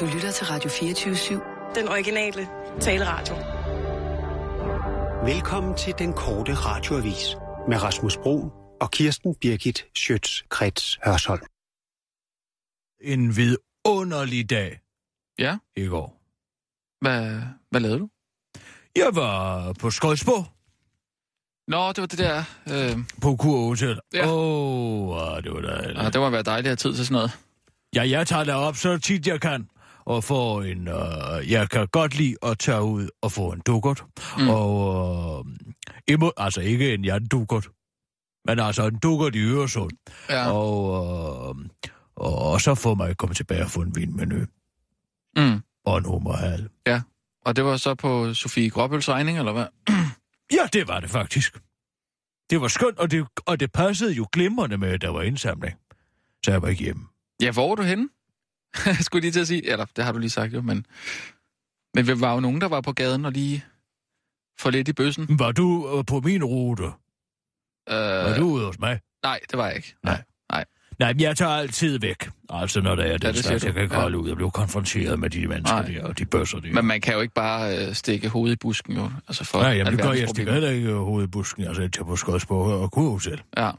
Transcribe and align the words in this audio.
Du 0.00 0.06
lytter 0.06 0.30
til 0.30 0.46
Radio 0.46 0.70
24-7. 0.70 1.74
Den 1.80 1.88
originale 1.88 2.48
taleradio. 2.80 3.34
Velkommen 5.34 5.76
til 5.76 5.94
den 5.98 6.12
korte 6.12 6.54
radioavis 6.54 7.36
med 7.68 7.82
Rasmus 7.82 8.16
Bro 8.16 8.50
og 8.80 8.90
Kirsten 8.90 9.34
Birgit 9.34 9.86
Schøtz-Krets 9.98 10.98
Hørsholm. 11.04 11.42
En 13.00 13.36
vidunderlig 13.36 14.50
dag 14.50 14.80
Ja, 15.38 15.58
i 15.76 15.86
går. 15.86 16.20
hvad, 17.00 17.40
hvad 17.70 17.80
lavede 17.80 17.98
du? 17.98 18.08
Jeg 18.96 19.08
var 19.12 19.72
på 19.72 19.90
Skodsborg 19.90 20.46
Nå, 21.68 21.88
det 21.88 21.98
var 22.00 22.06
det 22.06 22.18
der... 22.18 22.44
Øh, 22.70 22.96
på 23.22 23.36
Kur 23.36 23.68
Hotel. 23.68 23.90
Åh, 23.90 23.98
Ja. 24.14 24.24
oh, 24.32 25.42
det 25.42 25.52
var 25.52 25.60
dejligt. 25.60 25.98
ah, 25.98 26.12
det 26.12 26.20
må 26.20 26.30
være 26.30 26.42
dejligt 26.42 26.66
at 26.66 26.70
have 26.70 26.76
tid 26.76 26.94
til 26.94 27.06
sådan 27.06 27.14
noget. 27.14 27.38
Ja, 27.94 28.08
jeg 28.08 28.26
tager 28.26 28.44
det 28.44 28.54
op 28.54 28.76
så 28.76 28.98
tit 28.98 29.26
jeg 29.26 29.40
kan, 29.40 29.68
og 30.10 30.24
får 30.24 30.62
en... 30.62 30.88
Øh, 30.88 31.50
jeg 31.50 31.70
kan 31.70 31.88
godt 31.92 32.14
lide 32.16 32.36
at 32.42 32.58
tage 32.58 32.82
ud 32.82 33.08
og 33.22 33.32
få 33.32 33.52
en 33.52 33.60
dukkert. 33.66 34.04
Mm. 34.38 34.48
Og... 34.48 35.46
Øh, 35.48 35.54
imo, 36.08 36.30
altså 36.36 36.60
ikke 36.60 36.94
en 36.94 37.04
Jan 37.04 37.26
dukkert, 37.26 37.68
men 38.46 38.58
altså 38.60 38.86
en 38.86 38.98
dukkert 38.98 39.34
i 39.34 39.38
Øresund. 39.38 39.90
Ja. 40.28 40.50
Og, 40.52 41.56
øh, 41.58 41.68
og, 42.16 42.38
og 42.52 42.60
så 42.60 42.74
får 42.74 42.94
man 42.94 43.14
komme 43.14 43.34
tilbage 43.34 43.62
og 43.64 43.70
få 43.70 43.80
en 43.80 43.96
vinmenu 43.96 44.44
Mm. 45.36 45.60
og 45.84 45.98
en 45.98 46.04
hummerhal. 46.04 46.68
Og 47.46 47.56
det 47.56 47.64
var 47.64 47.76
så 47.76 47.94
på 47.94 48.34
Sofie 48.34 48.70
Gråbøls 48.70 49.08
regning, 49.08 49.38
eller 49.38 49.52
hvad? 49.52 49.66
Ja, 50.52 50.68
det 50.72 50.88
var 50.88 51.00
det 51.00 51.10
faktisk. 51.10 51.58
Det 52.50 52.60
var 52.60 52.68
skønt, 52.68 52.98
og 52.98 53.10
det, 53.10 53.26
og 53.46 53.60
det 53.60 53.72
passede 53.72 54.12
jo 54.12 54.26
glimrende 54.32 54.78
med, 54.78 54.88
at 54.88 55.00
der 55.00 55.08
var 55.08 55.22
indsamling. 55.22 55.78
Så 56.44 56.50
jeg 56.50 56.62
var 56.62 56.68
ikke 56.68 56.82
hjemme. 56.84 57.06
Ja, 57.42 57.52
hvor 57.52 57.68
var 57.68 57.74
du 57.74 57.82
henne? 57.82 58.08
Skulle 59.00 59.20
lige 59.20 59.32
til 59.32 59.40
at 59.40 59.46
sige. 59.46 59.70
Eller, 59.70 59.84
det 59.96 60.04
har 60.04 60.12
du 60.12 60.18
lige 60.18 60.30
sagt 60.30 60.54
jo, 60.54 60.60
men... 60.60 60.86
Men 61.94 62.06
vi 62.06 62.20
var 62.20 62.34
jo 62.34 62.40
nogen, 62.40 62.60
der 62.60 62.68
var 62.68 62.80
på 62.80 62.92
gaden 62.92 63.24
og 63.24 63.32
lige 63.32 63.64
få 64.60 64.70
lidt 64.70 64.88
i 64.88 64.92
bøssen. 64.92 65.38
Var 65.38 65.52
du 65.52 65.96
øh, 65.98 66.04
på 66.04 66.20
min 66.20 66.44
rute? 66.44 66.82
Øh, 66.84 66.90
Var 67.96 68.36
du 68.38 68.44
ude 68.44 68.66
hos 68.66 68.78
mig? 68.78 69.00
Nej, 69.22 69.40
det 69.50 69.58
var 69.58 69.66
jeg 69.66 69.76
ikke. 69.76 69.94
Nej. 70.04 70.22
Nej. 70.52 70.64
Nej, 70.98 71.12
men 71.12 71.20
jeg 71.20 71.36
tager 71.36 71.50
altid 71.52 71.98
væk. 71.98 72.30
Altså, 72.50 72.80
når 72.80 72.94
der 72.94 73.02
er 73.04 73.18
den 73.18 73.20
det 73.20 73.36
siger 73.36 73.42
slags, 73.42 73.64
jeg 73.64 73.72
kan 73.74 73.82
ikke 73.82 73.94
Ja. 73.94 74.00
holde 74.00 74.18
ud. 74.18 74.28
Jeg 74.28 74.36
blev 74.36 74.50
konfronteret 74.50 75.18
med 75.18 75.30
de 75.30 75.46
mennesker 75.46 75.76
Nej. 75.76 75.86
der, 75.90 76.04
og 76.04 76.18
de 76.18 76.24
bøsser 76.26 76.60
der. 76.60 76.72
Men 76.72 76.84
man 76.84 77.00
kan 77.00 77.14
jo 77.14 77.20
ikke 77.20 77.34
bare 77.34 77.86
øh, 77.88 77.94
stikke 77.94 78.28
hovedet 78.28 78.54
i 78.54 78.56
busken, 78.58 78.96
jo. 78.96 79.10
Altså 79.28 79.44
for 79.44 79.62
Nej, 79.62 79.70
jamen, 79.70 79.92
det 79.92 80.02
gør 80.02 80.12
jeg. 80.12 80.28
Stikker 80.28 80.52
heller 80.52 80.70
ikke 80.70 80.92
hovedbusken. 80.92 81.64
Altså, 81.64 81.82
jeg 81.82 81.92
tager 81.92 82.04
på 82.06 82.16
Skodsborg 82.16 82.66
og 82.72 82.92
Kurhotel. 82.92 83.42
Ja. 83.56 83.70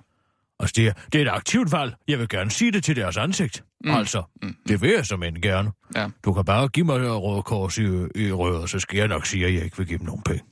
Altså, 0.61 0.73
det 0.75 0.87
er, 0.87 0.93
det 1.13 1.21
er 1.21 1.25
et 1.25 1.35
aktivt 1.35 1.71
valg. 1.71 1.93
Jeg 2.07 2.19
vil 2.19 2.29
gerne 2.29 2.51
sige 2.51 2.71
det 2.71 2.83
til 2.83 2.95
deres 2.95 3.17
ansigt. 3.17 3.63
Mm. 3.83 3.91
Altså, 3.91 4.23
Mm. 4.41 4.55
det 4.67 4.81
vil 4.81 4.89
jeg 4.89 5.05
som 5.05 5.23
en 5.23 5.41
gerne. 5.41 5.71
Ja. 5.95 6.09
Du 6.25 6.33
kan 6.33 6.45
bare 6.45 6.67
give 6.67 6.85
mig 6.85 6.99
det 6.99 7.11
røde 7.21 7.43
kors 7.43 7.77
i, 7.77 7.81
i 8.15 8.31
rød, 8.31 8.67
så 8.67 8.79
skal 8.79 8.97
jeg 8.97 9.07
nok 9.07 9.25
sige, 9.25 9.45
at 9.45 9.53
jeg 9.53 9.63
ikke 9.63 9.77
vil 9.77 9.87
give 9.87 9.97
dem 9.99 10.05
nogen 10.05 10.21
penge. 10.23 10.43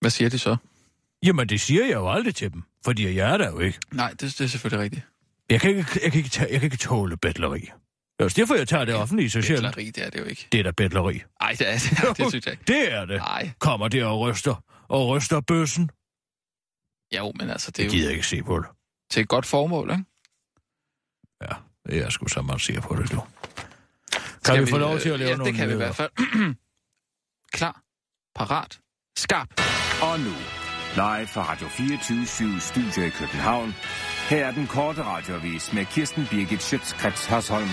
Hvad 0.00 0.10
siger 0.10 0.28
de 0.30 0.38
så? 0.38 0.56
Jamen, 1.26 1.48
det 1.48 1.60
siger 1.60 1.84
jeg 1.84 1.92
jo 1.94 2.10
aldrig 2.10 2.34
til 2.34 2.52
dem, 2.52 2.62
fordi 2.84 3.16
jeg 3.16 3.32
er 3.32 3.36
der 3.36 3.50
jo 3.50 3.58
ikke. 3.58 3.78
Nej, 3.92 4.10
det, 4.10 4.20
det 4.20 4.40
er 4.40 4.46
selvfølgelig 4.46 4.84
rigtigt. 4.84 5.02
Jeg 5.50 5.60
kan 5.60 5.70
ikke, 5.70 5.86
jeg 6.02 6.12
kan 6.12 6.18
ikke, 6.18 6.30
tage, 6.30 6.52
jeg 6.52 6.60
kan 6.60 6.66
ikke 6.66 6.76
tåle 6.76 7.16
bedleri. 7.16 7.60
Det 7.60 7.70
er 8.20 8.24
også 8.24 8.40
derfor, 8.40 8.54
jeg 8.54 8.68
tager 8.68 8.84
det 8.84 8.94
offentlige 8.94 9.30
så 9.30 9.42
sjældent. 9.42 9.74
Betleri, 9.74 9.90
det 9.90 10.06
er 10.06 10.10
det 10.10 10.18
jo 10.20 10.24
ikke. 10.24 10.48
Det 10.52 10.58
er 10.60 10.64
da 10.64 10.70
bedleri. 10.70 11.22
Nej, 11.40 11.56
det 11.58 11.68
er 11.68 11.72
det, 11.72 12.16
det 12.18 12.28
synes 12.30 12.46
jeg 12.46 12.52
ikke. 12.52 12.64
Det 12.72 12.92
er 12.92 13.04
det. 13.04 13.16
Nej. 13.16 13.50
Kommer 13.58 13.88
der 13.88 14.06
og 14.06 14.20
ryster, 14.20 14.64
og 14.88 15.08
ryster 15.08 15.40
bøssen. 15.40 15.90
Jo, 17.16 17.32
men 17.38 17.50
altså, 17.50 17.70
det 17.70 17.78
Jeg 17.78 17.84
er 17.84 17.86
jo 17.88 17.92
gider 17.92 18.10
ikke 18.10 18.26
se 18.26 18.42
på 18.42 18.58
det. 18.58 18.66
Til 19.10 19.20
et 19.22 19.28
godt 19.28 19.46
formål, 19.46 19.90
ikke? 19.90 20.04
Ja, 21.42 21.54
det 21.86 22.04
er 22.04 22.10
sgu 22.10 22.28
så 22.28 22.42
meget 22.42 22.60
se 22.60 22.80
på 22.80 22.96
det, 22.96 23.12
du. 23.12 23.20
Kan 24.12 24.20
Skal 24.44 24.66
vi, 24.66 24.70
få 24.70 24.78
lov 24.78 24.98
til 24.98 25.08
at 25.08 25.18
lave 25.18 25.30
ja, 25.30 25.36
nogle 25.36 25.52
det 25.52 25.58
kan 25.58 25.68
vi 25.68 25.72
i 25.72 25.76
nyheder? 25.76 25.92
hvert 25.94 25.96
fald. 25.96 26.54
Klar, 27.58 27.80
parat, 28.34 28.80
skarp. 29.16 29.48
Og 30.02 30.20
nu, 30.20 30.34
live 30.94 31.26
fra 31.26 31.42
Radio 31.52 31.68
24 31.68 32.60
Studio 32.60 33.02
i 33.06 33.10
København. 33.10 33.74
Her 34.28 34.46
er 34.46 34.50
den 34.52 34.66
korte 34.66 35.02
radiovis 35.02 35.72
med 35.72 35.84
Kirsten 35.84 36.26
Birgit 36.30 36.62
Schøtzgrads 36.62 37.26
Hasholm. 37.26 37.68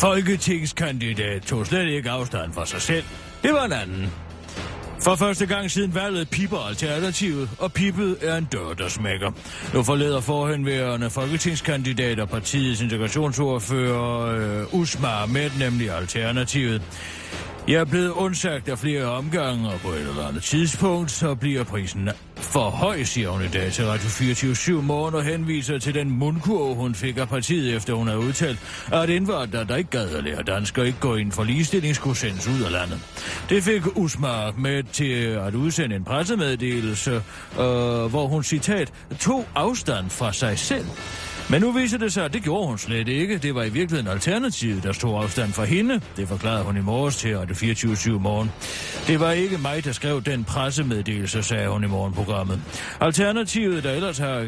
Folketingskandidat 0.00 1.42
tog 1.42 1.66
slet 1.66 1.86
ikke 1.88 2.10
afstand 2.10 2.52
fra 2.52 2.66
sig 2.66 2.82
selv. 2.82 3.04
Det 3.42 3.52
var 3.52 3.64
en 3.64 3.72
anden. 3.72 4.12
For 5.00 5.14
første 5.14 5.46
gang 5.46 5.70
siden 5.70 5.94
valget 5.94 6.30
piper 6.30 6.58
Alternativet, 6.68 7.50
og 7.58 7.72
pippet 7.72 8.16
er 8.22 8.36
en 8.36 8.44
dør, 8.44 8.74
der 8.78 8.88
smækker. 8.88 9.30
Nu 9.74 9.82
forleder 9.82 10.20
forhenværende 10.20 11.10
folketingskandidat 11.10 12.20
og 12.20 12.28
partiets 12.28 12.80
integrationsordfører 12.80 14.20
øh, 14.60 14.74
Usma 14.74 15.26
med, 15.26 15.50
nemlig 15.58 15.90
Alternativet. 15.90 16.82
Jeg 17.68 17.80
er 17.80 17.84
blevet 17.84 18.10
undsagt 18.10 18.68
af 18.68 18.78
flere 18.78 19.04
omgange, 19.04 19.68
og 19.68 19.80
på 19.80 19.88
et 19.88 20.00
eller 20.00 20.26
andet 20.28 20.42
tidspunkt, 20.42 21.10
så 21.10 21.34
bliver 21.34 21.64
prisen 21.64 22.08
for 22.36 22.70
høj, 22.70 23.02
siger 23.02 23.30
hun 23.30 23.42
i 23.42 23.48
dag 23.48 23.72
til 23.72 23.86
Radio 23.86 24.08
24 24.08 24.82
morgen 24.82 25.14
og 25.14 25.24
henviser 25.24 25.78
til 25.78 25.94
den 25.94 26.10
mundkurv, 26.10 26.74
hun 26.74 26.94
fik 26.94 27.16
af 27.16 27.28
partiet, 27.28 27.76
efter 27.76 27.94
hun 27.94 28.08
har 28.08 28.16
udtalt, 28.16 28.58
at 28.92 29.10
indvandrere, 29.10 29.64
der 29.64 29.76
ikke 29.76 29.90
gad 29.90 30.08
at 30.10 30.24
lære 30.24 30.42
dansk 30.42 30.78
og 30.78 30.86
ikke 30.86 30.98
gå 31.00 31.14
ind 31.14 31.32
for 31.32 31.44
ligestilling, 31.44 31.94
skulle 31.96 32.16
sendes 32.16 32.48
ud 32.48 32.62
af 32.62 32.72
landet. 32.72 33.00
Det 33.48 33.62
fik 33.62 33.96
Usma 33.96 34.50
med 34.50 34.82
til 34.82 35.12
at 35.22 35.54
udsende 35.54 35.96
en 35.96 36.04
pressemeddelelse, 36.04 37.12
øh, 37.12 37.20
hvor 38.10 38.26
hun, 38.26 38.42
citat, 38.42 38.92
tog 39.20 39.46
afstand 39.54 40.10
fra 40.10 40.32
sig 40.32 40.58
selv. 40.58 40.86
Men 41.50 41.60
nu 41.60 41.72
viser 41.72 41.98
det 41.98 42.12
sig, 42.12 42.24
at 42.24 42.32
det 42.32 42.42
gjorde 42.42 42.66
hun 42.66 42.78
slet 42.78 43.08
ikke. 43.08 43.38
Det 43.38 43.54
var 43.54 43.62
i 43.62 43.68
virkeligheden 43.68 44.12
alternativet, 44.12 44.82
der 44.82 44.92
stod 44.92 45.22
afstand 45.22 45.52
fra 45.52 45.64
hende. 45.64 46.00
Det 46.16 46.28
forklarede 46.28 46.64
hun 46.64 46.76
i 46.76 46.80
morges 46.80 47.16
til 47.16 47.38
Radio 47.38 47.54
24 47.54 48.20
morgen. 48.20 48.50
Det 49.06 49.20
var 49.20 49.32
ikke 49.32 49.58
mig, 49.58 49.84
der 49.84 49.92
skrev 49.92 50.22
den 50.22 50.44
pressemeddelelse, 50.44 51.42
sagde 51.42 51.68
hun 51.68 51.84
i 51.84 51.86
morgenprogrammet. 51.86 52.60
Alternativet, 53.00 53.84
der 53.84 53.92
ellers 53.92 54.18
har 54.18 54.46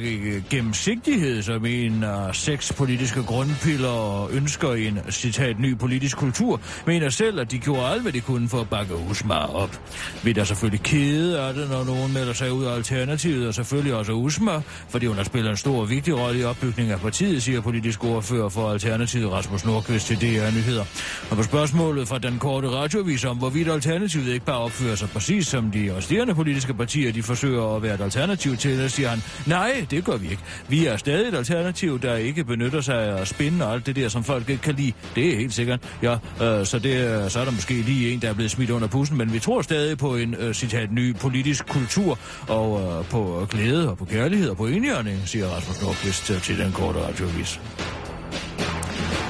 gennemsigtighed 0.50 1.42
som 1.42 1.66
en 1.66 2.04
af 2.04 2.34
seks 2.34 2.72
politiske 2.72 3.22
grundpiller 3.22 3.88
og 3.88 4.30
ønsker 4.32 4.72
en, 4.72 4.98
citat, 5.10 5.58
ny 5.58 5.78
politisk 5.78 6.16
kultur, 6.16 6.60
mener 6.86 7.08
selv, 7.08 7.40
at 7.40 7.50
de 7.50 7.58
gjorde 7.58 7.86
alt, 7.86 8.02
hvad 8.02 8.12
de 8.12 8.20
kunne 8.20 8.48
for 8.48 8.60
at 8.60 8.68
bakke 8.68 8.96
Usmar 9.10 9.46
op. 9.46 9.80
Vi 10.24 10.30
er 10.30 10.34
da 10.34 10.44
selvfølgelig 10.44 10.82
kede 10.82 11.40
af 11.40 11.54
det, 11.54 11.70
når 11.70 11.84
nogen 11.84 12.12
melder 12.12 12.32
sig 12.32 12.52
ud 12.52 12.64
af 12.64 12.74
Alternativet, 12.74 13.48
og 13.48 13.54
selvfølgelig 13.54 13.94
også 13.94 14.12
Usmar, 14.12 14.62
fordi 14.88 15.06
hun 15.06 15.16
har 15.16 15.24
spillet 15.24 15.50
en 15.50 15.56
stor 15.56 15.80
og 15.80 15.90
vigtig 15.90 16.18
rolle 16.18 16.40
i 16.40 16.44
opbygningen 16.44 16.89
af 16.90 17.00
partiet, 17.00 17.42
siger 17.42 17.60
politisk 17.60 18.04
ordfører 18.04 18.48
for 18.48 18.70
Alternativet 18.70 19.32
Rasmus 19.32 19.64
Nordqvist 19.64 20.06
til 20.06 20.16
DR 20.16 20.50
Nyheder. 20.50 20.84
Og 21.30 21.36
på 21.36 21.42
spørgsmålet 21.42 22.08
fra 22.08 22.18
den 22.18 22.38
korte 22.38 22.68
radiovis 22.68 23.24
om, 23.24 23.36
hvorvidt 23.36 23.68
Alternativet 23.68 24.32
ikke 24.32 24.46
bare 24.46 24.58
opfører 24.58 24.94
sig 24.94 25.08
præcis 25.08 25.46
som 25.46 25.70
de 25.70 25.96
resterende 25.96 26.34
politiske 26.34 26.74
partier, 26.74 27.12
de 27.12 27.22
forsøger 27.22 27.76
at 27.76 27.82
være 27.82 27.94
et 27.94 28.00
alternativ 28.00 28.56
til, 28.56 28.90
siger 28.90 29.08
han, 29.08 29.22
nej, 29.46 29.86
det 29.90 30.04
gør 30.04 30.16
vi 30.16 30.30
ikke. 30.30 30.42
Vi 30.68 30.86
er 30.86 30.96
stadig 30.96 31.28
et 31.28 31.34
alternativ, 31.34 32.00
der 32.00 32.14
ikke 32.14 32.44
benytter 32.44 32.80
sig 32.80 33.18
af 33.18 33.26
spin 33.26 33.62
og 33.62 33.72
alt 33.72 33.86
det 33.86 33.96
der, 33.96 34.08
som 34.08 34.24
folk 34.24 34.48
ikke 34.48 34.62
kan 34.62 34.74
lide. 34.74 34.92
Det 35.14 35.32
er 35.32 35.36
helt 35.36 35.54
sikkert. 35.54 35.80
Ja, 36.02 36.12
øh, 36.42 36.66
så, 36.66 36.78
det, 36.78 37.24
øh, 37.24 37.30
så 37.30 37.40
er 37.40 37.44
der 37.44 37.52
måske 37.52 37.74
lige 37.74 38.12
en, 38.12 38.22
der 38.22 38.28
er 38.28 38.34
blevet 38.34 38.50
smidt 38.50 38.70
under 38.70 38.88
pussen, 38.88 39.18
men 39.18 39.32
vi 39.32 39.38
tror 39.38 39.62
stadig 39.62 39.98
på 39.98 40.16
en, 40.16 40.34
øh, 40.38 40.54
citat, 40.54 40.92
ny 40.92 41.16
politisk 41.16 41.66
kultur, 41.68 42.18
og 42.48 42.98
øh, 42.98 43.04
på 43.04 43.46
glæde 43.50 43.90
og 43.90 43.98
på 43.98 44.04
kærlighed 44.04 44.48
og 44.48 44.56
på 44.56 44.66
enhjørning, 44.66 45.28
siger 45.28 45.48
Rasmus 45.48 45.82
Nordqvist 45.82 46.30
øh, 46.30 46.42
til 46.42 46.58
den 46.58 46.72
korte 46.80 46.98
radiovis. 46.98 47.60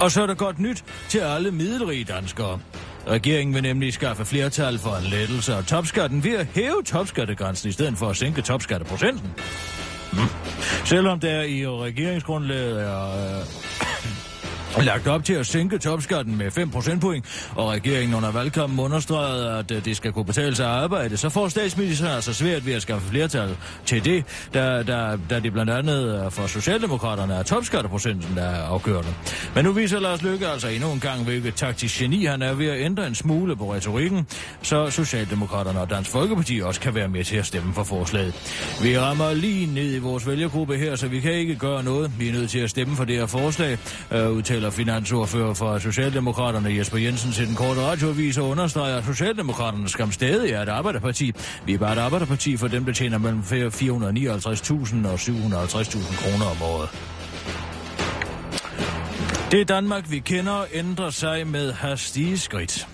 Og 0.00 0.10
så 0.10 0.22
er 0.22 0.26
der 0.26 0.34
godt 0.34 0.58
nyt 0.58 0.84
til 1.08 1.18
alle 1.18 1.50
middelrige 1.50 2.04
danskere. 2.04 2.60
Regeringen 3.08 3.54
vil 3.54 3.62
nemlig 3.62 3.92
skaffe 3.92 4.24
flertal 4.24 4.78
for 4.78 4.96
en 4.96 5.04
lettelse 5.04 5.54
af 5.54 5.64
topskatten 5.64 6.24
ved 6.24 6.36
at 6.36 6.46
hæve 6.46 6.82
topskattegrænsen 6.86 7.68
i 7.68 7.72
stedet 7.72 7.98
for 7.98 8.08
at 8.10 8.16
sænke 8.16 8.42
topskatteprocenten. 8.42 9.30
Mm. 10.12 10.18
Selvom 10.84 11.20
der 11.20 11.42
i 11.42 11.66
regeringsgrundlaget 11.66 12.82
er 12.82 13.38
øh, 13.38 13.44
lagt 14.78 15.08
op 15.08 15.24
til 15.24 15.34
at 15.34 15.46
sænke 15.46 15.78
topskatten 15.78 16.38
med 16.38 16.50
5 16.50 16.70
procentpoint, 16.70 17.50
og 17.56 17.70
regeringen 17.70 18.14
under 18.14 18.32
valgkampen 18.32 18.78
understregede, 18.80 19.50
at 19.50 19.70
øh, 19.70 19.84
det 19.84 19.96
skal 19.96 20.12
kunne 20.12 20.24
betale 20.24 20.56
sig 20.56 20.66
at 20.66 20.72
arbejde, 20.72 21.16
så 21.16 21.28
får 21.28 21.48
statsministeren 21.48 22.12
altså 22.12 22.34
svært 22.34 22.66
ved 22.66 22.74
at 22.74 22.82
skaffe 22.82 23.08
flertal 23.08 23.56
til 23.86 24.04
det, 24.04 24.24
da, 24.54 24.82
da, 24.82 25.18
da 25.30 25.40
det 25.40 25.52
blandt 25.52 25.70
andet 25.70 26.24
øh, 26.24 26.30
for 26.30 26.46
Socialdemokraterne 26.46 27.34
er 27.34 27.42
topskatteprocenten, 27.42 28.36
der 28.36 28.42
er 28.42 28.62
afgørende. 28.62 29.14
Men 29.54 29.64
nu 29.64 29.72
viser 29.72 30.00
Lars 30.00 30.22
Løkke 30.22 30.46
altså 30.48 30.68
endnu 30.68 30.92
en 30.92 31.00
gang, 31.00 31.24
hvilket 31.24 31.54
taktisk 31.54 31.98
geni 31.98 32.24
han 32.24 32.42
er 32.42 32.54
ved 32.54 32.66
at 32.66 32.80
ændre 32.80 33.06
en 33.06 33.14
smule 33.14 33.56
på 33.56 33.74
retorikken, 33.74 34.26
så 34.62 34.90
Socialdemokraterne 34.90 35.80
og 35.80 35.90
Dansk 35.90 36.10
Folkeparti 36.10 36.60
også 36.60 36.80
kan 36.80 36.94
være 36.94 37.08
med 37.08 37.24
til 37.24 37.36
at 37.36 37.46
stemme 37.46 37.74
for 37.74 37.84
forslaget. 37.84 38.34
Vi 38.82 38.98
rammer 38.98 39.32
lige 39.32 39.74
ned 39.74 39.94
i 39.94 39.98
vores 39.98 40.26
vælgergruppe 40.26 40.76
her, 40.76 40.96
så 40.96 41.08
vi 41.08 41.20
kan 41.20 41.32
ikke 41.32 41.56
gøre 41.56 41.84
noget. 41.84 42.12
Vi 42.18 42.28
er 42.28 42.32
nødt 42.32 42.50
til 42.50 42.58
at 42.58 42.70
stemme 42.70 42.96
for 42.96 43.04
det 43.04 43.16
her 43.16 43.26
forslag, 43.26 43.78
øh, 44.10 44.30
udtaler 44.30 44.59
finansordfører 44.68 45.54
for 45.54 45.78
Socialdemokraterne 45.78 46.76
Jesper 46.76 46.98
Jensen 46.98 47.32
til 47.32 47.46
den 47.46 47.54
korte 47.54 47.80
radioavis 47.80 48.38
og 48.38 48.48
understreger, 48.48 48.96
at 48.96 49.04
Socialdemokraterne 49.04 49.88
skam 49.88 50.12
stadig 50.12 50.52
er 50.52 50.62
et 50.62 50.68
arbejderparti. 50.68 51.32
Vi 51.66 51.74
er 51.74 51.78
bare 51.78 51.92
et 51.92 51.98
arbejderparti 51.98 52.56
for 52.56 52.68
dem, 52.68 52.84
der 52.84 52.92
tjener 52.92 53.18
mellem 53.18 53.40
459.000 53.40 55.08
og 55.08 55.14
750.000 55.14 56.22
kroner 56.22 56.46
om 56.46 56.62
året. 56.62 56.88
Det 59.50 59.68
Danmark, 59.68 60.10
vi 60.10 60.18
kender, 60.18 60.64
ændrer 60.72 61.10
sig 61.10 61.46
med 61.46 61.72
hastige 61.72 62.38
skridt. 62.38 62.88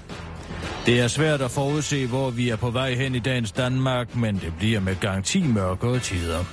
Det 0.87 1.01
er 1.01 1.09
svært 1.09 1.43
at 1.43 1.51
forudse, 1.51 2.07
hvor 2.07 2.31
vi 2.31 2.49
er 2.49 2.57
på 2.57 2.71
vej 2.71 2.95
hen 2.95 3.15
i 3.15 3.19
dagens 3.19 3.53
Danmark, 3.53 4.17
men 4.17 4.35
det 4.35 4.53
bliver 4.59 4.81
med 4.81 4.97
garanti 5.01 5.43
mørkere 5.43 5.99
tider. 5.99 6.45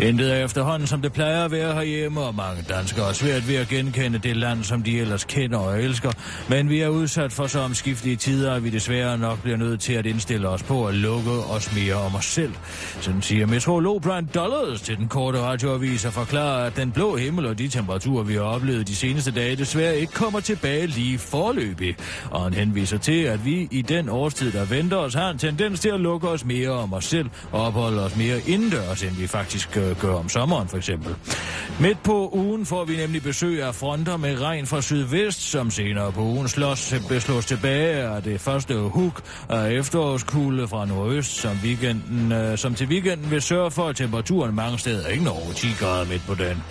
Intet 0.00 0.32
er 0.32 0.44
efterhånden, 0.44 0.86
som 0.86 1.02
det 1.02 1.12
plejer 1.12 1.44
at 1.44 1.50
være 1.50 1.74
herhjemme, 1.74 2.20
og 2.20 2.34
mange 2.34 2.62
danskere 2.68 3.08
er 3.08 3.12
svært 3.12 3.48
ved 3.48 3.56
at 3.56 3.68
genkende 3.68 4.18
det 4.18 4.36
land, 4.36 4.64
som 4.64 4.82
de 4.82 5.00
ellers 5.00 5.24
kender 5.24 5.58
og 5.58 5.82
elsker. 5.82 6.10
Men 6.48 6.70
vi 6.70 6.80
er 6.80 6.88
udsat 6.88 7.32
for 7.32 7.46
så 7.46 7.60
omskiftelige 7.60 8.16
tider, 8.16 8.54
at 8.54 8.64
vi 8.64 8.70
desværre 8.70 9.18
nok 9.18 9.42
bliver 9.42 9.56
nødt 9.56 9.80
til 9.80 9.92
at 9.92 10.06
indstille 10.06 10.48
os 10.48 10.62
på 10.62 10.86
at 10.86 10.94
lukke 10.94 11.30
os 11.30 11.74
mere 11.74 11.94
om 11.94 12.14
os 12.14 12.24
selv. 12.24 12.52
Sådan 13.00 13.22
siger 13.22 13.46
meteorolog 13.46 14.02
Brian 14.02 14.28
Dollars 14.34 14.80
til 14.80 14.96
den 14.96 15.08
korte 15.08 15.40
radioavis 15.40 16.04
og 16.04 16.12
forklarer, 16.12 16.66
at 16.66 16.76
den 16.76 16.92
blå 16.92 17.16
himmel 17.16 17.46
og 17.46 17.58
de 17.58 17.68
temperaturer, 17.68 18.24
vi 18.24 18.34
har 18.34 18.42
oplevet 18.42 18.88
de 18.88 18.96
seneste 18.96 19.30
dage, 19.30 19.56
desværre 19.56 19.96
ikke 19.98 20.12
kommer 20.12 20.40
tilbage 20.40 20.86
lige 20.86 21.18
forløbig. 21.18 21.96
Og 22.30 22.42
han 22.42 22.54
henviser 22.54 22.98
til, 22.98 23.22
at 23.22 23.44
vi 23.44 23.68
i 23.76 23.82
den 23.82 24.08
årstid, 24.08 24.52
der 24.52 24.64
venter 24.64 24.96
os, 24.96 25.14
har 25.14 25.30
en 25.30 25.38
tendens 25.38 25.80
til 25.80 25.88
at 25.88 26.00
lukke 26.00 26.28
os 26.28 26.44
mere 26.44 26.70
om 26.70 26.92
os 26.92 27.04
selv 27.04 27.30
og 27.52 27.66
opholde 27.66 28.04
os 28.04 28.16
mere 28.16 28.40
indendørs, 28.46 29.02
end 29.02 29.16
vi 29.16 29.26
faktisk 29.26 29.76
øh, 29.76 30.00
gør 30.00 30.14
om 30.14 30.28
sommeren 30.28 30.68
for 30.68 30.76
eksempel. 30.76 31.14
Midt 31.80 32.02
på 32.02 32.30
ugen 32.32 32.66
får 32.66 32.84
vi 32.84 32.96
nemlig 32.96 33.22
besøg 33.22 33.62
af 33.62 33.74
fronter 33.74 34.16
med 34.16 34.40
regn 34.40 34.66
fra 34.66 34.82
sydvest, 34.82 35.40
som 35.50 35.70
senere 35.70 36.12
på 36.12 36.20
ugen 36.20 36.48
slås, 36.48 36.94
beslås 37.08 37.46
tilbage 37.46 37.96
af 37.96 38.22
det 38.22 38.40
første 38.40 38.74
huk 38.74 39.22
af 39.48 39.70
efterårskulde 39.70 40.68
fra 40.68 40.86
nordøst, 40.86 41.36
som, 41.36 41.56
weekenden, 41.64 42.32
øh, 42.32 42.58
som 42.58 42.74
til 42.74 42.86
weekenden 42.86 43.30
vil 43.30 43.42
sørge 43.42 43.70
for, 43.70 43.88
at 43.88 43.96
temperaturen 43.96 44.54
mange 44.54 44.78
steder 44.78 45.08
ikke 45.08 45.24
når 45.24 45.32
over 45.44 45.52
10 45.52 45.66
grader 45.80 46.04
midt 46.04 46.22
på 46.26 46.34
dagen. 46.34 46.62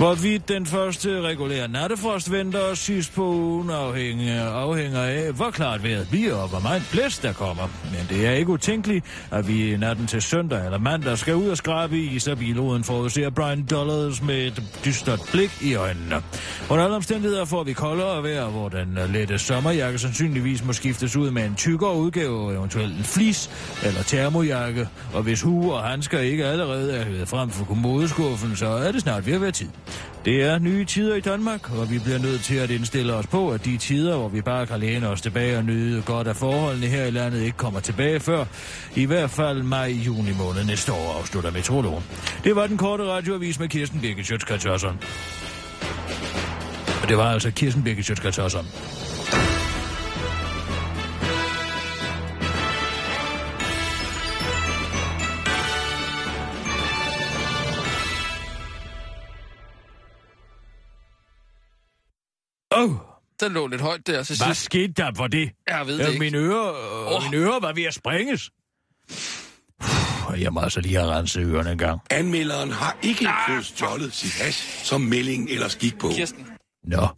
Hvorvidt 0.00 0.48
den 0.48 0.66
første 0.66 1.20
regulære 1.20 1.68
nattefrost 1.68 2.32
venter 2.32 2.60
os 2.60 2.78
sidst 2.78 3.14
på 3.14 3.24
ugen 3.24 3.70
afhænger, 3.70 4.44
afhænger 4.44 5.02
af, 5.02 5.32
hvor 5.32 5.50
klart 5.50 5.84
vejret 5.84 6.08
bliver 6.10 6.34
og 6.34 6.48
hvor 6.48 6.60
meget 6.60 6.82
blæst 6.92 7.22
der 7.22 7.32
kommer. 7.32 7.62
Men 7.84 8.06
det 8.08 8.26
er 8.26 8.32
ikke 8.32 8.50
utænkeligt, 8.50 9.04
at 9.30 9.48
vi 9.48 9.76
natten 9.76 10.06
til 10.06 10.22
søndag 10.22 10.64
eller 10.64 10.78
mandag 10.78 11.18
skal 11.18 11.34
ud 11.34 11.48
og 11.48 11.56
skrabe 11.56 11.98
i 11.98 12.18
så 12.18 12.36
biluden 12.36 12.84
forudser 12.84 13.30
Brian 13.30 13.66
Dollars 13.70 14.22
med 14.22 14.46
et 14.46 14.62
dystert 14.84 15.20
blik 15.32 15.62
i 15.62 15.74
øjnene. 15.74 16.16
Under 16.70 16.84
alle 16.84 16.96
omstændigheder 16.96 17.44
får 17.44 17.64
vi 17.64 17.72
koldere 17.72 18.22
vejr, 18.22 18.46
hvor 18.46 18.68
den 18.68 18.98
lette 19.12 19.38
sommerjakke 19.38 19.98
sandsynligvis 19.98 20.64
må 20.64 20.72
skiftes 20.72 21.16
ud 21.16 21.30
med 21.30 21.44
en 21.44 21.54
tykkere 21.54 21.94
udgave, 21.94 22.54
eventuelt 22.54 22.98
en 22.98 23.04
flis 23.04 23.50
eller 23.84 24.02
termojakke. 24.02 24.88
Og 25.14 25.22
hvis 25.22 25.42
hue 25.42 25.74
og 25.74 25.82
handsker 25.82 26.18
ikke 26.18 26.46
allerede 26.46 26.96
er 26.96 27.04
hævet 27.04 27.28
frem 27.28 27.50
for 27.50 27.64
kommodeskuffen, 27.64 28.56
så 28.56 28.66
er 28.66 28.92
det 28.92 29.00
snart 29.00 29.26
ved 29.26 29.34
at 29.34 29.40
være 29.40 29.50
tid. 29.50 29.68
Det 30.24 30.42
er 30.42 30.58
nye 30.58 30.84
tider 30.84 31.14
i 31.14 31.20
Danmark, 31.20 31.70
og 31.78 31.90
vi 31.90 31.98
bliver 31.98 32.18
nødt 32.18 32.40
til 32.40 32.54
at 32.54 32.70
indstille 32.70 33.14
os 33.14 33.26
på, 33.26 33.50
at 33.50 33.64
de 33.64 33.76
tider, 33.76 34.16
hvor 34.16 34.28
vi 34.28 34.40
bare 34.40 34.66
kan 34.66 34.80
læne 34.80 35.08
os 35.08 35.20
tilbage 35.20 35.58
og 35.58 35.64
nyde 35.64 36.02
godt 36.02 36.28
af 36.28 36.36
forholdene 36.36 36.86
her 36.86 37.04
i 37.04 37.10
landet, 37.10 37.42
ikke 37.42 37.56
kommer 37.56 37.80
tilbage 37.80 38.20
før. 38.20 38.44
I 38.96 39.04
hvert 39.04 39.30
fald 39.30 39.62
maj-juni 39.62 40.32
måned 40.32 40.64
næste 40.64 40.92
år, 40.92 41.18
afslutter 41.20 41.50
metrologen. 41.50 42.04
Det 42.44 42.56
var 42.56 42.66
den 42.66 42.76
korte 42.76 43.04
radioavis 43.04 43.58
med 43.58 43.68
Kirsten 43.68 44.00
Birgit 44.00 44.26
Sjøtskrets 44.26 44.66
Og 44.66 44.94
det 47.08 47.16
var 47.16 47.32
altså 47.32 47.50
Kirsten 47.50 47.82
Birgit 47.82 48.04
Sjøtskrets 48.04 48.38
Oh, 62.82 62.90
Den 63.40 63.52
lå 63.52 63.66
lidt 63.66 63.80
højt 63.80 64.06
der 64.06 64.22
til 64.22 64.36
hvad 64.38 64.54
sidst. 64.54 64.64
skete 64.64 64.92
der 64.92 65.12
for 65.16 65.26
det? 65.26 65.50
Jeg 65.68 65.86
ved 65.86 65.98
det 65.98 66.08
ikke. 66.08 66.18
mine 66.18 66.38
ører, 66.38 66.68
øh, 67.08 67.16
Åh. 67.16 67.22
mine 67.30 67.36
ører 67.44 67.60
var 67.60 67.72
ved 67.72 67.84
at 67.84 67.94
sprænges. 67.94 68.50
Jeg 70.38 70.52
må 70.52 70.60
altså 70.60 70.80
lige 70.80 70.94
have 70.96 71.10
renset 71.10 71.42
ørerne 71.46 71.72
en 71.72 71.78
gang. 71.78 72.00
Anmelderen 72.10 72.70
har 72.70 72.96
ikke 73.02 73.28
fået 73.48 73.66
stjålet 73.66 74.12
sit 74.12 74.42
hash, 74.42 74.84
som 74.84 75.00
meldingen 75.00 75.48
ellers 75.48 75.76
gik 75.76 75.98
på. 75.98 76.08
Kirsten, 76.16 76.46
Nå. 76.84 77.08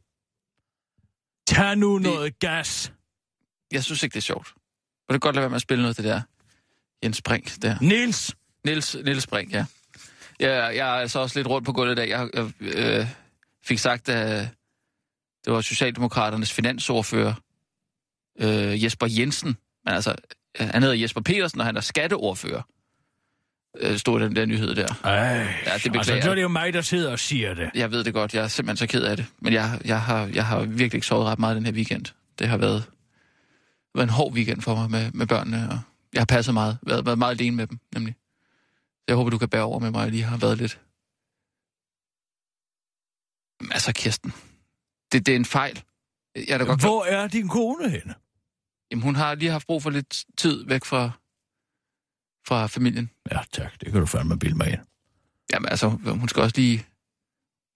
Tag 1.47 1.77
nu 1.77 1.99
noget 1.99 2.39
gas. 2.39 2.93
jeg 3.73 3.85
synes 3.85 4.03
ikke, 4.03 4.15
det 4.15 4.19
er 4.21 4.23
sjovt. 4.23 4.49
Vil 5.09 5.15
du 5.15 5.19
godt 5.19 5.35
lade 5.37 5.43
være 5.43 5.51
med 5.51 5.57
at 5.57 5.63
spille 5.63 5.83
noget 5.83 5.99
af 5.99 6.03
det 6.05 6.13
der 6.13 6.21
Jens 7.05 7.23
Brink 7.23 7.63
der? 7.63 7.77
Nils. 7.81 8.37
Niels, 8.65 8.97
Niels 9.05 9.27
Brink, 9.27 9.53
ja. 9.53 9.65
Jeg, 10.41 10.77
jeg 10.77 10.89
er 10.89 11.01
altså 11.01 11.19
også 11.19 11.39
lidt 11.39 11.47
rundt 11.49 11.67
på 11.67 11.73
gulvet 11.73 11.93
i 11.93 11.97
dag. 11.97 12.09
Jeg, 12.09 12.29
jeg 12.35 12.51
øh, 12.61 13.07
fik 13.65 13.79
sagt, 13.79 14.09
at 14.09 14.49
det 15.45 15.53
var 15.53 15.61
Socialdemokraternes 15.61 16.53
finansordfører, 16.53 17.35
øh, 18.41 18.85
Jesper 18.85 19.07
Jensen. 19.11 19.57
Men 19.85 19.95
altså, 19.95 20.15
øh, 20.61 20.69
han 20.69 20.83
hedder 20.83 20.97
Jesper 20.97 21.21
Petersen, 21.21 21.61
og 21.61 21.67
han 21.67 21.77
er 21.77 21.81
skatteordfører. 21.81 22.63
Øh, 23.79 23.99
stod 23.99 24.21
den 24.21 24.37
der 24.37 24.47
nyhed 24.47 24.75
der. 24.75 25.01
Ej, 25.05 25.13
Ja, 25.13 25.45
det 25.85 25.97
altså, 25.97 26.21
så 26.23 26.31
er 26.31 26.35
det 26.35 26.43
jo 26.43 26.49
mig, 26.49 26.73
der 26.73 26.81
sidder 26.81 27.13
og 27.13 27.19
siger 27.19 27.55
det. 27.55 27.71
Jeg 27.75 27.91
ved 27.91 28.05
det 28.05 28.15
godt, 28.15 28.35
jeg 28.35 28.45
er 28.45 28.49
simpelthen 28.49 28.77
så 28.89 28.93
ked 28.93 29.03
af 29.03 29.17
det. 29.17 29.27
Men 29.39 29.53
jeg, 29.53 29.81
jeg, 29.85 30.03
har, 30.03 30.27
jeg 30.27 30.47
har 30.47 30.61
virkelig 30.61 30.95
ikke 30.95 31.07
sovet 31.07 31.27
ret 31.27 31.39
meget 31.39 31.57
den 31.57 31.67
her 31.67 31.73
weekend. 31.73 32.05
Det 32.39 32.49
har 32.49 32.57
været, 32.57 32.85
været 33.95 34.07
en 34.07 34.11
hård 34.11 34.33
weekend 34.33 34.63
for 34.63 34.75
mig 34.75 34.91
med, 34.91 35.11
med 35.13 35.27
børnene, 35.27 35.69
og 35.71 35.79
jeg 36.13 36.21
har 36.21 36.27
passet 36.27 36.55
meget, 36.55 36.79
været, 36.83 37.07
været 37.07 37.19
meget 37.19 37.41
alene 37.41 37.57
med 37.57 37.67
dem, 37.67 37.79
nemlig. 37.95 38.15
Så 38.97 39.05
jeg 39.09 39.17
håber, 39.17 39.31
du 39.31 39.39
kan 39.39 39.49
bære 39.49 39.63
over 39.63 39.79
med 39.79 39.91
mig, 39.91 40.03
jeg 40.03 40.11
lige 40.11 40.23
har 40.23 40.37
været 40.37 40.59
lidt... 40.59 40.81
Altså, 43.71 43.93
Kirsten, 43.93 44.33
det, 45.13 45.27
det 45.27 45.33
er 45.33 45.37
en 45.37 45.45
fejl. 45.45 45.83
Jeg 46.37 46.45
er 46.49 46.59
da 46.59 46.65
godt 46.65 46.81
Hvor 46.81 47.05
er 47.05 47.29
din 47.29 47.49
kone 47.49 47.91
henne? 47.91 48.15
Jamen, 48.91 49.03
hun 49.03 49.17
har 49.17 49.35
lige 49.35 49.51
haft 49.51 49.67
brug 49.67 49.83
for 49.83 49.91
lidt 49.91 50.25
tid 50.39 50.65
væk 50.67 50.85
fra, 50.85 51.11
fra 52.47 52.67
familien. 52.67 53.11
Ja, 53.33 53.39
tak. 53.53 53.81
Det 53.81 53.93
kan 53.93 54.01
du 54.01 54.07
fandme 54.07 54.39
bilde 54.39 54.57
mig 54.57 54.69
ind. 54.73 54.81
Jamen, 55.53 55.69
altså, 55.69 55.89
hun 55.89 56.29
skal 56.29 56.43
også 56.43 56.57
lige... 56.57 56.87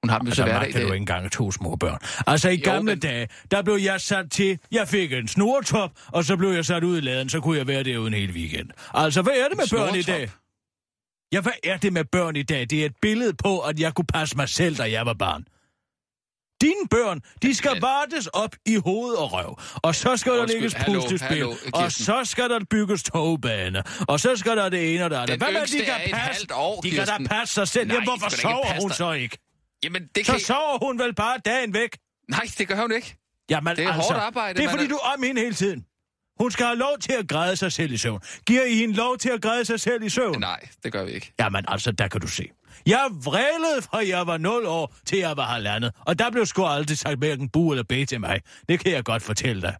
Hun 0.02 0.10
har 0.10 0.18
dem 0.18 0.28
jo 0.28 0.34
så 0.34 0.42
Altså, 0.42 0.52
hverdag. 0.52 0.68
magter 0.68 0.80
du 0.80 0.86
ikke 0.92 0.96
engang 0.96 1.30
to 1.32 1.52
små 1.52 1.76
børn. 1.76 1.98
Altså, 2.26 2.48
i 2.48 2.56
Jo, 2.56 2.60
gamle 2.64 2.94
dage, 2.94 3.28
der 3.50 3.62
blev 3.62 3.74
jeg 3.76 4.00
sat 4.00 4.30
til, 4.30 4.58
jeg 4.70 4.88
fik 4.88 5.12
en 5.12 5.28
snortop, 5.28 5.90
og 6.06 6.24
så 6.24 6.36
blev 6.36 6.48
jeg 6.50 6.64
sat 6.64 6.84
ud 6.84 6.98
i 6.98 7.00
laden, 7.00 7.28
så 7.28 7.40
kunne 7.40 7.58
jeg 7.58 7.66
være 7.66 7.82
derude 7.84 8.06
en 8.06 8.14
hel 8.14 8.30
weekend. 8.32 8.70
Altså, 8.94 9.22
hvad 9.22 9.32
er 9.32 9.48
det 9.48 9.56
med 9.56 9.66
børn 9.70 9.94
i 9.96 10.02
dag? 10.02 10.30
Ja, 11.32 11.40
hvad 11.40 11.52
er 11.64 11.76
det 11.76 11.92
med 11.92 12.04
børn 12.04 12.36
i 12.36 12.42
dag? 12.42 12.70
Det 12.70 12.82
er 12.82 12.86
et 12.86 12.96
billede 13.02 13.34
på, 13.34 13.60
at 13.60 13.80
jeg 13.80 13.94
kunne 13.94 14.06
passe 14.06 14.36
mig 14.36 14.48
selv, 14.48 14.76
da 14.76 14.90
jeg 14.90 15.06
var 15.06 15.14
barn. 15.14 15.46
Dine 16.60 16.88
børn, 16.90 17.20
de 17.42 17.54
skal 17.54 17.72
Men- 17.72 17.82
vartes 17.82 18.26
op 18.26 18.54
i 18.66 18.76
hoved 18.76 19.14
og 19.14 19.32
røv. 19.32 19.58
Og 19.82 19.94
så 19.94 20.16
skal 20.16 20.32
der 20.32 20.40
Undskyld, 20.40 20.60
lægges 20.60 20.72
hallo, 20.72 21.00
pustespil. 21.00 21.44
Og 21.74 21.92
så 21.92 22.20
skal 22.24 22.50
der 22.50 22.60
bygges 22.70 23.02
togbane. 23.02 23.82
Og 24.08 24.20
så 24.20 24.36
skal 24.36 24.56
der 24.56 24.68
det 24.68 24.94
ene 24.94 25.04
og 25.04 25.10
det 25.10 25.16
andet. 25.16 25.38
Hvad 25.38 25.52
med, 25.52 25.66
de 25.66 25.84
kan 25.84 25.94
passe? 26.12 26.46
år, 26.54 26.80
de 26.80 26.90
kan 26.90 27.06
da 27.06 27.16
passe 27.28 27.54
sig 27.54 27.68
selv. 27.68 27.86
Nej, 27.88 27.94
Jamen, 27.94 28.08
hvorfor 28.08 28.28
sover 28.36 28.80
hun 28.80 28.90
så 28.90 29.12
ikke? 29.12 29.38
Jamen, 29.84 30.02
det 30.14 30.26
Så 30.26 30.32
kan... 30.32 30.40
sover 30.40 30.86
hun 30.86 30.98
vel 30.98 31.14
bare 31.14 31.38
dagen 31.44 31.74
væk? 31.74 31.98
Nej, 32.30 32.40
det 32.58 32.68
gør 32.68 32.80
hun 32.80 32.92
ikke. 32.92 33.16
Jamen, 33.50 33.76
Det 33.76 33.84
er 33.84 33.92
altså, 33.92 34.12
hårdt 34.12 34.24
arbejde, 34.24 34.58
Det 34.58 34.66
er 34.66 34.70
fordi, 34.70 34.84
er- 34.84 34.88
du 34.88 34.94
er 34.94 35.14
om 35.16 35.22
hende 35.22 35.40
hele 35.40 35.54
tiden. 35.54 35.84
Hun 36.40 36.50
skal 36.50 36.66
have 36.66 36.78
lov 36.78 36.98
til 37.00 37.12
at 37.12 37.28
græde 37.28 37.56
sig 37.56 37.72
selv 37.72 37.92
i 37.92 37.96
søvn. 37.96 38.20
Giver 38.46 38.64
I 38.64 38.74
hende 38.76 38.94
lov 38.94 39.18
til 39.18 39.28
at 39.28 39.42
græde 39.42 39.64
sig 39.64 39.80
selv 39.80 40.02
i 40.02 40.08
søvn? 40.08 40.40
Nej, 40.40 40.60
det 40.84 40.92
gør 40.92 41.04
vi 41.04 41.10
ikke. 41.12 41.32
Jamen 41.40 41.64
altså, 41.68 41.92
der 41.92 42.08
kan 42.08 42.20
du 42.20 42.26
se. 42.28 42.48
Jeg 42.86 43.08
vrælede 43.24 43.82
fra 43.82 44.08
jeg 44.08 44.26
var 44.26 44.38
0 44.38 44.66
år 44.66 44.94
til 45.06 45.18
jeg 45.18 45.36
var 45.36 45.46
halvandet. 45.46 45.92
Og 46.06 46.18
der 46.18 46.30
blev 46.30 46.46
sgu 46.46 46.64
aldrig 46.64 46.98
sagt 46.98 47.18
hverken 47.18 47.48
bu 47.48 47.70
eller 47.70 47.84
bæ 47.84 48.04
til 48.04 48.20
mig. 48.20 48.40
Det 48.68 48.80
kan 48.80 48.92
jeg 48.92 49.04
godt 49.04 49.22
fortælle 49.22 49.62
dig. 49.62 49.76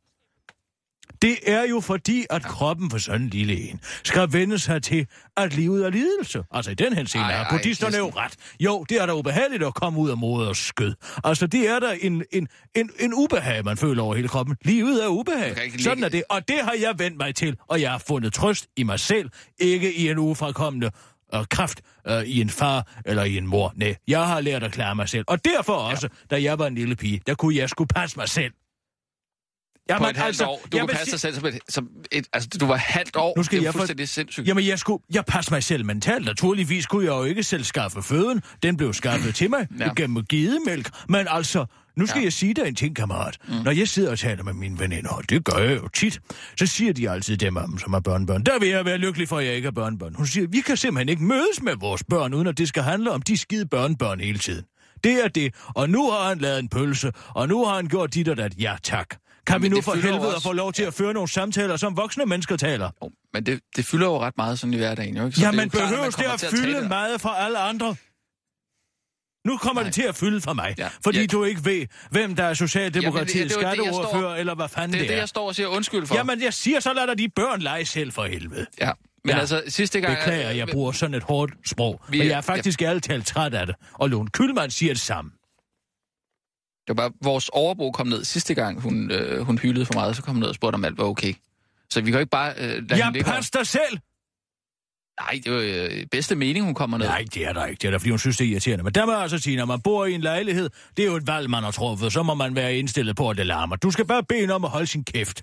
Det 1.23 1.37
er 1.47 1.63
jo 1.63 1.81
fordi, 1.81 2.27
at 2.31 2.43
kroppen 2.43 2.91
for 2.91 2.99
sådan 2.99 3.23
en 3.23 3.29
lille 3.29 3.71
en 3.71 3.81
skal 4.05 4.33
vende 4.33 4.59
sig 4.59 4.83
til 4.83 5.07
at 5.37 5.55
livet 5.55 5.87
er 5.87 5.91
lidelse. 5.91 6.43
Altså 6.51 6.71
i 6.71 6.75
den 6.75 6.93
henseende 6.93 7.29
har 7.29 7.51
buddhisterne 7.51 7.97
jo 7.97 8.13
ret. 8.17 8.33
Jo, 8.61 8.85
det 8.89 9.03
er 9.03 9.07
da 9.07 9.13
ubehageligt 9.13 9.65
at 9.65 9.75
komme 9.75 9.99
ud 9.99 10.11
af 10.11 10.17
moders 10.17 10.59
skød. 10.59 10.95
Altså 11.25 11.47
det 11.47 11.69
er 11.69 11.79
der 11.79 11.91
en, 12.01 12.25
en, 12.33 12.49
en, 12.75 12.91
en 13.01 13.15
ubehag, 13.15 13.65
man 13.65 13.77
føler 13.77 14.03
over 14.03 14.15
hele 14.15 14.29
kroppen. 14.29 14.57
Livet 14.65 15.05
er 15.05 15.09
ubehag. 15.09 15.57
Sådan 15.79 16.05
er 16.05 16.09
det. 16.09 16.23
Og 16.31 16.49
det 16.49 16.57
har 16.63 16.75
jeg 16.81 16.95
vendt 16.99 17.17
mig 17.17 17.35
til, 17.35 17.57
og 17.69 17.81
jeg 17.81 17.91
har 17.91 18.03
fundet 18.09 18.33
trøst 18.33 18.67
i 18.77 18.83
mig 18.83 19.01
selv, 19.01 19.31
ikke 19.59 19.95
i 19.95 20.09
en 20.09 20.19
ufrakommende 20.19 20.91
øh, 21.35 21.45
kraft 21.51 21.81
øh, 22.07 22.23
i 22.23 22.41
en 22.41 22.51
far 22.51 22.93
eller 23.07 23.25
i 23.25 23.37
en 23.37 23.47
mor. 23.47 23.73
Nej, 23.77 23.97
jeg 24.09 24.27
har 24.27 24.41
lært 24.41 24.63
at 24.63 24.73
klare 24.73 24.95
mig 24.95 25.09
selv. 25.09 25.25
Og 25.29 25.45
derfor 25.45 25.73
også, 25.73 26.09
da 26.31 26.43
jeg 26.43 26.59
var 26.59 26.67
en 26.67 26.75
lille 26.75 26.97
pige, 26.97 27.21
der 27.27 27.35
kunne 27.35 27.57
jeg 27.57 27.69
skulle 27.69 27.89
passe 27.89 28.19
mig 28.19 28.29
selv. 28.29 28.53
På 29.99 30.07
et 30.07 30.17
halvt 30.17 30.43
år. 30.43 30.61
Du 30.73 30.77
jeg 30.77 30.81
kunne 30.81 30.95
passe 30.97 31.11
dig 31.13 31.21
selv 31.21 31.35
som 31.35 31.47
et, 31.47 31.59
som 31.69 31.89
et... 32.13 32.27
Altså, 32.33 32.49
du 32.61 32.67
var 32.67 32.77
halvt 32.77 33.17
år. 33.17 33.35
Nu 33.37 33.43
skal 33.43 33.57
det 33.59 33.63
er 33.63 33.67
jeg 33.67 33.73
for- 33.73 33.79
fuldstændig 33.79 34.09
sindssygt. 34.09 34.49
Jamen, 34.49 34.67
jeg 34.67 34.79
skulle... 34.79 35.03
Jeg 35.15 35.25
passer 35.25 35.53
mig 35.53 35.63
selv 35.65 35.85
mentalt. 35.85 36.25
Naturligvis 36.25 36.87
kunne 36.87 37.05
jeg 37.05 37.11
jo 37.11 37.25
ikke 37.25 37.43
selv 37.43 37.65
skaffe 37.65 38.03
føden. 38.03 38.43
Den 38.63 38.77
blev 38.77 38.93
skaffet 38.95 39.35
til 39.35 39.51
mig 39.51 39.67
Ja. 39.79 39.89
gennem 39.97 40.25
gidemælk. 40.25 40.91
Men 41.09 41.27
altså, 41.31 41.67
nu 41.97 42.07
skal 42.07 42.19
Ja. 42.19 42.25
jeg 42.25 42.33
sige 42.33 42.55
dig 42.55 42.69
en 42.69 42.75
ting, 42.75 42.97
kammerat. 42.97 43.39
Mm. 43.49 43.55
Når 43.55 43.71
jeg 43.71 43.89
sidder 43.89 44.11
og 44.11 44.19
taler 44.19 44.43
med 44.45 44.53
mine 44.53 44.79
veninder, 44.79 45.11
og 45.11 45.31
det 45.31 45.45
gør 45.45 45.59
jeg 45.59 45.77
jo 45.77 45.89
tit, 45.89 46.21
så 46.59 46.67
siger 46.67 46.93
de 46.93 47.11
altid 47.11 47.37
dem 47.37 47.55
dem, 47.55 47.79
som 47.79 47.93
har 47.93 48.01
børnebørn. 48.01 48.43
Der 48.43 48.59
vil 48.59 48.69
jeg 48.69 48.85
være 48.85 48.99
lykkelig 48.99 49.29
for, 49.29 49.39
at 49.39 49.47
jeg 49.47 49.55
ikke 49.55 49.67
har 49.67 49.73
børnebørn. 49.73 50.15
Hun 50.15 50.27
siger, 50.27 50.47
vi 50.49 50.61
kan 50.61 50.77
simpelthen 50.77 51.09
ikke 51.09 51.25
mødes 51.25 51.63
med 51.63 51.73
vores 51.81 52.05
børn, 52.11 52.35
uden 52.35 52.47
at 52.47 52.59
det 52.59 52.69
skal 52.69 52.83
handle 52.83 53.11
om 53.11 53.23
de 53.23 53.37
skide 53.37 53.67
børnebørn 53.67 54.21
hele 54.21 54.39
tiden. 54.39 54.65
Det 55.05 55.25
er 55.25 55.29
det. 55.29 55.55
Og 55.75 55.91
nu 55.91 56.11
har 56.11 56.29
han 56.29 56.39
lavet 56.39 56.59
en 56.59 56.69
pølse, 56.69 57.13
og 57.29 57.49
nu 57.49 57.65
har 57.65 57.75
han 57.77 57.87
gjort 57.89 58.15
dit 58.15 58.29
og 58.29 58.37
dat. 58.37 58.53
Ja, 58.59 58.77
tak. 58.83 59.17
Kan 59.47 59.63
vi 59.63 59.69
nu 59.69 59.77
det 59.77 59.85
for 59.85 59.95
helvede 59.95 60.35
også- 60.35 60.49
få 60.49 60.53
lov 60.53 60.73
til 60.73 60.83
at 60.83 60.95
føre 60.95 61.13
nogle 61.15 61.29
samtaler, 61.29 61.77
som 61.77 61.97
voksne 61.97 62.27
mennesker 62.27 62.57
taler? 62.57 62.91
Jo, 63.05 63.11
men 63.35 63.47
det, 63.47 63.61
det 63.77 63.85
fylder 63.87 64.07
jo 64.07 64.19
ret 64.21 64.37
meget 64.37 64.59
sådan 64.59 64.75
i 64.75 64.77
hverdagen, 64.77 65.17
jo 65.17 65.27
ikke? 65.27 65.37
Så 65.37 65.43
Ja, 65.43 65.49
det 65.49 65.57
men 65.57 65.65
at 65.65 65.71
behøves 65.73 66.15
det 66.15 66.25
at 66.25 66.41
fylde 66.51 66.73
tale- 66.75 66.89
meget 66.89 67.21
for 67.21 67.29
alle 67.29 67.59
andre? 67.59 67.97
Nu 69.49 69.57
kommer 69.57 69.83
Nej. 69.83 69.87
det 69.89 69.95
til 69.95 70.03
at 70.03 70.15
fylde 70.17 70.41
for 70.41 70.53
mig, 70.53 70.75
Ja. 70.79 70.89
fordi 71.05 71.21
Ja. 71.21 71.27
du 71.27 71.45
ikke 71.45 71.65
ved, 71.65 71.87
hvem 72.11 72.37
der 72.37 72.45
er 72.45 72.55
Socialdemokratiets 72.55 73.33
det- 73.33 73.43
det 73.43 73.51
det, 73.51 73.63
jeg 73.63 73.75
skatteordfører, 73.77 74.23
står- 74.23 74.35
eller 74.35 74.55
hvad 74.55 74.69
fanden 74.69 74.93
Det 74.93 74.97
er 74.99 75.03
det 75.03 75.09
det, 75.09 75.15
er. 75.15 75.19
jeg 75.19 75.29
står 75.29 75.47
og 75.49 75.55
siger 75.55 75.67
undskyld 75.67 76.07
for. 76.07 76.15
Jamen, 76.15 76.43
jeg 76.43 76.55
siger, 76.55 76.81
så 76.81 76.93
lader 76.93 77.15
de 77.15 77.29
børn 77.29 77.61
lege 77.61 77.85
selv 77.87 78.13
for 78.13 78.25
helvede. 78.25 78.67
Ja, 78.81 78.91
men 79.25 79.35
Ja. 79.35 79.41
altså 79.41 79.63
sidste 79.69 80.01
gang... 80.01 80.17
Beklager, 80.17 80.51
jeg 80.51 80.69
bruger 80.69 80.93
sådan 80.93 81.15
et 81.15 81.23
hårdt 81.23 81.53
sprog. 81.69 82.01
Vi 82.09 82.21
er- 82.21 82.25
jeg 82.25 82.37
er 82.37 82.41
faktisk 82.41 82.83
ja. 82.83 82.99
talt 82.99 83.27
træt 83.27 83.55
af 83.55 83.67
det. 83.67 83.75
Og 83.93 84.09
Lone 84.11 84.29
Kylmand 84.31 84.71
siger 84.71 84.93
det 84.93 85.01
samme. 85.03 85.31
Det 86.87 86.97
var 86.97 87.09
bare, 87.09 87.13
vores 87.23 87.49
overbo 87.49 87.91
kom 87.91 88.07
ned 88.07 88.25
sidste 88.25 88.55
gang, 88.55 88.81
hun, 88.81 89.11
øh, 89.11 89.41
hun 89.41 89.59
hylede 89.59 89.87
for 89.87 89.95
meget, 89.95 90.17
så 90.17 90.23
kom 90.23 90.35
hun 90.35 90.41
ned 90.41 90.49
og 90.49 90.55
spurgte, 90.55 90.75
om 90.75 90.85
alt 90.85 90.99
var 90.99 91.05
okay. 91.05 91.35
Så 91.91 92.01
vi 92.01 92.05
kan 92.05 92.13
jo 92.13 92.19
ikke 92.21 92.31
bare 92.31 92.55
øh, 92.57 92.89
lade 92.91 93.05
Jeg 93.05 93.25
pas 93.25 93.51
dig 93.51 93.67
selv! 93.67 93.99
Nej, 95.21 95.41
det 95.45 95.53
var 95.53 95.61
øh, 95.63 96.07
bedste 96.11 96.35
mening, 96.35 96.65
hun 96.65 96.75
kommer 96.75 96.99
ned. 96.99 97.07
Nej, 97.07 97.25
det 97.35 97.47
er 97.47 97.53
der 97.53 97.67
ikke. 97.67 97.81
Det 97.81 97.87
er 97.89 97.91
der, 97.91 97.99
fordi 97.99 98.11
hun 98.11 98.19
synes, 98.19 98.37
det 98.37 98.47
er 98.47 98.51
irriterende. 98.51 98.85
Men 98.85 98.95
der 98.95 99.07
må 99.07 99.13
jeg 99.13 99.23
altså 99.23 99.39
sige, 99.39 99.57
når 99.57 99.65
man 99.65 99.81
bor 99.81 100.07
i 100.07 100.13
en 100.13 100.21
lejlighed, 100.21 100.71
det 100.97 101.03
er 101.03 101.07
jo 101.07 101.17
et 101.17 101.27
valg, 101.27 101.51
man 101.51 101.63
har 101.63 101.71
truffet. 101.71 102.13
Så 102.13 102.23
må 102.23 102.35
man 102.35 102.55
være 102.55 102.77
indstillet 102.77 103.17
på, 103.17 103.31
at 103.31 103.37
det 103.37 103.47
larmer. 103.47 103.77
Du 103.77 103.91
skal 103.91 104.07
bare 104.07 104.25
bede 104.25 104.41
hende 104.41 104.55
om 104.55 104.65
at 104.65 104.71
holde 104.71 104.87
sin 104.87 105.05
kæft. 105.05 105.43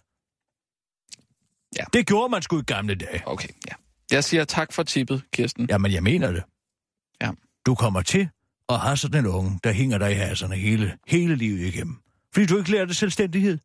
Ja. 1.77 1.83
Det 1.93 2.07
gjorde 2.07 2.31
man 2.31 2.41
sgu 2.41 2.59
i 2.59 2.63
gamle 2.67 2.95
dage. 2.95 3.21
Okay, 3.25 3.49
ja. 3.67 3.73
Jeg 4.11 4.23
siger 4.23 4.45
tak 4.45 4.73
for 4.73 4.83
tippet, 4.83 5.23
Kirsten. 5.33 5.67
Jamen, 5.69 5.91
jeg 5.91 6.03
mener 6.03 6.31
det. 6.31 6.43
Ja. 7.21 7.31
Du 7.65 7.75
kommer 7.75 8.01
til 8.01 8.29
at 8.69 8.79
have 8.79 8.97
sådan 8.97 9.19
en 9.25 9.31
unge, 9.31 9.59
der 9.63 9.71
hænger 9.71 9.97
dig 9.97 10.11
i 10.11 10.13
haserne 10.15 10.55
hele, 10.55 10.97
hele 11.07 11.35
livet 11.35 11.59
igennem. 11.67 11.97
Fordi 12.33 12.45
du 12.45 12.57
ikke 12.57 12.71
lærer 12.71 12.85
det 12.85 12.95
selvstændighed. 12.95 13.57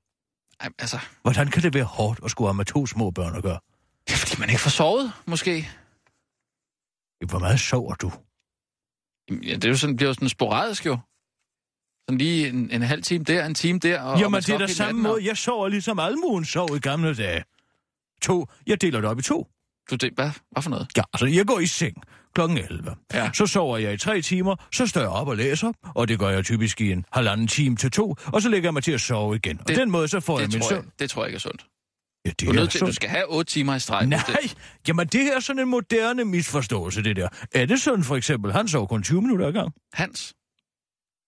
Ej, 0.61 0.69
altså, 0.79 0.99
Hvordan 1.23 1.49
kan 1.51 1.63
det 1.63 1.75
være 1.75 1.85
hårdt 1.85 2.21
at 2.25 2.31
skulle 2.31 2.49
have 2.49 2.55
med 2.55 2.65
to 2.65 2.87
små 2.87 3.11
børn 3.11 3.37
at 3.37 3.43
gøre? 3.43 3.59
det 4.09 4.13
er 4.15 4.17
fordi 4.19 4.41
man 4.41 4.49
ikke 4.49 4.61
får 4.61 4.71
sovet, 4.71 5.13
måske. 5.27 5.69
Hvor 7.29 7.39
meget 7.39 7.61
sover 7.61 7.95
du? 7.95 8.13
Jamen, 9.31 9.45
Ja, 9.45 9.55
det 9.55 9.65
er 9.65 9.69
jo 9.69 9.77
sådan, 9.77 9.97
bliver 9.97 10.09
jo 10.09 10.15
sådan 10.15 10.29
sporadisk 10.29 10.87
jo. 10.87 10.99
Sådan 12.09 12.19
lige 12.19 12.49
en, 12.49 12.71
en 12.71 12.83
halv 12.83 13.03
time 13.03 13.25
der, 13.25 13.47
en 13.47 13.55
time 13.55 13.79
der. 13.79 14.01
Og, 14.03 14.13
og 14.13 14.19
Jamen, 14.19 14.33
man 14.33 14.43
det 14.43 14.49
er 14.55 14.59
da 14.59 14.67
samme 14.67 15.09
og- 15.09 15.13
måde. 15.13 15.27
Jeg 15.27 15.37
sover 15.37 15.69
ligesom 15.69 15.99
almuen 15.99 16.45
sov 16.45 16.77
i 16.77 16.79
gamle 16.79 17.15
dage. 17.15 17.45
To. 18.23 18.47
Jeg 18.67 18.81
deler 18.81 19.01
det 19.01 19.11
op 19.11 19.19
i 19.19 19.23
to. 19.23 19.47
Du, 19.91 19.97
det, 19.97 20.13
hvad, 20.15 20.31
hvad 20.51 20.63
for 20.63 20.71
noget? 20.71 20.89
Ja, 20.97 21.03
altså, 21.13 21.27
jeg 21.27 21.47
går 21.47 21.59
i 21.59 21.67
seng 21.67 21.97
klokken 22.39 22.59
11. 22.59 22.95
Ja. 23.15 23.31
Så 23.35 23.47
sover 23.47 23.79
jeg 23.79 23.95
i 23.95 23.97
tre 23.97 24.23
timer, 24.23 24.57
så 24.73 24.87
står 24.87 25.01
jeg 25.01 25.11
op 25.11 25.29
og 25.29 25.37
læser, 25.37 25.73
og 25.95 26.09
det 26.09 26.19
gør 26.19 26.29
jeg 26.29 26.45
typisk 26.45 26.81
i 26.81 26.93
en 26.93 27.05
halvanden 27.13 27.47
time 27.49 27.77
til 27.77 27.91
to, 27.91 28.15
og 28.27 28.43
så 28.43 28.49
lægger 28.49 28.67
jeg 28.67 28.75
mig 28.75 28.83
til 28.83 28.93
at 28.93 29.01
sove 29.01 29.37
igen. 29.37 29.61
Og 29.61 29.69
Det- 29.69 29.77
den 29.77 29.91
måde, 29.91 30.09
så 30.09 30.21
får 30.21 30.41
jeg 30.41 30.49
min 30.53 30.63
søvn. 30.63 30.91
det 30.99 31.11
tror 31.11 31.23
jeg 31.23 31.29
ikke 31.29 31.37
er 31.37 31.41
sundt. 31.41 31.67
Ja, 32.25 32.31
det 32.31 32.41
Du, 32.41 32.49
er 32.51 32.53
nødt 32.55 32.71
til, 32.71 32.81
du 32.81 32.93
skal 32.93 33.09
have 33.09 33.25
otte 33.33 33.53
timer 33.53 33.75
i 33.75 33.79
streg. 33.81 34.07
Nej, 34.07 34.21
Det, 34.43 34.55
jamen 34.89 35.07
det 35.07 35.35
er 35.37 35.41
sådan 35.41 35.63
en 35.63 35.69
moderne 35.69 36.25
misforståelse, 36.25 37.03
det 37.03 37.17
der. 37.17 37.29
Edison 37.55 38.05
for 38.05 38.17
eksempel, 38.17 38.53
han 38.53 38.69
sov 38.69 38.89
kun 38.89 39.03
20 39.03 39.23
minutter 39.23 39.47
ad 39.47 39.53
gang. 39.53 39.73
Hans. 39.93 40.35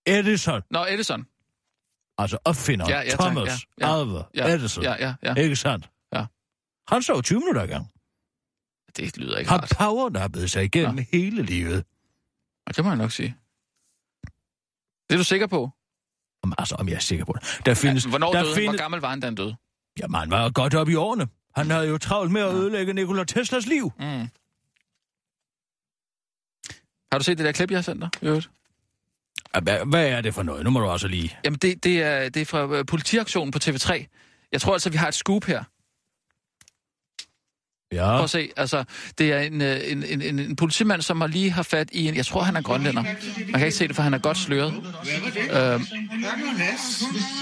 Edison, 0.07 0.61
Nå, 0.71 0.87
Edison. 0.89 1.25
altså 2.19 2.39
opfinder 2.45 2.87
Ja, 2.89 3.01
ja, 3.01 3.11
Thomas 3.11 3.49
ja, 3.81 3.87
ja. 3.89 4.01
Alva 4.01 4.23
Ja, 4.35 4.47
Edison, 4.55 4.85
Ja, 4.85 4.95
ja, 5.01 5.15
ja. 5.23 5.35
ikke 5.35 5.57
sandt? 5.57 5.89
Ja. 6.15 6.25
Han 6.89 7.03
sov 7.03 7.23
20 7.23 7.39
minutter 7.41 7.63
ad 7.63 7.69
gang. 7.69 7.87
Det 8.97 9.17
lyder 9.17 9.39
ikke 9.39 9.51
Har 9.51 9.59
rart. 9.59 9.73
powernappet 9.79 10.51
sig 10.51 10.65
igennem 10.65 10.95
Nå. 10.95 11.03
hele 11.13 11.43
livet. 11.43 11.85
Og 12.67 12.77
det 12.77 12.85
må 12.85 12.91
jeg 12.91 12.99
nok 12.99 13.11
sige. 13.13 13.37
Det 15.09 15.15
er 15.15 15.17
du 15.19 15.25
sikker 15.25 15.47
på? 15.47 15.71
Om, 16.43 16.55
altså, 16.59 16.75
om 16.75 16.89
jeg 16.89 16.95
er 16.95 16.99
sikker 17.01 17.25
på 17.25 17.35
det. 17.41 17.61
Der 17.67 17.75
findes, 17.75 18.05
Ja, 18.05 18.09
hvornår 18.11 18.33
der 18.33 18.43
døde 18.43 18.45
han? 18.45 18.55
Hvor 18.55 18.61
findes, 18.71 18.81
gammel 18.81 19.01
var 19.01 19.11
han, 19.11 19.21
da 19.21 19.27
han 19.27 19.35
døde? 19.35 19.57
Jamen, 20.01 20.21
han 20.21 20.31
var 20.31 20.51
godt 20.51 20.75
op 20.75 20.89
i 20.89 20.95
årene. 20.95 21.29
Han 21.57 21.71
havde 21.71 21.89
jo 21.89 21.99
travlt 21.99 22.33
med 22.33 22.41
at 22.41 22.55
ødelægge 22.55 22.93
Nikola 22.93 23.25
Teslas 23.25 23.67
liv. 23.67 23.93
Mm. 23.99 24.29
Har 27.13 27.19
du 27.19 27.25
set 27.25 27.39
det 27.39 27.47
der 27.47 27.53
klip, 27.53 27.71
jeg 27.71 27.77
har 27.79 27.83
sendt 27.83 28.01
dig? 28.01 28.11
øvrigt? 28.23 28.51
Hvad, 29.63 29.87
hvad 29.87 30.07
er 30.09 30.21
det 30.21 30.35
for 30.35 30.43
noget? 30.43 30.65
Nu 30.65 30.71
må 30.71 30.81
du 30.81 30.87
også 30.87 31.09
lige... 31.09 31.39
Jamen, 31.45 31.59
det, 31.59 31.85
det, 31.85 32.03
er, 32.03 32.29
det 32.29 32.41
er 32.43 32.47
fra 32.47 32.67
øh, 32.79 32.87
politiaktionen 32.87 33.53
på 33.53 33.59
TV3. 33.63 34.07
Jeg 34.53 34.61
tror 34.61 34.73
altså, 34.73 34.91
vi 34.91 34.97
har 34.97 35.09
et 35.09 35.15
scoop 35.15 35.45
her. 35.45 35.65
Ja, 37.93 38.07
Prøv 38.11 38.23
at 38.25 38.31
se. 38.31 38.51
Altså, 38.57 38.85
det 39.19 39.33
er 39.33 39.41
en, 39.41 39.61
øh, 39.63 39.81
en, 39.85 40.03
en, 40.05 40.23
en, 40.23 40.39
en 40.39 40.57
politimand, 40.57 41.03
som 41.03 41.21
har 41.21 41.29
lige 41.29 41.51
har 41.51 41.63
fat 41.63 41.89
i 41.93 42.09
en... 42.09 42.17
Jeg 42.17 42.27
tror, 42.27 42.43
han 42.43 42.57
er 42.57 42.63
grønlænder. 42.63 43.03
Man 43.03 43.53
kan 43.53 43.65
ikke 43.67 43.77
se 43.77 43.89
det, 43.89 43.97
for 43.97 44.03
han 44.03 44.15
er 44.15 44.19
godt 44.19 44.37
sløret. 44.39 44.73
Øhm, 45.53 45.87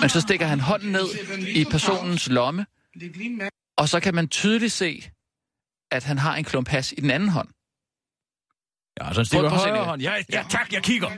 men 0.00 0.08
så 0.08 0.20
stikker 0.20 0.46
han 0.46 0.60
hånden 0.60 0.92
ned 0.92 1.06
i 1.48 1.64
personens 1.64 2.28
lomme, 2.28 2.66
og 3.78 3.88
så 3.88 4.00
kan 4.00 4.14
man 4.14 4.28
tydeligt 4.28 4.72
se, 4.72 5.10
at 5.90 6.04
han 6.04 6.18
har 6.18 6.36
en 6.36 6.44
klump 6.44 6.68
has 6.68 6.92
i 6.92 7.00
den 7.00 7.10
anden 7.10 7.28
hånd. 7.28 7.48
ja 9.00 9.08
så 9.12 9.18
han 9.18 9.24
stikker 9.26 9.48
Prøv- 9.48 9.58
højre 9.58 9.78
det. 9.78 9.84
hånd. 9.86 10.02
Ja, 10.02 10.12
ja, 10.32 10.44
tak, 10.50 10.72
jeg 10.72 10.82
kigger. 10.82 11.08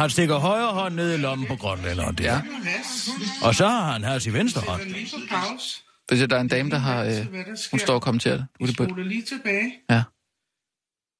Han 0.00 0.10
stikker 0.10 0.36
højre 0.38 0.72
hånd 0.72 0.94
ned 0.94 1.14
i 1.14 1.16
lommen 1.16 1.46
på 1.46 1.56
grønlænderen 1.56 2.14
der. 2.14 2.24
Ja. 2.32 2.40
Og 3.42 3.54
så 3.54 3.68
har 3.68 3.92
han 3.92 4.04
has 4.04 4.26
i 4.26 4.32
venstre 4.32 4.60
hånd. 4.60 4.80
Hvis 6.08 6.20
der 6.30 6.36
er 6.36 6.40
en 6.40 6.48
dame, 6.48 6.70
der 6.70 6.78
har... 6.78 7.04
Øh, 7.04 7.26
hun 7.70 7.78
står 7.80 7.94
og 7.94 8.02
kommenterer 8.02 8.36
det. 8.36 8.46
på- 8.60 8.66
Spoler 8.84 9.04
lige 9.04 9.22
tilbage. 9.22 9.72
Ja. 9.90 10.02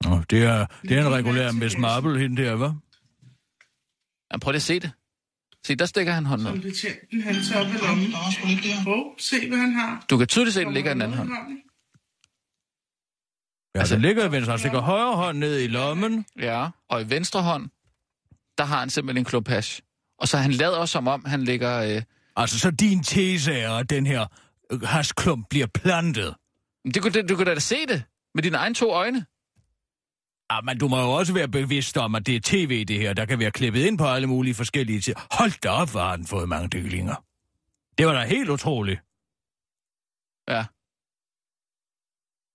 Nå, 0.05 0.23
det 0.31 0.43
er, 0.45 0.67
det 0.83 0.99
er 0.99 1.07
en 1.07 1.12
regulær 1.12 1.53
Miss 1.53 1.79
Marple, 1.79 2.19
hende 2.19 2.43
der, 2.43 2.57
hva'? 2.57 2.75
ja. 4.33 4.39
Prøv 4.39 4.51
lige 4.53 4.57
at 4.57 4.62
se 4.62 4.81
det. 4.81 4.91
Se, 5.67 5.75
der 5.77 5.87
stikker 5.87 6.12
han 6.12 6.27
hånden 6.27 6.47
Som 6.47 6.55
ned. 6.57 6.62
betjenten 6.62 7.23
han 7.23 7.35
tager 7.35 7.67
op 7.67 7.75
i 7.75 7.79
lommen. 7.87 8.12
Hov, 8.85 9.15
se 9.19 9.49
hvad 9.49 9.59
han 9.59 9.73
har. 9.73 10.05
Du 10.11 10.17
kan 10.19 10.27
tydeligt 10.27 10.55
se, 10.55 10.61
at 10.61 10.67
den 10.67 10.75
ligger 10.75 10.91
i 10.91 10.95
den 10.95 11.03
anden 11.03 11.17
hånd. 11.19 11.29
Ja, 13.75 13.79
altså, 13.81 13.95
den 13.95 14.03
ligger 14.03 14.29
i 14.29 14.33
venstre. 14.33 14.53
Han 14.53 14.59
stikker 14.59 14.81
højre 14.81 15.17
hånd 15.17 15.39
ned 15.39 15.61
i 15.61 15.67
lommen. 15.67 16.25
Ja. 16.39 16.69
Og 16.89 17.03
i 17.03 17.11
venstre 17.11 17.43
hånd, 17.43 17.71
der 18.59 18.65
har 18.65 18.79
han 18.79 18.91
simpelthen 18.91 19.21
en 19.21 19.25
klump 19.25 19.49
hash. 19.49 19.81
Og 20.19 20.29
så 20.29 20.37
han 20.39 20.53
lavet 20.53 20.77
også 20.77 20.93
som 20.93 21.09
om, 21.09 21.25
han 21.25 21.45
ligger... 21.45 21.97
Øh, 21.97 22.03
Altså, 22.37 22.59
så 22.59 22.71
din 22.71 23.03
tese 23.03 23.53
er, 23.53 23.73
at 23.73 23.91
den 23.91 24.07
her 24.07 24.27
hasklump 24.85 25.47
bliver 25.50 25.67
plantet. 25.67 26.35
det, 26.95 27.02
kunne- 27.02 27.23
du 27.26 27.37
kan 27.37 27.47
da 27.47 27.59
se 27.59 27.87
det 27.87 28.05
med 28.35 28.43
dine 28.43 28.57
egne 28.57 28.75
to 28.75 28.91
øjne. 28.93 29.26
Ja, 30.52 30.61
men 30.61 30.79
du 30.79 30.88
må 30.88 31.00
jo 31.00 31.11
også 31.12 31.33
være 31.35 31.49
bevidst 31.49 31.97
om, 31.97 32.14
at 32.14 32.26
det 32.26 32.37
er 32.37 32.41
tv, 32.45 32.85
det 32.85 32.99
her, 32.99 33.12
der 33.14 33.25
kan 33.26 33.38
være 33.38 33.50
klippet 33.50 33.81
ind 33.87 33.99
på 33.99 34.05
alle 34.07 34.26
mulige 34.26 34.55
forskellige 34.55 35.00
ting. 35.00 35.17
Hold 35.38 35.61
da 35.61 35.69
op, 35.69 35.91
hvor 35.91 36.00
har 36.00 36.17
den 36.17 36.26
fået 36.26 36.49
mange 36.49 36.69
dyklinger. 36.69 37.17
Det 37.99 38.07
var 38.07 38.12
da 38.12 38.25
helt 38.25 38.50
utroligt. 38.50 39.00
Ja. 40.55 40.62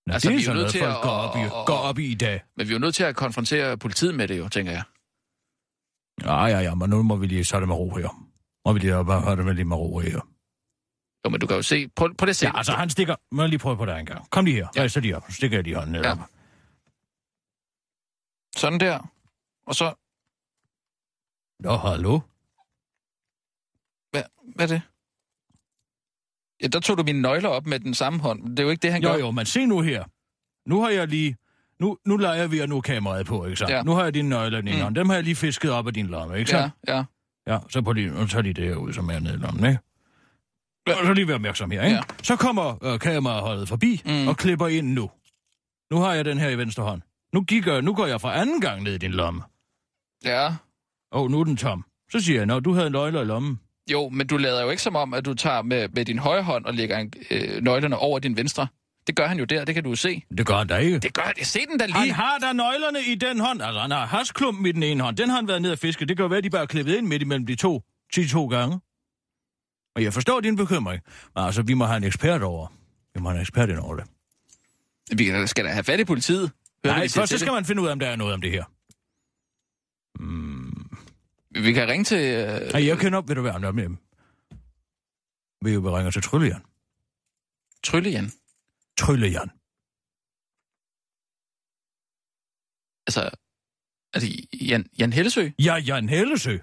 Nå, 0.06 0.12
Altså, 0.14 0.28
det 0.28 0.34
vi 0.36 0.38
er 0.38 0.42
er 0.42 0.44
sådan 0.44 0.56
nødt 0.56 0.62
noget, 0.62 0.72
til 0.72 0.80
folk 0.80 0.96
at- 0.96 1.02
går 1.02 1.10
op, 1.10 1.36
i, 1.36 1.40
at- 1.40 1.46
at- 1.46 1.66
går 1.66 1.76
op 1.88 1.98
i 1.98 2.06
i 2.12 2.14
dag. 2.14 2.44
Men 2.56 2.66
vi 2.68 2.72
er 2.72 2.76
jo 2.78 2.80
nødt 2.80 2.94
til 2.94 3.04
at 3.04 3.16
konfrontere 3.16 3.78
politiet 3.78 4.14
med 4.14 4.28
det 4.28 4.38
jo, 4.38 4.48
tænker 4.48 4.72
jeg. 4.72 4.82
Ja, 6.24 6.44
ja, 6.44 6.58
ja, 6.60 6.74
men 6.74 6.90
nu 6.90 7.02
må 7.02 7.16
vi 7.16 7.26
lige 7.26 7.44
så 7.44 7.60
det 7.60 7.68
med 7.68 7.76
ro 7.76 7.94
her. 7.96 8.08
Må 8.66 8.72
vi 8.72 8.78
lige 8.78 9.04
bare 9.04 9.20
høre 9.20 9.36
det 9.36 9.44
med 9.44 9.54
lige 9.54 9.64
med 9.64 9.76
ro 9.76 9.98
her. 9.98 10.20
Jo, 11.28 11.30
men 11.30 11.40
du 11.40 11.46
kan 11.46 11.56
jo 11.56 11.62
se... 11.62 11.88
Prøv, 11.88 12.14
prøv 12.14 12.24
lige 12.26 12.30
at 12.30 12.36
se. 12.36 12.46
Ja, 12.46 12.56
altså 12.56 12.72
han 12.72 12.90
stikker... 12.90 13.16
Må 13.32 13.42
jeg 13.42 13.48
lige 13.48 13.58
prøve 13.58 13.76
på 13.76 13.86
dig 13.86 14.00
en 14.00 14.06
gang. 14.06 14.30
Kom 14.30 14.44
lige 14.44 14.54
her. 14.54 14.68
Ja. 14.76 14.82
Ja. 14.82 14.88
Så 14.88 15.00
lige 15.00 15.16
op. 15.16 15.24
Så 15.28 15.32
stikker 15.32 15.56
jeg 15.56 15.64
lige 15.64 15.76
hånden 15.76 15.92
ned. 15.92 16.02
Ja. 16.02 16.08
Ja. 16.08 16.14
Sådan 18.56 18.80
der. 18.80 18.98
Og 19.66 19.74
så... 19.74 19.94
Nå, 21.62 21.76
hallo. 21.76 22.20
Hvad, 24.10 24.22
hvad 24.54 24.70
er 24.70 24.74
det? 24.74 24.82
Ja, 26.62 26.66
der 26.66 26.80
tog 26.80 26.98
du 26.98 27.02
mine 27.02 27.20
nøgler 27.22 27.48
op 27.48 27.66
med 27.66 27.80
den 27.80 27.94
samme 27.94 28.18
hånd. 28.20 28.50
Det 28.50 28.58
er 28.58 28.62
jo 28.62 28.70
ikke 28.70 28.82
det, 28.82 28.92
han 28.92 29.02
Jo, 29.02 29.08
gør. 29.08 29.18
jo, 29.18 29.30
men 29.30 29.46
se 29.46 29.66
nu 29.66 29.80
her. 29.80 30.04
Nu 30.68 30.80
har 30.82 30.90
jeg 30.90 31.08
lige... 31.08 31.36
Nu, 31.80 31.98
nu 32.06 32.16
leger 32.16 32.46
vi 32.46 32.58
at 32.58 32.68
nu 32.68 32.76
er 32.76 32.80
kameraet 32.80 33.26
på, 33.26 33.44
ikke 33.44 33.56
sant? 33.56 33.70
Ja. 33.70 33.76
Ja. 33.76 33.82
Nu 33.82 33.92
har 33.92 34.02
jeg 34.04 34.14
dine 34.14 34.28
nøgler 34.28 34.58
ene 34.58 34.88
Mm. 34.88 34.94
Dem 34.94 35.08
har 35.08 35.14
jeg 35.14 35.24
lige 35.24 35.36
fisket 35.36 35.70
op 35.70 35.86
af 35.86 35.94
din 35.94 36.06
lomme, 36.06 36.38
ikke 36.38 36.56
Ja, 36.56 36.60
sant? 36.60 36.72
ja. 36.88 37.04
Ja, 37.46 37.58
så 37.70 37.82
på 37.82 37.92
lige, 37.92 38.10
nu 38.10 38.26
tager 38.26 38.42
lige 38.42 38.54
det 38.54 38.64
her 38.68 38.74
ud, 38.76 38.92
som 38.92 39.08
er 39.10 39.18
nede 39.18 39.34
i 39.34 39.36
lommen, 39.36 39.64
ikke? 39.64 39.78
Og 40.94 41.06
så 41.06 41.12
lige 41.12 41.26
være 41.28 41.34
opmærksom 41.34 41.70
her, 41.70 41.82
ikke? 41.84 41.96
Ja. 41.96 42.02
Så 42.22 42.36
kommer 42.36 42.84
øh, 42.84 42.98
kameraholdet 42.98 43.68
forbi 43.68 44.02
Mm. 44.04 44.28
og 44.28 44.36
klipper 44.36 44.66
ind 44.68 44.92
nu. 44.92 45.10
Nu 45.92 45.98
har 46.00 46.14
jeg 46.14 46.24
den 46.24 46.38
her 46.38 46.48
i 46.48 46.58
venstre 46.58 46.82
hånd. 46.82 47.02
Nu, 47.34 47.42
kigger, 47.44 47.80
nu 47.80 47.94
går 47.94 48.06
jeg 48.06 48.20
for 48.20 48.28
anden 48.28 48.60
gang 48.60 48.82
ned 48.82 48.94
i 48.94 48.98
din 48.98 49.10
lomme. 49.10 49.42
Ja. 50.24 50.46
Åh, 51.12 51.22
oh, 51.22 51.30
nu 51.30 51.40
er 51.40 51.44
den 51.44 51.56
tom. 51.56 51.84
Så 52.12 52.20
siger 52.20 52.38
jeg, 52.38 52.46
når 52.46 52.60
du 52.60 52.72
havde 52.72 52.90
nøgler 52.90 53.22
i 53.22 53.24
lommen. 53.24 53.60
Jo, 53.92 54.08
men 54.08 54.26
du 54.26 54.36
lader 54.36 54.62
jo 54.62 54.70
ikke 54.70 54.82
som 54.82 54.96
om, 54.96 55.14
at 55.14 55.24
du 55.24 55.34
tager 55.34 55.62
med, 55.62 55.88
med 55.88 56.04
din 56.04 56.18
højre 56.18 56.42
hånd 56.42 56.64
og 56.64 56.74
lægger 56.74 56.98
en, 56.98 57.12
øh, 57.30 57.62
nøglerne 57.62 57.96
over 57.96 58.18
din 58.18 58.36
venstre. 58.36 58.66
Det 59.06 59.16
gør 59.16 59.26
han 59.26 59.38
jo 59.38 59.44
der, 59.44 59.64
det 59.64 59.74
kan 59.74 59.84
du 59.84 59.94
se. 59.94 60.22
Det 60.38 60.46
gør 60.46 60.54
han 60.54 60.66
da 60.66 60.76
ikke. 60.76 60.98
Det 60.98 61.14
gør 61.14 61.22
han. 61.22 61.34
Se 61.44 61.58
den 61.72 61.80
Han 61.80 62.02
lige. 62.02 62.12
har 62.14 62.38
da 62.38 62.52
nøglerne 62.52 62.98
i 63.12 63.14
den 63.14 63.40
hånd. 63.40 63.62
Altså, 63.62 63.80
han 63.80 63.90
har 63.90 64.06
hasklumpen 64.06 64.66
i 64.66 64.72
den 64.72 64.82
ene 64.82 65.02
hånd. 65.02 65.16
Den 65.16 65.28
har 65.28 65.36
han 65.36 65.48
været 65.48 65.62
ned 65.62 65.70
og 65.72 65.78
fiske. 65.78 66.06
Det 66.06 66.16
kan 66.16 66.24
jo 66.24 66.28
være, 66.28 66.38
at 66.38 66.44
de 66.44 66.50
bare 66.50 66.62
er 66.62 66.66
klippet 66.66 66.96
ind 66.96 67.06
midt 67.06 67.22
imellem 67.22 67.46
de 67.46 67.54
to. 67.54 67.82
10 68.14 68.28
to 68.28 68.46
gange. 68.46 68.80
Og 69.94 70.02
jeg 70.02 70.12
forstår 70.14 70.40
din 70.40 70.56
bekymring. 70.56 71.02
Men 71.34 71.44
altså, 71.44 71.62
vi 71.62 71.74
må 71.74 71.84
have 71.84 71.96
en 71.96 72.04
ekspert 72.04 72.42
over. 72.42 72.66
Vi 73.14 73.20
må 73.20 73.28
have 73.28 73.36
en 73.36 73.40
ekspert 73.40 73.68
ind 73.68 73.78
over 73.78 73.96
det. 73.96 74.06
Vi 75.18 75.46
skal 75.46 75.64
da 75.64 75.70
have 75.70 75.84
fat 75.84 76.00
i 76.00 76.04
politiet. 76.04 76.40
Hør, 76.40 76.50
hvad 76.82 76.92
Nej, 76.92 77.08
først 77.08 77.30
så 77.30 77.38
skal 77.38 77.46
det. 77.46 77.54
man 77.54 77.64
finde 77.64 77.82
ud 77.82 77.86
af, 77.88 77.92
om 77.92 77.98
der 77.98 78.08
er 78.08 78.16
noget 78.16 78.34
om 78.34 78.40
det 78.40 78.50
her. 78.50 78.64
Mm. 80.20 80.90
vi 81.64 81.72
kan 81.72 81.88
ringe 81.88 82.04
til... 82.04 82.18
Øh, 82.18 82.70
Ej, 82.70 82.86
jeg 82.86 82.98
kender 82.98 83.18
op, 83.18 83.28
vil 83.28 83.36
du 83.36 83.42
være 83.42 83.72
med 83.72 83.82
dem? 83.82 83.96
Vi 85.64 85.72
jo 85.72 85.96
ringer 85.96 86.10
til 86.10 86.22
Tryllejern. 86.22 86.62
Trylle 87.84 88.30
Tryllejern. 88.98 89.50
Altså, 93.06 93.30
det 94.14 94.46
Jan, 94.68 94.86
Jan 94.98 95.12
Hellesø? 95.12 95.48
Ja, 95.58 95.74
Jan 95.74 96.08
Hellesø. 96.08 96.58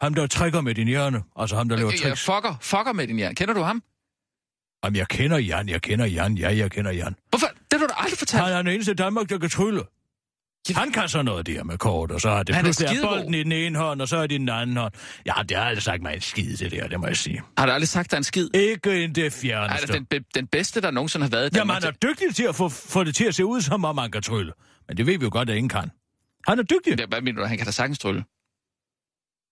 Ham, 0.00 0.14
der 0.14 0.26
trækker 0.26 0.60
med 0.60 0.74
din 0.74 0.88
hjerne. 0.88 1.22
Altså 1.36 1.56
ham, 1.56 1.68
der 1.68 1.76
laver 1.76 1.90
Ja, 1.90 1.96
tricks. 1.96 2.24
fucker, 2.24 2.56
fucker 2.60 2.92
med 2.92 3.06
din 3.06 3.18
Jan. 3.18 3.34
Kender 3.34 3.54
du 3.54 3.60
ham? 3.62 3.82
Jamen, 4.84 4.96
jeg 4.96 5.08
kender 5.08 5.38
Jan, 5.38 5.68
jeg 5.68 5.82
kender 5.82 6.04
Jan, 6.06 6.34
ja, 6.38 6.56
jeg 6.56 6.70
kender 6.70 6.90
Jan. 6.92 7.14
Hvorfor? 7.30 7.46
Det 7.46 7.56
har 7.72 7.78
du 7.78 7.86
da 7.86 7.94
aldrig 8.02 8.18
fortalt. 8.18 8.42
Han 8.44 8.52
er 8.52 8.56
den 8.62 8.72
eneste 8.72 8.92
i 8.92 8.94
Danmark, 8.94 9.28
der 9.28 9.38
kan 9.38 9.50
trylle. 9.50 9.82
Han 10.76 10.92
kan 10.92 11.08
så 11.08 11.22
noget 11.22 11.46
der 11.46 11.64
med 11.64 11.78
kort, 11.78 12.10
og 12.10 12.20
så 12.20 12.30
har 12.30 12.42
det 12.42 12.54
Han 12.54 12.64
er 12.64 12.66
pludselig 12.66 12.98
er 12.98 13.02
bolden 13.08 13.34
i 13.34 13.42
den 13.42 13.52
ene 13.52 13.78
hånd, 13.78 14.00
og 14.02 14.08
så 14.08 14.16
er 14.16 14.26
det 14.26 14.34
i 14.34 14.38
den 14.38 14.48
anden 14.48 14.76
hånd. 14.76 14.92
Ja, 15.26 15.32
det 15.48 15.56
har 15.56 15.64
aldrig 15.64 15.82
sagt 15.82 16.02
mig 16.02 16.14
en 16.14 16.20
skid 16.20 16.56
det 16.56 16.72
her, 16.72 16.88
det 16.88 17.00
må 17.00 17.06
jeg 17.06 17.16
sige. 17.16 17.42
Har 17.58 17.66
du 17.66 17.72
aldrig 17.72 17.88
sagt, 17.88 18.10
der 18.10 18.16
er 18.16 18.18
en 18.18 18.24
skid? 18.24 18.48
Ikke 18.54 19.04
en 19.04 19.14
det 19.14 19.26
Er 19.26 19.30
fjerneste. 19.30 19.92
det 19.92 20.10
den, 20.12 20.24
den 20.34 20.46
bedste, 20.46 20.80
der 20.80 20.90
nogensinde 20.90 21.24
har 21.24 21.30
været? 21.30 21.56
Jamen, 21.56 21.74
han 21.74 21.82
er 21.84 21.90
dygtig 21.90 22.34
til 22.34 22.44
at 22.44 22.54
få, 22.54 22.68
få 22.68 23.04
det 23.04 23.14
til 23.14 23.24
at 23.24 23.34
se 23.34 23.44
ud, 23.44 23.60
som 23.60 23.84
om 23.84 23.98
han 23.98 24.10
kan 24.10 24.22
trylle. 24.22 24.52
Men 24.88 24.96
det 24.96 25.06
ved 25.06 25.18
vi 25.18 25.24
jo 25.24 25.30
godt, 25.32 25.50
at 25.50 25.56
ingen 25.56 25.68
kan. 25.68 25.90
Han 26.48 26.58
er 26.58 26.62
dygtig. 26.62 26.98
Ja, 27.00 27.06
Hvad 27.06 27.20
mener 27.20 27.40
du? 27.40 27.46
Han 27.46 27.56
kan 27.56 27.66
da 27.66 27.72
sagtens 27.72 27.98
trylle. 27.98 28.24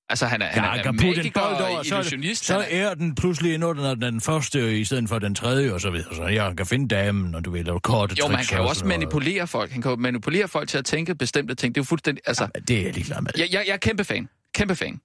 Altså, 0.08 0.26
han 0.26 0.42
er, 0.42 0.46
Ja, 0.46 0.52
han 0.52 0.64
han 0.64 0.78
er 0.78 0.82
kan 0.82 0.96
putte 0.96 1.25
en 1.25 1.32
bold 1.32 1.54
over, 1.54 1.78
og 1.78 1.87
så, 1.87 2.16
så 2.34 2.58
er- 2.58 2.62
er 2.88 2.94
den 2.94 3.14
pludselig 3.14 3.54
endnu 3.54 3.73
den, 3.73 4.00
den 4.00 4.20
første 4.20 4.78
i 4.80 4.84
stedet 4.84 5.08
for 5.08 5.18
den 5.18 5.34
tredje, 5.34 5.73
og 5.73 5.80
så 5.80 5.90
videre. 5.90 6.14
Så 6.16 6.25
jeg 6.26 6.54
kan 6.56 6.66
finde 6.66 6.88
damen, 6.88 7.34
og 7.34 7.44
du 7.44 7.50
ved, 7.50 7.64
lave 7.64 7.80
korte 7.80 8.16
Jo, 8.18 8.28
men 8.28 8.37
han 8.37 8.44
kan 8.44 8.56
jo 8.58 8.62
og 8.62 8.68
også 8.68 8.84
noget. 8.84 8.99
manipulere 8.99 9.46
folk. 9.46 9.70
Han 9.73 9.82
kan 9.82 9.90
jo 9.90 9.96
manipulere 9.96 10.49
folk 10.49 10.68
til 10.68 10.78
at 10.78 10.84
tænke 10.84 11.14
bestemte 11.14 11.54
ting. 11.54 11.75
Det 11.75 11.80
er 11.80 11.82
jo 11.82 11.87
fuldstændig... 11.87 12.23
Altså, 12.26 12.49
Ja, 12.54 12.61
det 12.68 12.78
er 12.78 12.82
jeg 12.82 12.92
ligeglad 12.94 13.20
med. 13.20 13.30
jeg, 13.38 13.49
jeg, 13.52 13.64
jeg 13.66 13.73
er 13.73 13.76
kæmpe 13.76 14.04
fan. 14.04 14.28
Kæmpe 14.54 14.76
fan. 14.76 15.00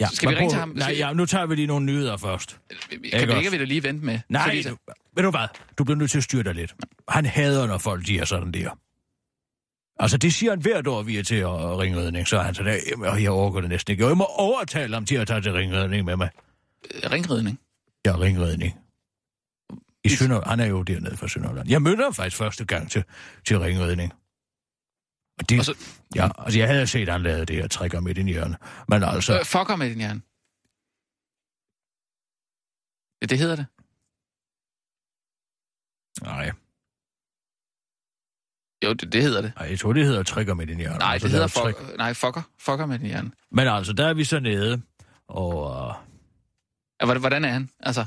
Ja, 0.00 0.06
skal 0.12 0.28
vi 0.30 0.34
ringe 0.34 0.40
prøv- 0.48 0.50
til 0.50 0.58
ham? 0.60 0.68
Nej, 0.76 0.94
ja, 0.98 1.12
nu 1.12 1.26
tager 1.26 1.46
vi 1.46 1.54
lige 1.54 1.66
nogle 1.66 1.86
nyheder 1.86 2.16
først. 2.16 2.50
Kan 2.70 2.78
Ikke 2.92 3.26
vi 3.26 3.38
ikke, 3.38 3.50
vi 3.50 3.58
da 3.58 3.64
lige 3.64 3.82
vente 3.82 4.04
med? 4.04 4.18
Nej, 4.28 4.42
Fordi, 4.44 4.62
du, 4.62 4.76
ved 5.16 5.22
du 5.24 5.30
hvad? 5.30 5.46
Du 5.78 5.84
bliver 5.84 5.98
nødt 5.98 6.10
til 6.10 6.18
at 6.18 6.24
styre 6.24 6.42
dig 6.42 6.54
lidt. 6.54 6.74
Han 7.08 7.26
hader, 7.26 7.66
når 7.66 7.78
folk 7.78 8.06
de 8.06 8.18
er 8.18 8.24
sådan 8.24 8.52
der. 8.52 8.70
Altså, 9.96 10.16
det 10.18 10.32
siger 10.32 10.52
han 10.52 10.60
hvert 10.62 10.86
år, 10.86 11.02
vi 11.02 11.18
er 11.18 11.22
til 11.22 11.34
at 11.34 11.78
ringredning, 11.78 12.28
så 12.28 12.38
han 12.38 12.54
sådan, 12.54 12.80
"Jamen, 12.90 13.22
jeg 13.22 13.30
overgår 13.30 13.60
det 13.60 13.70
næsten 13.70 13.92
ikke. 13.92 14.06
Jeg 14.06 14.16
må 14.16 14.24
overtale 14.24 14.94
ham 14.94 15.06
til 15.06 15.14
at 15.16 15.26
tage 15.26 15.40
til 15.40 15.52
ringredning 15.52 16.04
med 16.04 16.16
mig. 16.16 16.30
øh, 16.94 17.10
ringridning. 17.10 17.60
Ja, 18.06 18.16
ringredning. 18.16 18.78
I 20.04 20.08
Sønder... 20.08 20.48
Han 20.48 20.60
er 20.60 20.66
jo 20.66 20.82
dernede 20.82 21.16
fra 21.16 21.28
Sønderland. 21.28 21.68
Jeg 21.70 21.82
mødte 21.82 22.02
ham 22.02 22.14
faktisk 22.14 22.36
første 22.36 22.64
gang 22.64 22.90
til, 22.90 23.04
til 23.46 23.58
ringredning. 23.58 24.12
Og 25.38 25.48
det, 25.48 25.58
Og 25.58 25.64
så- 25.64 25.76
ja, 26.14 26.28
altså, 26.38 26.58
jeg 26.58 26.68
havde 26.68 26.86
set, 26.86 27.02
at 27.08 27.12
han 27.12 27.22
lavede 27.22 27.46
det 27.46 27.56
her 27.56 27.68
trækker 27.68 28.00
midt 28.00 28.18
i 28.18 28.22
hjørnet. 28.22 28.56
Men 28.88 29.02
altså, 29.02 29.38
Øh, 29.38 29.44
fucker 29.44 29.76
med 29.76 29.88
din 29.90 29.98
hjerne. 29.98 30.20
Ja, 33.22 33.26
det 33.26 33.38
hedder 33.38 33.56
det. 33.56 33.66
nej, 36.22 36.50
Jo, 38.82 38.92
det, 38.92 39.12
det 39.12 39.22
hedder 39.22 39.42
det. 39.42 39.52
nej, 39.58 39.68
jeg 39.70 39.78
tror, 39.78 39.92
det 39.92 40.06
hedder 40.06 40.22
trækker 40.22 40.54
midt 40.54 40.70
i 40.70 40.74
hjørnet. 40.74 40.98
Nej, 40.98 41.12
Altså, 41.12 41.28
det 41.28 41.32
hedder 41.34 41.46
fuck, 41.48 41.96
nej, 41.98 42.14
fucker. 42.14 42.42
Fucker 42.60 42.86
med 42.86 42.98
din 42.98 43.06
hjerne. 43.06 43.30
Men 43.50 43.68
altså, 43.68 43.92
der 43.92 44.06
er 44.06 44.14
vi 44.14 44.24
så 44.24 44.40
nede, 44.40 44.82
og 45.28 45.70
uh, 45.88 45.94
Ja, 47.00 47.04
hvordan- 47.06 47.20
hvordan 47.20 47.44
er 47.44 47.48
han? 47.52 47.70
Altså, 47.80 48.04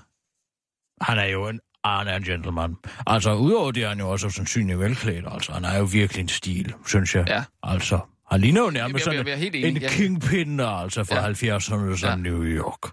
han 1.02 1.18
er 1.20 1.26
jo 1.26 1.48
en, 1.48 1.60
han 1.86 2.08
er 2.08 2.16
en 2.16 2.24
gentleman. 2.24 2.76
Altså, 3.08 3.34
udover 3.34 3.72
det 3.72 3.84
er 3.84 3.90
han 3.90 4.00
jo 4.00 4.10
også 4.10 4.30
sandsynligt 4.30 4.80
velklædt, 4.80 5.26
altså. 5.32 5.52
Han 5.54 5.66
er 5.66 5.78
jo 5.78 5.84
virkelig 5.84 6.22
en 6.22 6.28
stil, 6.30 6.74
synes 6.88 7.16
jeg. 7.16 7.26
Ja. 7.28 7.44
Altså, 7.64 8.00
han 8.32 8.42
ligner 8.42 8.62
jo 8.62 8.66
Jeg- 8.66 8.74
nærmest 8.74 9.06
jeg- 9.06 9.14
sådan 9.14 9.28
jeg 9.28 9.34
er 9.34 9.38
helt 9.38 9.56
enig. 9.56 9.70
en 9.76 9.82
Jeg- 9.82 9.92
kingpin, 9.92 10.60
altså, 10.60 11.04
fra 11.04 11.16
Ja. 11.16 11.22
70'erne, 11.22 11.98
som 11.98 12.10
Ja. 12.10 12.16
New 12.16 12.44
York. 12.44 12.92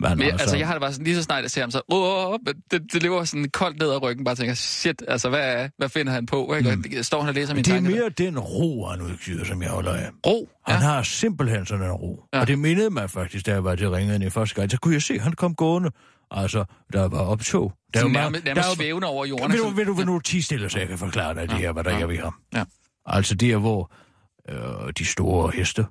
Men, 0.00 0.18
men, 0.18 0.30
altså, 0.30 0.56
jeg 0.56 0.66
har 0.66 0.74
det 0.74 0.80
bare 0.80 0.92
sådan, 0.92 1.04
lige 1.04 1.16
så 1.16 1.22
snart 1.22 1.42
jeg 1.42 1.50
ser 1.50 1.60
ham, 1.60 1.70
så 1.70 1.80
åh, 1.88 2.38
det, 2.70 2.82
det 2.92 3.02
løber 3.02 3.24
sådan 3.24 3.48
koldt 3.52 3.78
ned 3.78 3.90
ad 3.90 4.02
ryggen, 4.02 4.24
bare 4.24 4.34
tænker, 4.34 4.54
shit, 4.54 5.02
altså, 5.08 5.28
hvad, 5.28 5.68
hvad 5.78 5.88
finder 5.88 6.12
han 6.12 6.26
på? 6.26 6.54
Ikke? 6.54 6.76
Mm. 6.76 7.02
Står 7.02 7.20
han 7.20 7.28
og 7.28 7.34
læser 7.34 7.54
mine 7.54 7.62
det 7.64 7.76
er 7.76 7.80
mere 7.80 8.08
den 8.08 8.38
ro, 8.38 8.86
han 8.86 9.02
udgiver, 9.02 9.44
som 9.44 9.62
jeg 9.62 9.70
holder 9.70 9.92
af. 9.92 10.08
Ro. 10.26 10.48
Han 10.66 10.74
Ja. 10.76 10.80
har 10.86 11.02
simpelthen 11.02 11.66
sådan 11.66 11.84
en 11.86 11.92
ro. 11.92 12.24
Ja. 12.32 12.36
Ja. 12.38 12.40
Og 12.40 12.46
det 12.48 12.58
mindede 12.58 12.90
mig 12.90 13.10
faktisk, 13.10 13.46
da 13.46 13.52
jeg 13.52 13.64
var 13.64 13.74
til 13.74 13.90
ringene 13.90 14.26
i 14.26 14.30
første 14.30 14.54
gang. 14.54 14.70
Så 14.70 14.76
kunne 14.78 14.94
jeg 14.94 15.02
se, 15.02 15.18
han 15.18 15.32
kom 15.32 15.54
gående. 15.54 15.90
Altså, 16.30 16.64
der 16.92 17.08
var 17.08 17.18
optog. 17.20 17.72
Der 17.94 18.02
var 18.02 18.08
nærmest, 18.08 18.46
der 18.46 18.54
var- 18.54 18.62
svævende 18.74 19.06
over 19.08 19.26
jorden. 19.26 19.52
Vil 19.52 19.58
du, 19.60 19.68
vil 19.68 19.86
du, 19.86 19.92
vil 19.92 20.06
du 20.06 20.18
tige 20.18 20.42
stille, 20.42 20.70
så 20.70 20.78
jeg 20.78 20.88
kan 20.88 20.98
forklare 20.98 21.34
dig 21.34 21.48
det 21.48 21.58
her, 21.58 21.72
hvad 21.72 21.84
der 21.84 21.90
er 21.90 22.06
ved 22.06 22.18
ham? 22.18 22.34
Ja. 22.54 22.64
Altså, 23.06 23.34
det 23.34 23.52
er, 23.52 23.56
hvor 23.56 23.92
øh, 24.48 24.92
de 24.98 25.04
store 25.04 25.50
heste, 25.54 25.86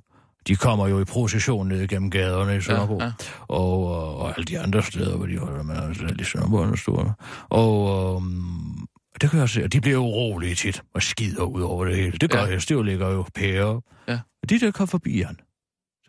de 0.47 0.55
kommer 0.55 0.87
jo 0.87 0.99
i 1.01 1.05
procession 1.05 1.67
ned 1.67 1.87
gennem 1.87 2.11
gaderne 2.11 2.57
i 2.57 2.61
Sønderborg. 2.61 3.01
Ja, 3.01 3.05
Ja. 3.05 3.11
Og, 3.47 3.87
og, 3.87 4.17
og 4.17 4.33
alle 4.37 4.45
de 4.45 4.59
andre 4.59 4.83
steder, 4.83 5.17
hvor 5.17 5.25
de 5.25 5.37
holder 5.37 5.63
med, 5.63 5.75
altså 5.77 6.15
i 6.19 6.23
Sønderborg 6.23 6.69
og 6.69 6.77
store. 6.77 7.13
Og 7.49 8.15
um, 8.15 8.87
det 9.21 9.29
kan 9.31 9.39
jeg 9.39 9.49
se, 9.49 9.67
de 9.67 9.81
bliver 9.81 9.97
urolige 9.97 10.55
tit, 10.55 10.83
og 10.93 11.03
skider 11.03 11.43
ud 11.43 11.61
over 11.61 11.85
det 11.85 11.95
hele. 11.95 12.17
Det 12.17 12.29
gør 12.31 12.39
Ja. 12.39 12.45
heste 12.53 12.73
jo 12.73 12.81
ligger 12.81 13.09
jo 13.09 13.25
pære. 13.35 13.81
Ja. 14.07 14.19
De 14.49 14.59
der 14.59 14.71
kom 14.71 14.87
forbi 14.87 15.21
han, 15.21 15.39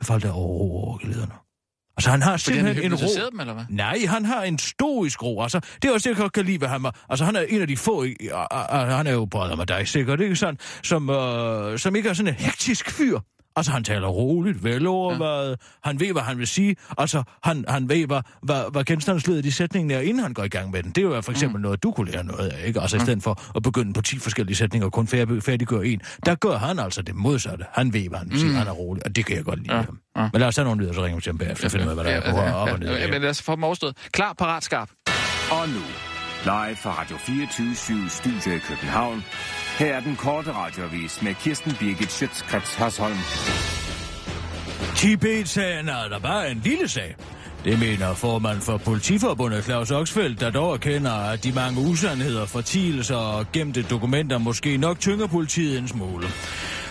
så 0.00 0.06
faldt 0.06 0.22
der 0.24 0.32
over 0.32 0.60
over 0.60 0.98
glæderne. 0.98 1.32
Altså, 2.00 2.10
han 2.10 2.22
har 2.22 2.36
Fordi 2.36 2.56
han 2.58 2.66
simpelthen 2.66 2.92
en 2.92 2.98
ro. 2.98 3.30
dem, 3.30 3.40
eller 3.40 3.54
hvad? 3.54 3.64
Nej, 3.68 3.98
han 4.08 4.24
har 4.24 4.42
en 4.42 4.58
stoisk 4.58 5.22
ro. 5.22 5.42
Altså, 5.42 5.60
det 5.82 5.88
er 5.88 5.92
også 5.92 6.08
det, 6.08 6.14
jeg 6.16 6.22
godt 6.22 6.32
kan 6.32 6.44
lide 6.44 6.60
ved 6.60 6.68
ham. 6.68 6.86
Altså, 7.10 7.24
han 7.24 7.36
er 7.36 7.40
en 7.40 7.60
af 7.60 7.66
de 7.68 7.76
få... 7.76 8.04
i- 8.04 8.16
og- 8.32 8.52
og- 8.52 8.96
Han 8.96 9.06
er 9.06 9.12
jo 9.12 9.24
brother 9.24 9.56
med 9.56 9.66
dig, 9.66 9.88
sikkert, 9.88 10.20
ikke 10.20 10.36
sådan? 10.36 10.58
Som, 10.82 11.10
øh, 11.10 11.78
som 11.78 11.96
ikke 11.96 12.08
er 12.08 12.12
sådan 12.12 12.34
en 12.34 12.38
hektisk 12.38 12.90
fyr. 12.90 13.18
Altså, 13.56 13.72
han 13.72 13.84
taler 13.84 14.08
roligt, 14.08 14.64
velovervejet. 14.64 15.50
Ja. 15.50 15.88
Han 15.88 16.00
ved, 16.00 16.12
hvad 16.12 16.22
han 16.22 16.38
vil 16.38 16.46
sige. 16.46 16.76
Altså, 16.98 17.22
han, 17.42 17.64
han 17.68 17.88
ved, 17.88 18.06
hvad, 18.06 18.20
hvad, 18.42 18.72
hvad 18.72 18.84
genstandsledet 18.84 19.46
i 19.46 19.50
sætningen 19.50 19.90
er, 19.90 20.00
inden 20.00 20.22
han 20.22 20.34
går 20.34 20.44
i 20.44 20.48
gang 20.48 20.70
med 20.70 20.82
den. 20.82 20.90
Det 20.92 21.04
er 21.04 21.08
jo 21.08 21.20
for 21.20 21.30
eksempel 21.32 21.56
mm. 21.56 21.62
noget, 21.62 21.82
du 21.82 21.90
kunne 21.90 22.10
lære 22.10 22.24
noget 22.24 22.48
af, 22.48 22.66
ikke? 22.66 22.80
Altså, 22.80 22.96
mm. 22.96 23.02
i 23.02 23.04
stedet 23.04 23.22
for 23.22 23.56
at 23.56 23.62
begynde 23.62 23.92
på 23.92 24.02
10 24.02 24.18
forskellige 24.18 24.56
sætninger 24.56 24.86
og 24.86 24.92
kun 24.92 25.06
færdig, 25.06 25.42
færdiggøre 25.42 25.86
en. 25.86 26.00
Der 26.26 26.34
gør 26.34 26.56
han 26.58 26.78
altså 26.78 27.02
det 27.02 27.14
modsatte. 27.14 27.64
Han 27.72 27.92
ved, 27.92 28.08
hvad 28.08 28.18
han 28.18 28.30
vil 28.30 28.40
sige. 28.40 28.52
Han 28.52 28.66
er 28.66 28.72
rolig, 28.72 29.06
og 29.06 29.16
det 29.16 29.26
kan 29.26 29.36
jeg 29.36 29.44
godt 29.44 29.58
lide. 29.62 29.74
Ja, 29.76 29.84
Ja. 30.16 30.22
ja. 30.22 30.28
Men 30.32 30.40
lad 30.40 30.48
os 30.48 30.54
tage 30.54 30.64
nogle 30.64 30.82
lyder, 30.82 30.92
så 30.92 31.04
ringer 31.04 31.16
vi 31.16 31.22
til 31.22 31.30
ham 31.30 31.38
bagefter 31.38 31.64
og 31.66 31.70
finder 31.72 31.86
ud 31.86 31.90
af, 31.90 31.96
hvad 31.96 32.04
der 32.04 32.10
er 32.20 32.32
på 32.32 32.38
op 32.58 32.68
og 32.68 32.78
ned. 32.78 32.98
Ja, 32.98 33.10
men 33.10 33.20
lad 33.22 33.30
os 33.30 33.42
få 33.42 33.54
dem 33.56 33.64
overstået. 33.64 33.96
Klar, 34.12 34.32
parat, 34.38 34.64
skarp. 34.64 34.88
Og 35.50 35.68
nu, 35.68 35.82
live 36.44 36.76
fra 36.76 37.00
Radio 37.00 37.16
24 37.16 37.74
Studio 38.10 38.56
i 38.56 38.58
København. 38.58 39.24
Her 39.78 39.94
er 39.94 40.00
den 40.00 40.16
korte 40.16 40.52
radiovis 40.52 41.22
med 41.22 41.34
Kirsten 41.34 41.76
Birgit 41.78 42.12
Schøtzgrads 42.12 42.74
Hasholm. 42.74 43.16
Tibet-sagen 44.96 45.88
er 45.88 46.08
der 46.08 46.18
bare 46.18 46.50
en 46.50 46.60
lille 46.64 46.88
sag. 46.88 47.16
Det 47.64 47.78
mener 47.78 48.14
formand 48.14 48.60
for 48.60 48.76
politiforbundet 48.76 49.64
Claus 49.64 49.90
Oxfeldt, 49.90 50.40
der 50.40 50.50
dog 50.50 50.72
erkender, 50.72 51.12
at 51.12 51.44
de 51.44 51.52
mange 51.52 51.80
usandheder, 51.80 52.46
fortielser 52.46 53.16
og 53.16 53.46
gemte 53.52 53.82
dokumenter 53.82 54.38
måske 54.38 54.76
nok 54.76 55.00
tynger 55.00 55.26
politiet 55.26 55.78
en 55.78 55.88
smule. 55.88 56.26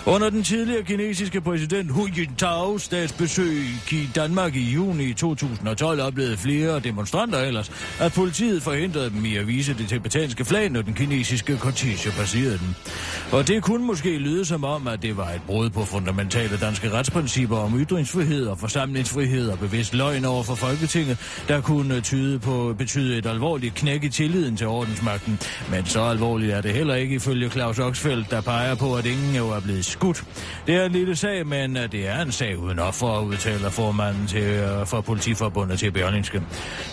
Under 0.06 0.30
den 0.30 0.44
tidligere 0.44 0.84
kinesiske 0.84 1.42
præsident 1.42 1.92
Hu 1.92 2.08
Jintao 2.18 2.78
statsbesøg 2.78 3.66
i 3.92 4.10
Danmark 4.16 4.56
i 4.56 4.72
juni 4.72 5.14
2012 5.14 6.02
oplevede 6.02 6.38
flere 6.38 6.80
demonstranter 6.80 7.40
ellers, 7.40 7.72
at 8.00 8.14
politiet 8.14 8.64
forhindrede 8.64 9.10
dem 9.10 9.26
i 9.26 9.36
at 9.36 9.48
vise 9.48 9.74
det 9.74 9.90
tibetanske 9.90 10.46
flag, 10.46 10.70
når 10.70 10.82
den 10.82 10.94
kinesiske 10.94 11.58
kortege 11.58 12.12
passerede 12.12 12.58
den. 12.58 12.76
Og 13.32 13.48
det 13.48 13.64
kunne 13.64 13.86
måske 13.86 14.18
lyde 14.18 14.46
som 14.46 14.64
om, 14.64 14.88
at 14.88 15.02
det 15.02 15.18
var 15.18 15.30
et 15.30 15.42
brud 15.48 15.70
på 15.70 15.86
fundamentale 15.86 16.58
danske 16.58 16.92
retsprincipper 16.92 17.58
om 17.58 17.80
ytringsfrihed 17.80 18.48
og 18.48 18.60
forsamlingsfrihed 18.60 19.50
og 19.50 19.60
bevidst 19.60 19.94
løgn 19.94 20.26
over 20.26 20.44
for 20.44 20.56
Folketinget, 20.56 21.18
der 21.48 21.62
kunne 21.62 22.02
tyde 22.02 22.40
på, 22.40 22.76
betyde 22.78 23.18
et 23.18 23.26
alvorligt 23.26 23.76
knæk 23.76 24.04
i 24.04 24.10
tilliden 24.10 24.58
til 24.58 24.68
ordensmagten. 24.68 25.40
Men 25.72 25.86
så 25.86 26.02
alvorligt 26.02 26.54
er 26.54 26.62
det 26.62 26.74
heller 26.74 26.96
ikke 26.96 27.16
ifølge 27.16 27.50
Claus 27.50 27.80
Oxfeldt, 27.80 28.32
der 28.32 28.42
peger 28.42 28.76
på, 28.76 28.96
at 28.96 29.06
ingen 29.06 29.36
jo 29.36 29.50
er 29.50 29.60
blevet 29.60 29.86
skudt. 29.89 30.23
Det 30.67 30.75
er 30.75 30.86
en 30.86 30.91
lille 30.91 31.15
sag, 31.15 31.47
men 31.47 31.78
øh, 31.78 31.91
det 31.91 32.08
er 32.08 32.21
en 32.21 32.32
sag 32.32 32.60
uden 32.60 32.80
offer, 32.80 33.19
udtaler 33.21 33.69
formanden 33.69 34.28
til, 34.28 34.43
øh, 34.43 34.86
for 34.86 35.02
politiforbundet 35.02 35.80
til 35.80 35.91
Berlingske. 35.91 36.41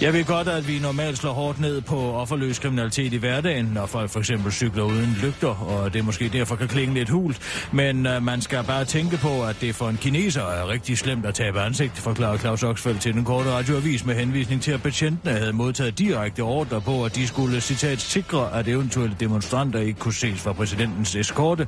Jeg 0.00 0.12
ved 0.12 0.24
godt, 0.24 0.48
at 0.48 0.68
vi 0.68 0.78
normalt 0.78 1.18
slår 1.18 1.32
hårdt 1.32 1.60
ned 1.60 1.80
på 1.80 2.12
offerløs 2.12 2.58
kriminalitet 2.58 3.12
i 3.12 3.16
hverdagen, 3.16 3.64
når 3.64 3.86
folk 3.86 4.10
for 4.10 4.18
eksempel 4.18 4.52
cykler 4.52 4.82
uden 4.82 5.18
lygter, 5.22 5.48
og 5.48 5.94
det 5.94 6.04
måske 6.04 6.28
derfor 6.28 6.56
kan 6.56 6.68
klinge 6.68 6.94
lidt 6.94 7.08
hult. 7.08 7.66
Men 7.72 8.06
øh, 8.06 8.22
man 8.22 8.40
skal 8.40 8.64
bare 8.64 8.84
tænke 8.84 9.16
på, 9.16 9.44
at 9.44 9.56
det 9.60 9.74
for 9.74 9.88
en 9.88 9.96
kineser 9.96 10.42
er 10.42 10.68
rigtig 10.68 10.98
slemt 10.98 11.26
at 11.26 11.34
tabe 11.34 11.60
ansigt, 11.60 11.98
forklarer 11.98 12.38
Claus 12.38 12.62
Oxfeldt 12.62 13.00
til 13.00 13.12
den 13.14 13.24
korte 13.24 13.50
radioavis 13.50 14.06
med 14.06 14.14
henvisning 14.14 14.62
til, 14.62 14.72
at 14.72 14.82
patientene 14.82 15.32
havde 15.32 15.52
modtaget 15.52 15.98
direkte 15.98 16.40
ordre 16.40 16.80
på, 16.80 17.04
at 17.04 17.16
de 17.16 17.26
skulle, 17.26 17.60
citat, 17.60 18.00
sikre, 18.00 18.58
at 18.58 18.68
eventuelle 18.68 19.16
demonstranter 19.20 19.80
ikke 19.80 20.00
kunne 20.00 20.14
ses 20.14 20.40
fra 20.40 20.52
præsidentens 20.52 21.16
eskorte, 21.16 21.66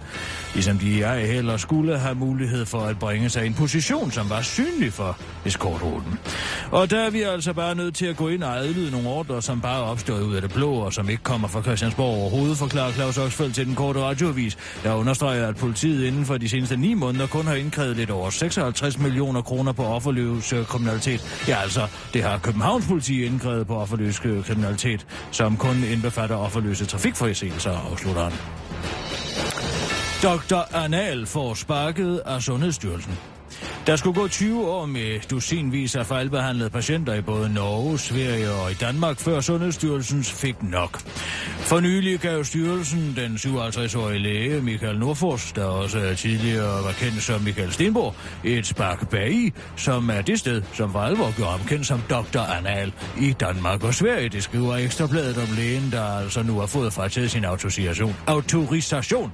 ligesom 0.55 0.79
de 0.79 1.03
er 1.03 1.15
ej 1.19 1.27
heller 1.27 1.57
skulle 1.57 1.99
have 1.99 2.15
mulighed 2.15 2.67
for 2.67 2.81
at 2.81 2.99
bringe 2.99 3.29
sig 3.29 3.45
i 3.45 3.47
en 3.47 3.55
position, 3.55 4.11
som 4.11 4.31
var 4.31 4.43
synlig 4.43 4.93
for 4.93 5.19
eskortruten. 5.45 6.19
Og 6.71 6.91
der 6.91 7.01
er 7.01 7.11
vi 7.11 7.23
altså 7.23 7.53
bare 7.53 7.75
nødt 7.75 7.95
til 7.95 8.07
at 8.07 8.17
gå 8.17 8.29
ind 8.29 8.43
og 8.43 8.57
adlyde 8.57 8.91
nogle 8.91 9.09
ordre, 9.09 9.43
som 9.43 9.61
bare 9.61 9.83
opstår 9.83 10.19
ud 10.19 10.35
af 10.35 10.43
det 10.43 10.53
blå, 10.53 10.73
og 10.73 10.93
som 10.93 11.09
ikke 11.09 11.23
kommer 11.23 11.49
fra 11.49 11.63
Christiansborg 11.63 12.21
overhovedet, 12.21 12.59
forklarer 12.59 12.93
Claus 12.93 13.19
Oxfeldt 13.19 13.55
til 13.55 13.67
den 13.67 13.75
korte 13.75 14.01
radioavis, 14.01 14.59
der 14.83 14.95
understreger, 14.95 15.49
at 15.49 15.57
politiet 15.57 16.07
inden 16.07 16.25
for 16.25 16.39
de 16.39 16.49
seneste 16.49 16.77
ni 16.77 16.95
måneder 16.95 17.27
kun 17.27 17.47
har 17.47 17.55
indkrævet 17.55 17.97
lidt 17.97 18.11
over 18.11 18.31
56 18.31 18.99
millioner 18.99 19.43
kroner 19.43 19.73
på 19.73 19.85
offerløs 19.85 20.53
øh, 20.53 20.67
kriminalitet. 20.67 21.45
Ja, 21.49 21.57
altså, 21.63 21.87
det 22.13 22.23
har 22.23 22.39
Københavns 22.39 22.87
politi 22.87 23.25
indkrævet 23.25 23.67
på 23.67 23.77
offerløs 23.77 24.21
øh, 24.25 24.45
kriminalitet, 24.45 25.07
som 25.31 25.57
kun 25.57 25.85
indbefatter 25.93 26.37
offerløse 26.37 26.87
trafikforseelser, 26.87 27.91
afslutter 27.91 28.23
han. 28.23 28.33
Dr. 30.23 30.77
Anal 30.77 31.27
får 31.27 31.55
sparket 31.55 32.23
af 32.27 32.43
Sundhedsstyrelsen. 32.43 33.19
Der 33.87 33.97
skulle 33.97 34.21
gå 34.21 34.29
20 34.29 34.67
år 34.67 34.87
med 34.87 35.21
dusinvis 35.31 35.97
af 35.97 36.07
fejlbehandlede 36.07 36.71
patienter 36.71 37.15
i 37.15 37.21
både 37.21 37.55
Norge, 37.55 37.99
Sverige 37.99 38.51
og 38.51 38.71
i 38.71 38.75
Danmark, 38.75 39.19
før 39.19 39.41
Sundhedsstyrelsen 39.41 40.25
fik 40.25 40.63
nok. 40.63 40.99
For 41.59 41.81
nylig 41.81 42.21
gav 42.21 42.45
styrelsen 42.45 43.17
den 43.17 43.35
57-årige 43.35 44.19
læge 44.19 44.61
Michael 44.61 44.99
Nordfors, 44.99 45.53
der 45.53 45.65
også 45.65 46.15
tidligere 46.17 46.85
var 46.85 46.93
kendt 46.93 47.23
som 47.23 47.41
Michael 47.41 47.73
Stenborg, 47.73 48.15
et 48.45 48.67
spark 48.67 49.11
bag 49.11 49.53
som 49.77 50.11
er 50.11 50.23
det 50.23 50.39
sted, 50.39 50.63
som 50.73 50.93
for 50.93 50.99
alvor 50.99 51.37
gjorde 51.37 51.51
ham 51.51 51.67
kendt 51.67 51.87
som 51.87 52.03
Dr. 52.11 52.41
Anal 52.41 52.93
i 53.21 53.33
Danmark 53.33 53.85
og 53.85 53.95
Sverige. 53.95 54.29
Det 54.29 54.43
skriver 54.43 54.77
Ekstrabladet 54.77 55.39
om 55.39 55.57
lægen, 55.57 55.91
der 55.93 56.05
altså 56.05 56.43
nu 56.43 56.59
har 56.59 56.67
fået 56.67 56.93
frataget 56.93 57.31
sin 57.31 57.45
autorisation. 57.45 58.17
autorisation. 58.27 59.33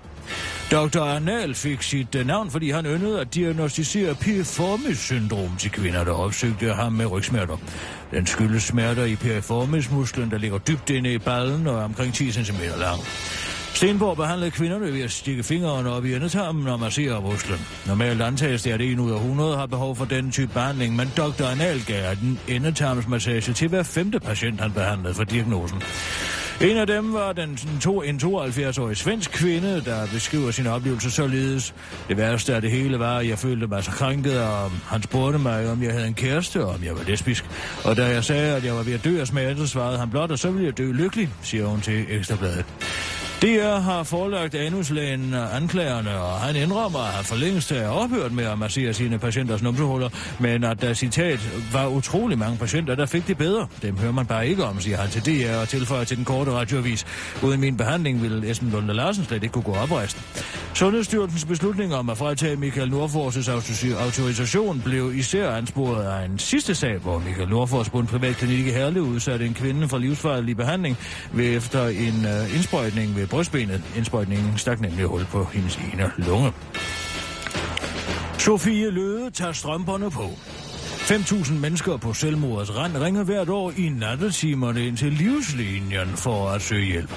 Dr. 0.70 1.00
Arnal 1.00 1.54
fik 1.54 1.82
sit 1.82 2.14
øh, 2.14 2.26
navn, 2.26 2.50
fordi 2.50 2.70
han 2.70 2.86
yndede 2.86 3.20
at 3.20 3.34
diagnostisere 3.34 4.14
piriformis-syndrom 4.14 5.56
til 5.58 5.70
kvinder, 5.70 6.04
der 6.04 6.12
opsøgte 6.12 6.72
ham 6.72 6.92
med 6.92 7.06
rygsmerter. 7.06 7.56
Den 8.10 8.26
skyldes 8.26 8.62
smerter 8.62 9.04
i 9.04 9.16
piriformis-musklen, 9.16 10.30
der 10.30 10.38
ligger 10.38 10.58
dybt 10.58 10.90
inde 10.90 11.12
i 11.12 11.18
ballen 11.18 11.66
og 11.66 11.78
er 11.78 11.84
omkring 11.84 12.14
10 12.14 12.32
cm 12.32 12.60
lang. 12.78 13.00
Stenborg 13.74 14.16
behandlede 14.16 14.50
kvinderne 14.50 14.92
ved 14.92 15.00
at 15.00 15.10
stikke 15.10 15.42
fingrene 15.42 15.90
op 15.90 16.04
i 16.04 16.14
endetarmen 16.14 16.68
og 16.68 16.80
massere 16.80 17.20
musklen. 17.20 17.58
Normalt 17.86 18.22
antages 18.22 18.62
det, 18.62 18.70
at 18.70 18.80
1 18.80 18.98
ud 18.98 19.10
af 19.10 19.16
100 19.16 19.56
har 19.56 19.66
behov 19.66 19.96
for 19.96 20.04
den 20.04 20.30
type 20.30 20.52
behandling, 20.52 20.96
men 20.96 21.12
Dr. 21.16 21.44
Anal 21.44 21.84
gav 21.86 22.14
den 22.14 22.40
endetarmsmassage 22.48 23.52
til 23.52 23.68
hver 23.68 23.82
femte 23.82 24.20
patient, 24.20 24.60
han 24.60 24.72
behandlede 24.72 25.14
for 25.14 25.24
diagnosen. 25.24 25.82
En 26.60 26.76
af 26.76 26.86
dem 26.86 27.12
var 27.12 27.32
den, 27.32 27.58
to, 27.80 28.02
en 28.02 28.16
72-årig 28.16 28.96
svensk 28.96 29.30
kvinde, 29.30 29.82
der 29.84 30.06
beskriver 30.06 30.50
sin 30.50 30.66
oplevelse 30.66 31.10
således. 31.10 31.74
Det 32.08 32.16
værste 32.16 32.54
af 32.54 32.60
det 32.60 32.70
hele 32.70 32.98
var, 32.98 33.18
at 33.18 33.28
jeg 33.28 33.38
følte 33.38 33.66
mig 33.66 33.84
så 33.84 33.90
krænket, 33.90 34.42
og 34.42 34.70
han 34.70 35.02
spurgte 35.02 35.38
mig, 35.38 35.70
om 35.70 35.82
jeg 35.82 35.92
havde 35.92 36.06
en 36.06 36.14
kæreste, 36.14 36.64
og 36.64 36.74
om 36.74 36.84
jeg 36.84 36.94
var 36.94 37.02
lesbisk. 37.06 37.44
Og 37.84 37.96
da 37.96 38.06
jeg 38.06 38.24
sagde, 38.24 38.56
at 38.56 38.64
jeg 38.64 38.74
var 38.74 38.82
ved 38.82 38.92
at 38.92 39.04
dø 39.04 39.20
af 39.20 39.26
smerte, 39.26 39.68
svarede 39.68 39.98
han 39.98 40.10
blot, 40.10 40.30
og 40.30 40.38
så 40.38 40.50
ville 40.50 40.66
jeg 40.66 40.78
dø 40.78 40.92
lykkelig, 40.92 41.28
siger 41.42 41.66
hun 41.66 41.80
til 41.80 42.04
Ekstrabladet. 42.08 42.64
DR 43.44 43.78
har 43.80 44.02
forelagt 44.02 44.54
anuslægen 44.54 45.34
øh, 45.34 45.56
anklagerne, 45.56 46.20
og 46.20 46.40
han 46.40 46.56
indrømmer, 46.56 46.98
at 46.98 47.12
han 47.12 47.24
for 47.24 47.36
længst 47.36 47.72
er 47.72 47.88
ophørt 47.88 48.32
med 48.32 48.44
at 48.44 48.58
massere 48.58 48.92
sine 48.92 49.18
patienters 49.18 49.62
numsehuller, 49.62 50.08
men 50.40 50.64
at 50.64 50.80
der 50.82 50.94
citat 50.94 51.40
var 51.72 51.86
utrolig 51.86 52.38
mange 52.38 52.58
patienter, 52.58 52.94
der 52.94 53.06
fik 53.06 53.28
det 53.28 53.38
bedre. 53.38 53.66
Dem 53.82 53.98
hører 53.98 54.12
man 54.12 54.26
bare 54.26 54.48
ikke 54.48 54.64
om, 54.64 54.80
siger 54.80 54.96
han 54.96 55.10
til 55.10 55.22
DR 55.22 55.56
og 55.56 55.68
tilføjer 55.68 56.04
til 56.04 56.16
den 56.16 56.24
korte 56.24 56.50
radioavis. 56.50 57.06
Uden 57.42 57.60
min 57.60 57.76
behandling 57.76 58.22
ville 58.22 58.50
Esben 58.50 58.70
Lunde 58.70 58.94
Larsen 58.94 59.24
slet 59.24 59.42
ikke 59.42 59.52
kunne 59.52 59.64
gå 59.64 59.74
oprejst. 59.74 60.16
Sundhedsstyrelsens 60.74 61.44
beslutning 61.44 61.94
om 61.94 62.10
at 62.10 62.18
fratage 62.18 62.56
Michael 62.56 62.92
Nordfors' 62.92 63.50
autorisation 64.04 64.82
blev 64.84 65.12
især 65.14 65.50
ansporet 65.50 66.04
af 66.04 66.24
en 66.24 66.38
sidste 66.38 66.74
sag, 66.74 66.98
hvor 66.98 67.18
Michael 67.18 67.48
Nordfors 67.48 67.90
på 67.90 67.98
en 67.98 68.06
privatklinik 68.06 68.66
i 68.66 68.70
Herlev 68.70 69.02
udsatte 69.02 69.46
en 69.46 69.54
kvinde 69.54 69.88
for 69.88 69.98
livsfarlig 69.98 70.56
behandling 70.56 70.96
ved 71.32 71.56
efter 71.56 71.86
en 71.86 72.26
øh, 72.26 72.54
indsprøjtning 72.54 73.16
ved 73.16 73.26
brystbenet. 73.34 73.82
Indsprøjtningen 73.96 74.58
stak 74.58 74.80
nemlig 74.80 75.04
hul 75.04 75.24
på 75.24 75.44
hendes 75.44 75.76
ene 75.76 76.10
lunge. 76.16 76.52
Sofie 78.38 78.90
Løde 78.90 79.30
tager 79.30 79.52
strømperne 79.52 80.10
på. 80.10 80.30
5.000 81.04 81.52
mennesker 81.52 81.96
på 81.96 82.12
selvmordets 82.12 82.76
rand 82.76 82.96
ringer 82.96 83.24
hvert 83.24 83.48
år 83.48 83.72
i 83.76 83.88
nattetimerne 83.88 84.86
ind 84.86 84.96
til 84.96 85.12
livslinjen 85.12 86.08
for 86.16 86.48
at 86.48 86.62
søge 86.62 86.86
hjælp. 86.86 87.10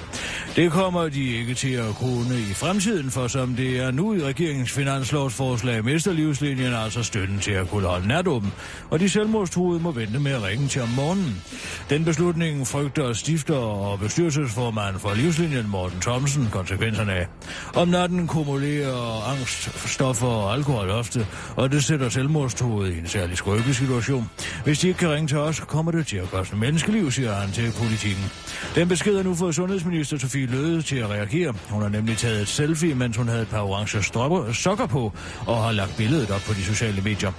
Det 0.55 0.71
kommer 0.71 1.09
de 1.09 1.37
ikke 1.37 1.53
til 1.53 1.73
at 1.73 1.95
kunne 1.95 2.39
i 2.39 2.53
fremtiden, 2.53 3.11
for 3.11 3.27
som 3.27 3.55
det 3.55 3.79
er 3.79 3.91
nu 3.91 4.13
i 4.13 4.23
regeringens 4.23 4.71
finanslovsforslag, 4.71 5.85
mister 5.85 6.13
livslinjen 6.13 6.73
altså 6.73 7.03
støtten 7.03 7.39
til 7.39 7.51
at 7.51 7.69
kunne 7.69 7.87
holde 7.87 8.07
natåben, 8.07 8.53
og 8.89 8.99
de 8.99 9.09
selvmordstruede 9.09 9.79
må 9.79 9.91
vente 9.91 10.19
med 10.19 10.31
at 10.31 10.43
ringe 10.43 10.67
til 10.67 10.81
om 10.81 10.89
morgenen. 10.89 11.43
Den 11.89 12.05
beslutning 12.05 12.67
frygter 12.67 13.13
stifter 13.13 13.55
og 13.55 13.99
bestyrelsesformand 13.99 14.99
for 14.99 15.13
livslinjen 15.13 15.69
Morten 15.69 16.01
Thomsen 16.01 16.47
konsekvenserne 16.51 17.13
af. 17.13 17.27
Om 17.75 17.87
natten 17.87 18.27
kumulerer 18.27 19.31
angst, 19.31 19.89
stoffer 19.89 20.27
og 20.27 20.53
alkohol 20.53 20.89
ofte, 20.89 21.27
og 21.55 21.71
det 21.71 21.83
sætter 21.83 22.09
selvmordstruede 22.09 22.95
i 22.95 22.97
en 22.97 23.07
særlig 23.07 23.37
skrøbelse 23.37 23.76
situation. 23.77 24.29
Hvis 24.63 24.79
de 24.79 24.87
ikke 24.87 24.97
kan 24.97 25.09
ringe 25.09 25.27
til 25.27 25.37
os, 25.37 25.59
kommer 25.59 25.91
det 25.91 26.07
til 26.07 26.17
at 26.17 26.31
koste 26.31 26.55
menneskeliv, 26.55 27.11
siger 27.11 27.33
han 27.33 27.51
til 27.51 27.73
politikken. 27.81 28.31
Den 28.75 28.87
besked 28.87 29.15
er 29.15 29.23
nu 29.23 29.35
fået 29.35 29.55
sundhedsminister 29.55 30.17
Sofie 30.17 30.45
Løde 30.45 30.81
til 30.81 30.95
at 30.95 31.09
reagere. 31.09 31.53
Hun 31.69 31.81
har 31.81 31.89
nemlig 31.89 32.17
taget 32.17 32.41
et 32.41 32.47
selfie, 32.47 32.95
mens 32.95 33.17
hun 33.17 33.27
havde 33.27 33.41
et 33.41 33.47
par 33.47 33.61
orange 33.61 34.03
stropper, 34.03 34.51
sokker 34.53 34.85
på, 34.85 35.13
og 35.45 35.63
har 35.63 35.71
lagt 35.71 35.97
billedet 35.97 36.31
op 36.31 36.41
på 36.47 36.53
de 36.53 36.63
sociale 36.63 37.01
medier. 37.01 37.31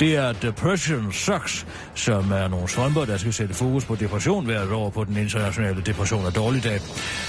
Det 0.00 0.16
er 0.16 0.32
Depression 0.32 1.12
Sucks, 1.12 1.66
som 1.94 2.32
er 2.32 2.48
nogle 2.48 2.68
strømper, 2.68 3.04
der 3.04 3.16
skal 3.16 3.32
sætte 3.32 3.54
fokus 3.54 3.84
på 3.84 3.94
depression 3.94 4.44
hvert 4.44 4.72
år 4.72 4.90
på 4.90 5.04
den 5.04 5.16
internationale 5.16 5.82
depression 5.86 6.24
og 6.24 6.34
dårligdag. 6.34 6.80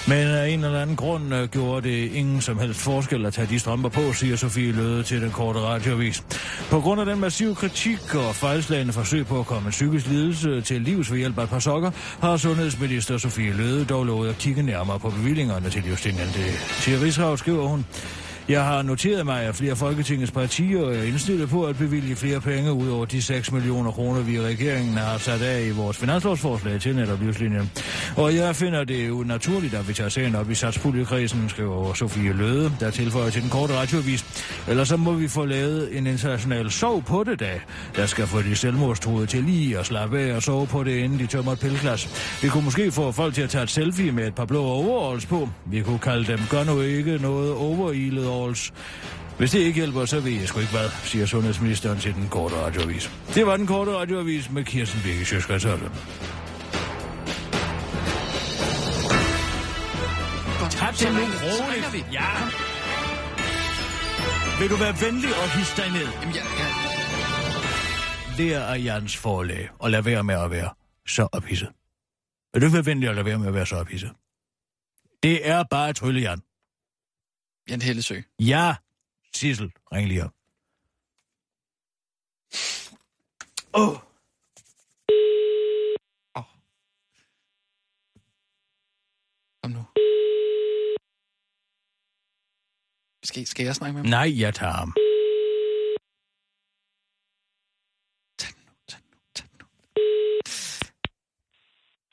Men 0.07 0.27
af 0.27 0.49
en 0.49 0.63
eller 0.63 0.81
anden 0.81 0.95
grund 0.95 1.35
øh, 1.35 1.47
gjorde 1.47 1.89
det 1.89 2.11
ingen 2.11 2.41
som 2.41 2.59
helst 2.59 2.79
forskel 2.79 3.25
at 3.25 3.33
tage 3.33 3.47
de 3.47 3.59
strømper 3.59 3.89
på, 3.89 4.13
siger 4.13 4.35
Sofie 4.35 4.71
Løde 4.71 5.03
til 5.03 5.21
den 5.21 5.31
korte 5.31 5.59
radioavis. 5.59 6.23
På 6.69 6.79
grund 6.79 6.99
af 6.99 7.05
den 7.05 7.19
massive 7.19 7.55
kritik 7.55 8.15
og 8.15 8.35
fejlslagende 8.53 8.93
forsøg 8.93 9.25
på 9.25 9.39
at 9.39 9.45
komme 9.45 9.65
en 9.65 9.71
psykisk 9.71 10.07
lidelse 10.07 10.61
til 10.61 10.81
livs 10.81 11.11
ved 11.11 11.17
hjælp 11.17 11.39
af 11.39 11.43
et 11.43 11.49
par 11.49 11.59
sokker, 11.59 11.91
har 12.21 12.37
sundhedsminister 12.37 13.17
Sofie 13.17 13.53
Løde 13.53 13.85
dog 13.85 14.05
lovet 14.05 14.29
at 14.29 14.37
kigge 14.37 14.63
nærmere 14.63 14.99
på 14.99 15.09
bevillingerne 15.09 15.69
til 15.69 15.89
Justinian. 15.89 16.27
Det 16.27 16.45
til 16.81 16.99
Rigshav 16.99 17.37
skriver 17.37 17.67
hun. 17.67 17.85
Jeg 18.49 18.63
har 18.63 18.81
noteret 18.81 19.25
mig, 19.25 19.41
at 19.41 19.55
flere 19.55 19.75
Folketingets 19.75 20.31
partier 20.31 20.89
er 20.89 21.03
indstillet 21.03 21.49
på 21.49 21.65
at 21.65 21.77
bevilge 21.77 22.15
flere 22.15 22.41
penge 22.41 22.73
ud 22.73 22.89
over 22.89 23.05
de 23.05 23.21
6 23.21 23.51
millioner 23.51 23.91
kroner, 23.91 24.21
vi 24.21 24.35
i 24.35 24.41
regeringen 24.41 24.97
har 24.97 25.17
sat 25.17 25.41
af 25.41 25.65
i 25.65 25.69
vores 25.69 25.97
finanslovsforslag 25.97 26.81
til 26.81 26.95
netop 26.95 27.21
livslinjen. 27.21 27.71
Og 28.17 28.35
jeg 28.35 28.55
finder 28.55 28.83
det 28.83 29.07
jo 29.07 29.23
naturligt, 29.23 29.73
at 29.73 29.87
vi 29.87 29.93
tager 29.93 30.09
sagen 30.09 30.35
op 30.35 30.49
i 30.49 30.55
satspuljekredsen, 30.55 31.49
skriver 31.49 31.93
Sofie 31.93 32.33
Løde, 32.33 32.71
der 32.79 32.91
tilføjer 32.91 33.29
til 33.29 33.41
den 33.41 33.49
korte 33.49 33.73
radioavis. 33.73 34.25
Ellers 34.67 34.87
så 34.87 34.97
må 34.97 35.13
vi 35.13 35.27
få 35.27 35.45
lavet 35.45 35.97
en 35.97 36.07
international 36.07 36.71
sov 36.71 37.03
på 37.03 37.23
det 37.23 37.39
dag, 37.39 37.61
der 37.95 38.05
skal 38.05 38.27
få 38.27 38.41
de 38.41 38.55
selvmordstruede 38.55 39.25
til 39.25 39.43
lige 39.43 39.79
at 39.79 39.85
slappe 39.85 40.19
af 40.19 40.35
og 40.35 40.43
sove 40.43 40.67
på 40.67 40.83
det, 40.83 40.97
inden 40.97 41.19
de 41.19 41.27
tømmer 41.27 41.51
et 41.51 41.59
pillglas. 41.59 42.09
Vi 42.41 42.47
kunne 42.47 42.63
måske 42.63 42.91
få 42.91 43.11
folk 43.11 43.33
til 43.33 43.41
at 43.41 43.49
tage 43.49 43.63
et 43.63 43.69
selfie 43.69 44.11
med 44.11 44.27
et 44.27 44.35
par 44.35 44.45
blå 44.45 44.63
overalls 44.63 45.25
på. 45.25 45.49
Vi 45.65 45.81
kunne 45.81 45.99
kalde 45.99 46.31
dem 46.31 46.39
gør 46.49 46.63
nu 46.63 46.81
ikke 46.81 47.17
noget 47.17 47.53
overilet 47.53 48.32
overalls. 48.33 48.73
Hvis 49.37 49.51
det 49.51 49.59
ikke 49.59 49.79
hjælper, 49.79 50.05
så 50.05 50.19
ved 50.19 50.31
jeg 50.31 50.47
sgu 50.47 50.59
ikke 50.59 50.71
hvad, 50.71 50.89
siger 51.03 51.25
sundhedsministeren 51.25 51.99
til 51.99 52.13
den 52.13 52.27
korte 52.29 52.55
radioavis. 52.55 53.11
Det 53.35 53.47
var 53.47 53.57
den 53.57 53.67
korte 53.67 53.91
radioavis 53.91 54.51
med 54.51 54.63
Kirsten 54.63 55.01
Birke 55.03 55.25
Sjøskrets 55.25 55.65
Tak 60.83 60.95
til 60.95 61.13
nu 61.13 61.19
roligt. 61.19 62.13
Ja. 62.13 62.29
Vil 64.59 64.69
du 64.69 64.75
være 64.75 64.95
venlig 65.05 65.29
og 65.43 65.57
hisse 65.57 65.81
dig 65.81 65.91
ned? 65.91 66.07
Jamen, 66.21 66.35
jeg, 66.35 66.43
jeg, 66.59 68.37
Det 68.37 68.55
er 68.55 68.75
Jans 68.75 69.17
forlag, 69.17 69.69
og 69.79 69.91
lad 69.91 70.01
være 70.01 70.23
med 70.23 70.35
at 70.35 70.51
være 70.51 70.69
så 71.07 71.27
ophidset. 71.31 71.69
Vil 72.53 72.61
du 72.61 72.65
ikke 72.65 72.73
være 72.73 72.85
venlig 72.85 73.09
og 73.09 73.15
lade 73.15 73.25
være 73.25 73.39
med 73.39 73.47
at 73.47 73.53
være 73.53 73.65
så 73.65 73.75
ophidset? 73.75 74.11
Det 75.23 75.49
er 75.49 75.63
bare 75.69 75.93
trylle, 75.93 76.21
Jan. 76.21 76.41
Jan 77.69 77.81
Hellesø. 77.81 78.21
Ja, 78.39 78.75
Sissel, 79.33 79.71
ring 79.91 80.07
lige 80.07 80.23
op. 80.23 80.31
Åh. 83.73 83.89
Oh. 86.35 86.43
Kom 89.63 89.71
nu. 89.71 89.83
Skal, 93.23 93.47
skal 93.47 93.65
jeg 93.65 93.75
snakke 93.75 93.93
med 93.93 94.01
ham? 94.01 94.09
Nej, 94.09 94.39
jeg 94.39 94.53
tager 94.55 94.71
ham. 94.73 94.93
Tag 98.39 98.51
den 98.55 98.63
nu, 98.67 98.73
tag 98.87 98.99
den 98.99 99.09
nu, 99.11 99.17
tag 99.35 99.47
den 99.51 99.57
nu. 99.61 99.65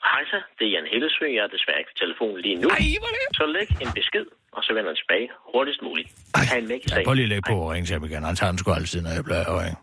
Hejsa, 0.13 0.39
det 0.57 0.63
er 0.67 0.71
Jan 0.75 0.87
Hellesø. 0.93 1.25
Jeg 1.37 1.43
er 1.47 1.51
desværre 1.57 1.79
ikke 1.81 1.91
på 1.93 1.97
telefonen 2.03 2.39
lige 2.45 2.55
nu. 2.61 2.67
Ej, 2.77 2.85
hvor 3.01 3.11
det? 3.17 3.25
Så 3.39 3.45
læg 3.57 3.67
en 3.85 3.91
besked, 3.99 4.25
og 4.57 4.61
så 4.65 4.69
vender 4.75 4.89
jeg 4.93 4.97
tilbage 5.01 5.27
hurtigst 5.53 5.81
muligt. 5.87 6.09
Ha' 6.35 6.57
en 6.63 6.67
mægtig 6.71 6.89
Ja, 6.91 6.95
dag. 6.95 7.03
prøv 7.07 7.13
lige 7.13 7.27
at 7.29 7.33
lægge 7.33 7.45
på 7.51 7.55
og 7.65 7.69
ringe 7.73 7.85
til 7.87 7.93
ham 7.97 8.03
igen. 8.09 8.23
Han 8.29 8.35
tager 8.39 8.51
den 8.51 8.59
sgu 8.59 8.71
altid, 8.79 9.01
når 9.01 9.09
jeg 9.09 9.19
at 9.19 9.57
ringe. 9.63 9.79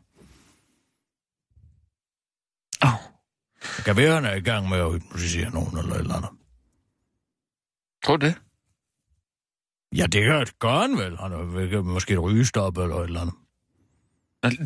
Åh. 2.87 2.97
Det 3.77 3.83
kan 3.87 3.95
være, 4.01 4.13
han 4.19 4.25
er 4.25 4.35
i 4.43 4.47
gang 4.51 4.63
med 4.73 4.79
at 4.87 4.93
hypnotisere 4.95 5.51
nogen 5.59 5.75
eller 5.81 5.95
et 5.95 6.01
eller 6.01 6.17
andet. 6.19 6.33
Tror 8.05 8.17
du 8.17 8.27
det? 8.27 8.35
Ja, 9.99 10.07
det 10.15 10.21
gør, 10.29 10.39
det 10.45 10.59
gør 10.59 10.77
han 10.85 10.93
vel. 11.03 11.17
Han 11.25 11.33
er 11.33 11.83
måske 11.83 12.13
et 12.13 12.23
rygestop 12.23 12.77
eller 12.79 12.97
et 12.97 13.05
eller 13.05 13.21
andet. 13.21 13.35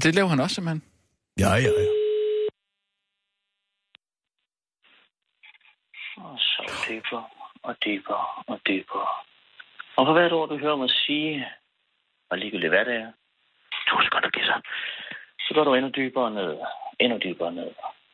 Det 0.05 0.15
laver 0.15 0.29
han 0.29 0.41
også 0.41 0.55
simpelthen. 0.55 0.83
Ja, 1.39 1.49
ja, 1.55 1.71
ja. 1.81 2.02
Og 6.25 6.39
så 6.39 6.63
dybere 6.89 7.25
og 7.63 7.77
dybere 7.85 8.27
og 8.47 8.61
dybere. 8.69 9.09
Og 9.97 10.07
for 10.07 10.13
hvert 10.13 10.33
ord, 10.33 10.49
du 10.49 10.57
hører 10.59 10.77
mig 10.77 10.91
sige, 10.91 11.47
og 12.31 12.39
ligegyldigt 12.39 12.73
hvad 12.73 12.85
det 12.85 12.95
er, 12.95 13.13
to 13.89 14.03
sekunder, 14.05 14.31
kisser, 14.31 14.61
så 15.41 15.55
går 15.55 15.65
du 15.65 15.75
endnu 15.75 15.91
dybere 15.91 16.31
ned, 16.31 16.59
endnu 17.01 17.19
dybere 17.19 17.53
ned. 17.53 17.71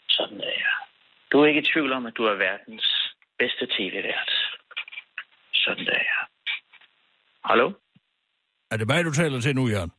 Sådan 0.09 0.41
er 0.41 0.55
jeg. 0.65 0.77
Du 1.33 1.41
er 1.41 1.47
ikke 1.47 1.61
i 1.61 1.71
tvivl 1.73 1.93
om, 1.93 2.07
at 2.07 2.17
du 2.17 2.25
er 2.25 2.35
verdens 2.35 3.15
bedste 3.39 3.67
tv-vært. 3.67 4.31
Sådan 5.55 5.87
er 5.87 6.03
jeg. 6.11 6.23
Hallo? 7.45 7.73
Er 8.71 8.77
det 8.77 8.87
mig, 8.87 9.05
du 9.05 9.13
taler 9.13 9.41
til 9.41 9.55
nu, 9.55 9.69
Jørgen? 9.69 9.93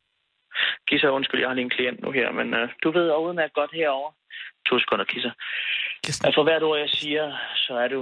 Kisser, 0.88 1.10
undskyld, 1.10 1.40
jeg 1.40 1.50
har 1.50 1.54
lige 1.54 1.64
en 1.64 1.70
klient 1.70 2.02
nu 2.02 2.12
her, 2.12 2.32
men 2.32 2.54
uh, 2.54 2.70
du 2.84 2.92
ved 2.92 3.16
udmærket 3.16 3.54
godt 3.54 3.72
herover. 3.74 4.12
To 4.68 4.80
sekunder, 4.80 5.06
Kisser. 5.06 5.32
Kirsten. 6.04 6.28
At 6.28 6.34
for 6.38 6.44
hvert 6.44 6.64
ord, 6.64 6.80
jeg 6.80 6.90
siger, 6.90 7.26
så 7.66 7.74
er 7.84 7.88
du 7.88 8.02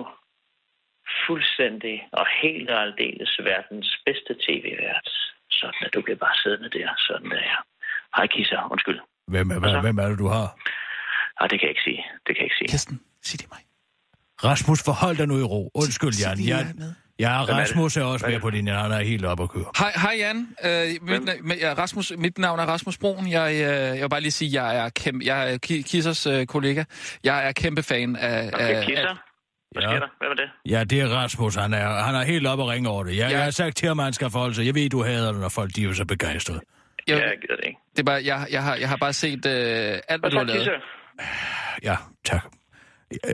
fuldstændig 1.27 1.95
og 2.19 2.25
helt 2.41 2.69
og 2.69 2.81
aldeles 2.81 3.31
verdens 3.51 3.89
bedste 4.05 4.33
tv-vært. 4.45 5.09
Sådan 5.59 5.81
at 5.85 5.93
du 5.93 6.01
bliver 6.01 6.19
bare 6.25 6.35
siddende 6.43 6.69
der. 6.77 6.89
Sådan 7.07 7.29
der, 7.31 7.41
ja. 7.51 7.59
Hej, 8.15 8.27
Kisser. 8.27 8.71
Undskyld. 8.71 8.99
Hvem 9.27 9.51
er, 9.51 9.59
Hvad 9.59 9.81
hvem 9.81 9.97
er 9.97 10.07
det, 10.11 10.19
du 10.19 10.27
har? 10.27 10.47
Nej, 11.39 11.47
det 11.47 11.59
kan 11.59 11.65
jeg 11.67 11.73
ikke 11.75 11.85
sige. 11.89 12.01
Det 12.25 12.31
kan 12.35 12.41
jeg 12.43 12.49
ikke 12.49 12.59
sige. 12.59 12.69
Kirsten, 12.73 12.95
sig 13.23 13.39
det 13.39 13.47
mig. 13.53 13.61
Rasmus, 14.43 14.79
forhold 14.89 15.17
dig 15.17 15.27
nu 15.27 15.37
i 15.43 15.47
ro. 15.53 15.71
Undskyld, 15.75 16.13
Jan. 16.23 16.37
Jeg, 16.39 16.47
jeg 16.47 16.61
er. 16.61 17.06
Ja, 17.19 17.41
er? 17.43 17.45
Rasmus 17.45 17.97
er 17.97 18.03
også 18.03 18.27
med 18.27 18.39
på 18.39 18.49
din. 18.49 18.67
Han 18.67 18.91
er 18.91 18.99
helt 19.03 19.25
op 19.25 19.41
at 19.41 19.49
køre. 19.49 19.65
Hej, 19.79 19.91
hej 19.95 20.15
Jan. 20.17 20.47
Øh, 20.65 20.87
mit, 21.01 21.29
na- 21.29 21.59
ja, 21.65 21.73
Rasmus, 21.73 22.13
mit 22.17 22.37
navn 22.37 22.59
er 22.59 22.65
Rasmus 22.65 22.97
Broen. 22.97 23.31
Jeg, 23.31 23.53
øh, 23.53 23.59
jeg 23.61 24.01
vil 24.01 24.09
bare 24.09 24.21
lige 24.21 24.31
sige, 24.31 24.63
jeg 24.63 24.77
er, 24.85 24.89
kæmpe, 24.89 25.25
jeg 25.25 25.53
er 25.53 25.57
Ki- 25.65 25.81
Kissers 25.81 26.27
øh, 26.27 26.45
kollega. 26.45 26.83
Jeg 27.23 27.47
er 27.47 27.51
kæmpe 27.51 27.83
fan 27.83 28.15
af... 28.15 28.47
Okay, 28.53 28.75
af, 28.75 28.85
Kisser. 28.85 29.07
af 29.07 29.15
Hvad 29.71 29.83
Ja. 29.83 29.89
sker 29.89 29.99
der? 29.99 30.07
Hvad 30.17 30.27
var 30.27 30.35
det? 30.35 30.49
Ja, 30.71 30.83
det 30.83 31.01
er 31.01 31.07
Rasmus. 31.07 31.55
Han 31.55 31.73
er, 31.73 31.89
han 32.03 32.15
er 32.15 32.23
helt 32.23 32.47
op 32.47 32.59
og 32.59 32.67
ringe 32.67 32.89
over 32.89 33.03
det. 33.03 33.17
Jeg, 33.17 33.29
Ja. 33.29 33.35
jeg 33.35 33.43
har 33.43 33.51
sagt 33.51 33.77
til 33.77 33.87
ham, 33.87 33.99
at 33.99 34.03
han 34.03 34.13
skal 34.13 34.29
forholde 34.29 34.55
sig. 34.55 34.65
Jeg 34.65 34.75
ved, 34.75 34.89
du 34.89 35.03
hader 35.03 35.31
det, 35.31 35.41
når 35.41 35.49
folk 35.49 35.75
de 35.75 35.83
er 35.85 35.93
så 35.93 36.05
begejstrede. 36.05 36.59
Ja, 37.07 37.13
jeg, 37.15 37.21
jeg 37.23 37.31
gider 37.41 37.55
det 37.55 37.65
ikke. 37.67 37.79
det 37.91 37.99
er 37.99 38.03
bare, 38.03 38.21
jeg, 38.25 38.47
jeg, 38.51 38.63
har, 38.63 38.75
jeg 38.75 38.89
har 38.89 38.97
bare 38.97 39.13
set 39.13 39.45
øh, 39.45 39.51
alt, 39.51 39.51
hvad 39.51 40.17
Hvad 40.19 40.29
du 40.31 40.37
har 40.37 40.43
lavet. 40.43 40.59
Kisser? 40.59 40.71
Ja, 41.83 41.95
tak. 42.25 42.45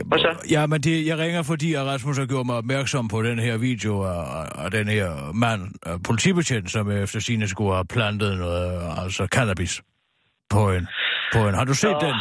Hvad 0.04 0.18
så? 0.18 0.46
Ja, 0.50 0.66
men 0.66 0.80
det, 0.80 1.06
jeg 1.06 1.18
ringer, 1.18 1.42
fordi 1.42 1.78
Rasmus 1.78 2.18
har 2.18 2.26
gjort 2.26 2.46
mig 2.46 2.56
opmærksom 2.56 3.08
på 3.08 3.22
den 3.22 3.38
her 3.38 3.56
video 3.56 4.02
af, 4.02 4.64
af 4.64 4.70
den 4.70 4.88
her 4.88 5.32
mand, 5.32 5.62
politibetjent, 6.04 6.70
som 6.70 6.90
efter 6.90 7.20
sine 7.20 7.48
skulle 7.48 7.74
have 7.74 7.84
plantet 7.84 8.38
noget, 8.38 8.92
altså 9.02 9.26
cannabis 9.26 9.82
på 10.50 10.72
en. 10.72 10.86
På 11.32 11.48
en. 11.48 11.54
Har 11.54 11.64
du 11.64 11.74
set 11.74 11.90
Nå, 11.90 11.98
den? 12.00 12.14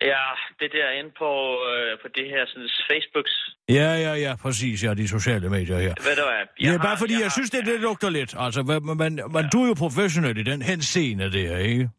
Ja, 0.00 0.24
det 0.60 0.70
der 0.72 0.90
inde 0.98 1.10
på, 1.18 1.30
øh, 1.72 1.98
på 2.02 2.08
det 2.14 2.26
her 2.32 2.42
sådan, 2.46 2.68
Facebooks. 2.90 3.32
Ja, 3.68 3.90
ja, 4.06 4.14
ja, 4.14 4.36
præcis. 4.36 4.84
Ja, 4.84 4.94
de 4.94 5.08
sociale 5.08 5.48
medier 5.50 5.78
her. 5.78 5.94
Ved 6.08 6.16
du 6.16 6.22
hvad? 6.22 6.46
Ja, 6.60 6.70
har- 6.70 6.78
bare 6.78 6.96
fordi 6.96 7.12
jeg, 7.12 7.18
har- 7.18 7.24
jeg 7.24 7.32
synes, 7.32 7.50
det, 7.50 7.66
det 7.66 7.80
lugter 7.80 8.10
lidt. 8.10 8.34
Altså, 8.38 8.62
men, 8.62 8.96
men, 8.98 9.20
men 9.32 9.44
du 9.52 9.62
er 9.62 9.68
jo 9.68 9.74
professionel 9.74 10.38
i 10.38 10.42
den 10.42 10.62
henseende 10.62 11.32
der, 11.32 11.56
ikke? 11.58 11.90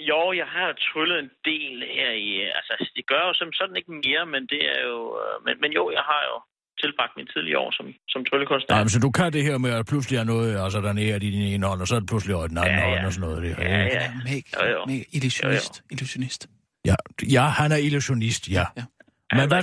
Jo, 0.00 0.32
jeg 0.32 0.46
har 0.56 0.68
tryllet 0.88 1.18
en 1.18 1.30
del 1.44 1.74
her 1.96 2.10
i... 2.10 2.30
Altså, 2.58 2.72
det 2.96 3.06
gør 3.06 3.22
jo 3.28 3.32
som 3.34 3.52
sådan 3.52 3.76
ikke 3.76 3.92
mere, 3.92 4.26
men 4.34 4.42
det 4.52 4.62
er 4.74 4.80
jo... 4.90 4.98
øh, 5.22 5.44
Men, 5.46 5.54
men 5.62 5.70
jo, 5.72 5.90
jeg 5.98 6.04
har 6.12 6.22
jo 6.30 6.36
tilbragt 6.82 7.12
mine 7.16 7.28
tidlige 7.34 7.58
år 7.58 7.70
som, 7.78 7.86
som 8.08 8.24
tryllekunstner. 8.24 8.74
Nej, 8.76 8.82
men 8.84 8.88
så 8.88 8.98
du 9.06 9.10
kan 9.10 9.32
det 9.32 9.42
her 9.44 9.58
med, 9.58 9.70
at 9.80 9.86
pludselig 9.86 10.16
er 10.18 10.24
noget, 10.24 10.50
altså 10.64 10.80
der 10.80 10.88
er 11.12 11.16
i 11.16 11.18
din 11.18 11.42
ene 11.54 11.66
hånd, 11.66 11.80
og 11.80 11.88
så 11.88 11.94
er 11.96 12.00
det 12.00 12.08
pludselig 12.08 12.36
over 12.36 12.46
den 12.46 12.58
anden 12.58 12.78
Ja, 12.78 12.88
ja. 12.88 12.94
hånd 12.94 13.06
og 13.06 13.12
sådan 13.12 13.28
noget. 13.28 13.42
Der, 13.42 13.64
Ja, 13.68 13.84
ikke? 13.84 13.96
ja. 13.96 14.12
Meg, 14.28 14.42
Jo, 14.56 14.62
jo. 14.74 14.80
Illusionist. 15.12 15.82
Illusionist. 15.90 16.48
Ja, 16.84 16.94
ja, 17.36 17.42
han 17.60 17.72
er 17.72 17.76
illusionist, 17.76 18.48
ja. 18.50 18.64
Ja. 18.76 18.84
Men 19.32 19.48
hvad, 19.48 19.62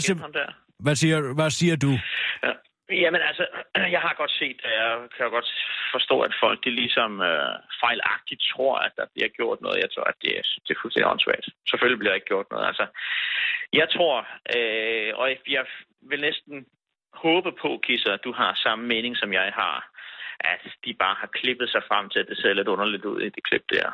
hvad, 0.80 0.96
siger, 0.96 1.34
hvad 1.34 1.50
siger 1.50 1.76
du? 1.76 1.92
Ja. 2.44 2.52
Jamen 3.02 3.22
altså, 3.30 3.46
jeg 3.96 4.02
har 4.02 4.14
godt 4.22 4.32
set, 4.32 4.60
og 4.66 4.72
jeg 4.72 5.10
kan 5.14 5.26
jo 5.26 5.32
godt 5.38 5.50
forstå, 5.92 6.16
at 6.22 6.34
folk 6.44 6.64
de 6.66 6.72
ligesom 6.72 7.22
øh, 7.22 7.56
fejlagtigt 7.84 8.42
tror, 8.52 8.76
at 8.78 8.92
der 8.98 9.06
bliver 9.14 9.30
gjort 9.30 9.62
noget. 9.62 9.84
Jeg 9.84 9.92
tror, 9.92 10.04
at 10.04 10.18
det 10.22 10.32
er, 10.38 10.44
det 10.66 10.72
er 10.74 10.82
fuldstændig 10.82 11.12
åndssvagt. 11.12 11.48
Selvfølgelig 11.70 12.00
bliver 12.00 12.12
der 12.12 12.20
ikke 12.20 12.34
gjort 12.34 12.52
noget. 12.52 12.66
Altså, 12.68 12.86
jeg 13.74 13.88
tror, 13.96 14.16
øh, 14.56 15.12
og 15.20 15.26
jeg 15.48 15.66
vil 16.10 16.22
næsten 16.22 16.66
håbe 17.14 17.52
på, 17.52 17.80
Kisser, 17.84 18.12
at 18.14 18.24
du 18.24 18.32
har 18.32 18.62
samme 18.66 18.86
mening, 18.88 19.18
som 19.18 19.34
jeg 19.34 19.52
har, 19.56 19.78
at 20.40 20.64
de 20.86 20.94
bare 20.94 21.16
har 21.20 21.28
klippet 21.28 21.70
sig 21.70 21.84
frem 21.88 22.10
til, 22.10 22.20
at 22.20 22.28
det 22.28 22.38
ser 22.38 22.54
lidt 22.54 22.68
underligt 22.68 23.06
ud 23.06 23.22
i 23.22 23.30
det 23.30 23.44
klip 23.44 23.66
der. 23.70 23.92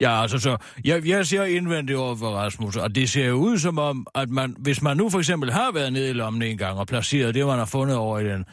Ja, 0.00 0.22
altså 0.22 0.38
så, 0.38 0.56
jeg, 0.84 1.08
jeg 1.08 1.26
ser 1.26 1.44
indvendigt 1.44 1.98
over 1.98 2.16
for 2.16 2.26
Rasmus, 2.42 2.76
og 2.76 2.94
det 2.94 3.08
ser 3.08 3.32
ud 3.32 3.58
som 3.58 3.78
om, 3.78 4.06
at 4.14 4.28
man, 4.28 4.54
hvis 4.58 4.82
man 4.82 4.96
nu 4.96 5.10
for 5.10 5.18
eksempel 5.18 5.50
har 5.52 5.70
været 5.72 5.92
nede 5.92 6.10
i 6.10 6.12
lommen 6.12 6.42
en 6.42 6.58
gang 6.58 6.78
og 6.78 6.86
placeret 6.86 7.34
det, 7.34 7.46
man 7.46 7.58
har 7.58 7.70
fundet 7.72 7.96
over 7.96 8.18
i 8.18 8.24
den 8.24 8.44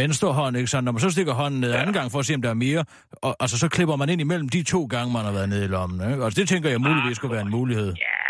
venstre 0.00 0.28
hånd, 0.32 0.56
ikke 0.56 0.70
sandt? 0.70 0.84
Når 0.84 0.92
man 0.92 1.00
så 1.06 1.10
stikker 1.10 1.32
hånden 1.42 1.60
ned 1.60 1.70
ja. 1.72 1.78
anden 1.80 1.94
gang 1.98 2.06
for 2.12 2.18
at 2.18 2.26
se, 2.26 2.34
om 2.34 2.42
der 2.42 2.50
er 2.56 2.60
mere, 2.68 2.82
og 3.26 3.32
altså 3.42 3.56
så 3.58 3.68
klipper 3.76 3.96
man 3.96 4.08
ind 4.12 4.20
imellem 4.20 4.48
de 4.56 4.62
to 4.74 4.80
gange, 4.94 5.08
man 5.16 5.24
har 5.28 5.32
været 5.38 5.48
nede 5.48 5.64
i 5.68 5.72
lommen, 5.76 5.98
ikke? 6.12 6.24
Altså 6.24 6.40
det 6.40 6.48
tænker 6.48 6.68
jeg 6.70 6.80
muligvis 6.88 7.16
skulle 7.16 7.34
være 7.36 7.46
en 7.48 7.54
mulighed. 7.58 7.88
Ja, 8.08 8.20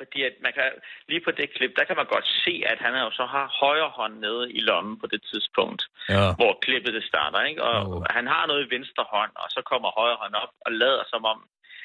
fordi 0.00 0.18
at 0.30 0.34
man 0.46 0.52
kan, 0.58 0.68
lige 1.10 1.22
på 1.26 1.32
det 1.40 1.46
klip, 1.56 1.72
der 1.78 1.84
kan 1.88 1.96
man 2.00 2.08
godt 2.14 2.26
se, 2.44 2.54
at 2.72 2.78
han 2.84 2.92
jo 3.06 3.10
så 3.20 3.24
har 3.34 3.46
højre 3.62 3.90
hånd 3.98 4.14
nede 4.26 4.44
i 4.58 4.60
lommen 4.70 4.94
på 5.02 5.06
det 5.12 5.20
tidspunkt, 5.30 5.82
Ja. 6.14 6.26
hvor 6.40 6.52
klippet 6.64 6.92
det 6.98 7.04
starter. 7.10 7.40
Ikke? 7.50 7.60
Og 7.70 7.76
Jo. 7.84 8.04
han 8.16 8.24
har 8.34 8.42
noget 8.50 8.60
i 8.66 8.68
venstre 8.76 9.04
hånd, 9.14 9.32
og 9.42 9.46
så 9.54 9.60
kommer 9.70 9.88
højre 10.00 10.18
hånd 10.22 10.34
op 10.42 10.52
og 10.66 10.70
lader 10.82 11.04
som 11.12 11.22
om, 11.32 11.38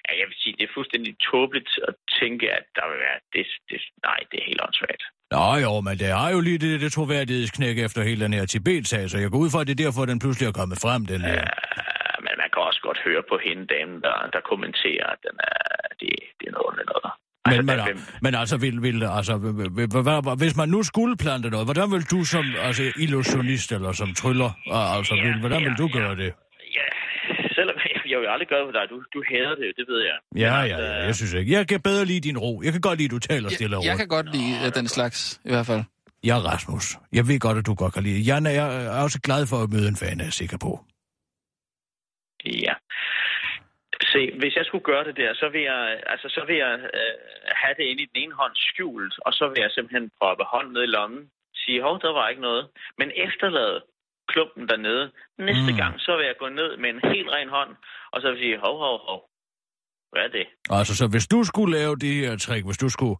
ja, 0.09 0.19
jeg 0.19 0.27
vil 0.29 0.37
sige, 0.43 0.55
det 0.59 0.63
er 0.69 0.73
fuldstændig 0.77 1.11
tåbeligt 1.31 1.69
at 1.87 1.93
tænke, 2.21 2.45
at 2.59 2.65
der 2.77 2.85
vil 2.91 2.99
være, 3.07 3.17
det, 3.33 3.45
det, 3.69 3.79
nej, 4.09 4.19
det 4.31 4.37
er 4.41 4.45
helt 4.51 4.61
åndssvagt. 4.67 5.03
Nå 5.35 5.45
jo, 5.65 5.71
men 5.87 5.95
det 6.01 6.09
er 6.23 6.29
jo 6.35 6.39
lige 6.47 6.57
det, 6.65 6.81
det 6.81 6.91
troværdighedsknæk 6.91 7.77
efter 7.87 7.99
hele 8.09 8.23
den 8.25 8.33
her 8.33 8.45
Tibet-sag, 8.45 9.09
så 9.09 9.17
jeg 9.17 9.29
går 9.31 9.37
ud 9.45 9.49
fra, 9.53 9.61
at 9.61 9.67
det 9.67 9.73
er 9.79 9.83
derfor, 9.85 10.05
den 10.05 10.19
pludselig 10.23 10.47
er 10.47 10.51
kommet 10.61 10.77
frem, 10.85 11.01
den 11.13 11.21
her. 11.21 11.33
Ja, 11.33 12.15
men 12.25 12.33
man 12.41 12.49
kan 12.53 12.61
også 12.69 12.81
godt 12.87 12.99
høre 13.07 13.23
på 13.31 13.35
hende, 13.45 13.63
damen, 13.75 13.97
der, 14.05 14.15
der 14.35 14.41
kommenterer, 14.51 15.05
at 15.15 15.19
den 15.27 15.35
er, 15.51 15.57
det, 16.01 16.09
det 16.39 16.45
er 16.47 16.51
noget 16.55 16.65
underligt 16.69 16.89
noget. 16.93 17.11
Men, 17.49 17.65
men, 17.65 17.77
der- 17.79 18.19
men 18.25 18.35
altså, 18.41 18.57
vil, 18.57 18.75
vil, 18.87 19.03
altså 19.19 19.33
hvis 20.37 20.55
man 20.61 20.69
nu 20.69 20.83
skulle 20.83 21.17
plante 21.17 21.49
noget, 21.49 21.67
hvordan 21.67 21.91
vil 21.91 22.03
du 22.13 22.23
som 22.33 22.45
altså, 22.67 22.83
illusionist 23.05 23.71
eller 23.71 23.91
som 23.91 24.09
tryller, 24.21 24.49
altså, 24.97 25.13
vil, 25.23 25.39
hvordan 25.39 25.61
vil 25.67 25.75
du 25.83 25.87
gøre 25.99 26.15
det? 26.15 26.33
Jeg, 28.19 28.25
jeg 28.25 28.29
vil 28.29 28.33
aldrig 28.35 28.47
gøre 28.51 28.59
det 28.61 28.67
for 28.71 28.77
dig. 28.79 28.85
Du, 28.93 28.97
du 29.15 29.19
hader 29.31 29.55
det, 29.61 29.69
det 29.79 29.85
ved 29.91 30.01
jeg. 30.09 30.17
Ja, 30.45 30.55
ja, 30.71 30.77
ja, 30.87 31.03
jeg 31.09 31.15
synes 31.15 31.33
ikke. 31.33 31.51
Jeg 31.57 31.67
kan 31.67 31.81
bedre 31.89 32.05
lide 32.05 32.21
din 32.29 32.37
ro. 32.37 32.51
Jeg 32.65 32.71
kan 32.75 32.81
godt 32.81 32.97
lide, 32.99 33.09
at 33.11 33.15
du 33.17 33.19
taler 33.19 33.49
stille 33.49 33.77
og 33.77 33.83
Jeg, 33.83 33.87
jeg 33.87 33.93
roligt. 33.93 33.99
kan 34.01 34.07
godt 34.17 34.29
lide 34.35 34.53
øh, 34.65 34.69
den 34.79 34.87
slags, 34.87 35.17
i 35.45 35.51
hvert 35.53 35.65
fald. 35.71 35.83
Ja, 36.29 36.35
Rasmus. 36.51 36.85
Jeg 37.17 37.23
ved 37.29 37.39
godt, 37.39 37.57
at 37.61 37.65
du 37.69 37.73
godt 37.83 37.93
kan 37.93 38.03
lide 38.03 38.17
det. 38.19 38.27
Jan 38.27 38.45
er, 38.45 38.53
jeg 38.61 38.67
er 38.99 39.03
også 39.07 39.19
glad 39.27 39.41
for 39.51 39.57
at 39.63 39.69
møde 39.75 39.87
en 39.93 39.99
fan, 40.03 40.19
er 40.19 40.23
jeg 40.29 40.33
sikker 40.41 40.57
på. 40.67 40.71
Ja. 42.45 42.73
Se, 44.13 44.21
hvis 44.41 44.55
jeg 44.59 44.65
skulle 44.65 44.83
gøre 44.91 45.03
det 45.09 45.15
der, 45.21 45.31
så 45.41 45.47
vil 45.53 45.61
jeg, 45.71 45.81
altså, 46.13 46.27
så 46.35 46.41
vil 46.47 46.57
jeg 46.65 46.73
øh, 46.99 47.15
have 47.61 47.75
det 47.79 47.85
inde 47.91 48.01
i 48.03 48.09
den 48.11 48.17
ene 48.23 48.35
hånd 48.41 48.55
skjult, 48.55 49.13
og 49.25 49.31
så 49.33 49.45
vil 49.51 49.59
jeg 49.65 49.71
simpelthen 49.71 50.11
proppe 50.19 50.43
hånden 50.53 50.73
ned 50.73 50.83
i 50.83 50.93
lommen, 50.97 51.23
sige, 51.61 51.81
hov, 51.85 51.95
der 52.01 52.11
var 52.19 52.29
ikke 52.29 52.41
noget, 52.49 52.63
men 52.99 53.07
efterlade 53.27 53.77
klumpen 54.31 54.63
dernede. 54.71 55.05
Næste 55.49 55.71
Mm. 55.71 55.77
gang, 55.81 55.93
så 56.05 56.11
vil 56.17 56.25
jeg 56.25 56.35
gå 56.43 56.49
ned 56.59 56.69
med 56.81 56.89
en 56.89 57.01
helt 57.13 57.29
ren 57.35 57.49
hånd, 57.57 57.71
og 58.13 58.17
så 58.21 58.25
vil 58.27 58.35
jeg 58.37 58.43
sige, 58.45 58.57
hov, 58.65 58.75
hov, 58.85 58.95
hov. 59.09 59.21
Hvad 60.11 60.21
er 60.27 60.31
det? 60.37 60.45
Altså, 60.77 60.93
så 60.99 61.05
hvis 61.13 61.27
du 61.33 61.39
skulle 61.43 61.71
lave 61.79 61.95
det 61.95 62.13
her 62.21 62.37
trick, 62.37 62.65
hvis 62.65 62.77
du 62.85 62.89
skulle 62.89 63.17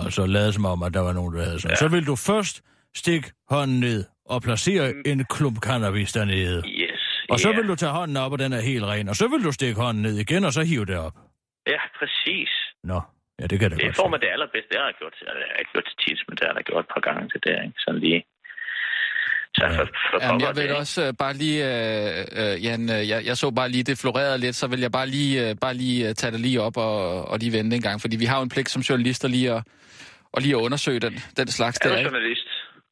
altså, 0.00 0.22
lade 0.36 0.52
som 0.52 0.64
om, 0.72 0.82
at 0.86 0.94
der 0.96 1.00
var 1.08 1.12
nogen, 1.18 1.34
der 1.36 1.42
havde 1.44 1.60
sådan, 1.60 1.72
ja. 1.76 1.82
så 1.84 1.88
vil 1.94 2.06
du 2.06 2.16
først 2.30 2.54
stikke 3.02 3.26
hånden 3.54 3.80
ned 3.80 4.00
og 4.32 4.38
placere 4.42 4.84
Mm. 4.92 5.02
en 5.10 5.24
klump 5.34 5.58
cannabis 5.66 6.12
dernede. 6.12 6.58
Yes. 6.82 7.00
Og 7.32 7.38
så 7.44 7.48
vil 7.56 7.68
du 7.68 7.74
tage 7.82 7.92
hånden 7.98 8.16
op, 8.16 8.32
og 8.32 8.38
den 8.38 8.52
er 8.52 8.60
helt 8.70 8.84
ren. 8.84 9.08
Og 9.08 9.16
så 9.20 9.26
vil 9.32 9.44
du 9.44 9.52
stikke 9.52 9.80
hånden 9.84 10.02
ned 10.02 10.16
igen, 10.24 10.44
og 10.44 10.52
så 10.52 10.62
hive 10.70 10.84
det 10.90 10.98
op. 11.06 11.16
Ja, 11.74 11.80
præcis. 11.98 12.50
Nå, 12.90 12.98
ja, 13.40 13.44
det 13.50 13.56
kan 13.60 13.70
det 13.70 13.78
Det 13.78 13.86
godt 13.86 13.96
får 13.96 14.06
se. 14.08 14.10
man 14.14 14.20
det 14.20 14.30
allerbedste. 14.36 14.68
Det 14.72 14.78
har 14.82 14.86
jeg 14.92 14.94
gjort, 15.00 15.14
det 15.20 15.28
har 15.28 15.34
jeg 15.58 15.66
gjort 15.72 15.84
til 15.90 15.96
tit, 16.04 16.20
men 16.28 16.34
det 16.38 16.44
har 16.48 16.54
jeg 16.60 16.64
gjort 16.70 16.84
et 16.86 16.90
par 16.94 17.00
gange 17.08 17.24
til 17.32 17.40
det, 17.46 17.54
ikke? 17.66 17.78
Sådan 17.84 18.00
lige. 18.06 18.20
Så 19.54 19.64
Ja. 19.64 19.68
for, 19.78 19.84
for 20.10 20.18
Jamen, 20.22 20.40
jeg 20.40 20.56
vil 20.56 20.76
også 20.76 21.04
øh, 21.06 21.12
bare 21.18 21.32
lige, 21.34 21.58
øh, 21.64 22.24
øh, 22.32 22.64
Jan, 22.64 22.90
øh, 22.90 23.08
jeg, 23.08 23.24
jeg 23.26 23.36
så 23.36 23.50
bare 23.50 23.68
lige, 23.68 23.82
det 23.84 23.98
florerede 23.98 24.38
lidt, 24.38 24.56
så 24.56 24.66
vil 24.66 24.80
jeg 24.80 24.92
bare 24.92 25.06
lige, 25.06 25.48
øh, 25.50 25.56
bare 25.60 25.74
lige 25.74 26.08
øh, 26.08 26.14
tage 26.14 26.30
det 26.30 26.40
lige 26.40 26.60
op 26.60 26.76
og, 26.76 27.24
og 27.28 27.38
lige 27.38 27.52
vente 27.52 27.76
en 27.76 27.82
gang, 27.82 28.00
fordi 28.00 28.16
vi 28.16 28.24
har 28.24 28.36
jo 28.36 28.42
en 28.42 28.48
pligt 28.48 28.70
som 28.70 28.82
journalister 28.82 29.28
lige 29.28 29.52
at, 29.52 29.62
og 30.32 30.42
lige 30.42 30.54
at 30.56 30.60
undersøge 30.60 31.00
den, 31.00 31.14
den 31.36 31.48
slags 31.48 31.78
Er 31.78 31.82
der, 31.82 31.88
du 31.94 31.98
ikke? 31.98 32.10
journalist? 32.10 32.48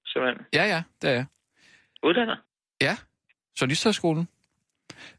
Simpelthen. 0.07 0.47
Ja, 0.55 0.65
ja, 0.65 0.83
det 1.03 1.11
er 1.11 1.15
jeg. 1.15 1.25
Uddannet? 2.03 2.39
Ja, 2.81 2.97
Journalisthøjskolen. 3.61 4.29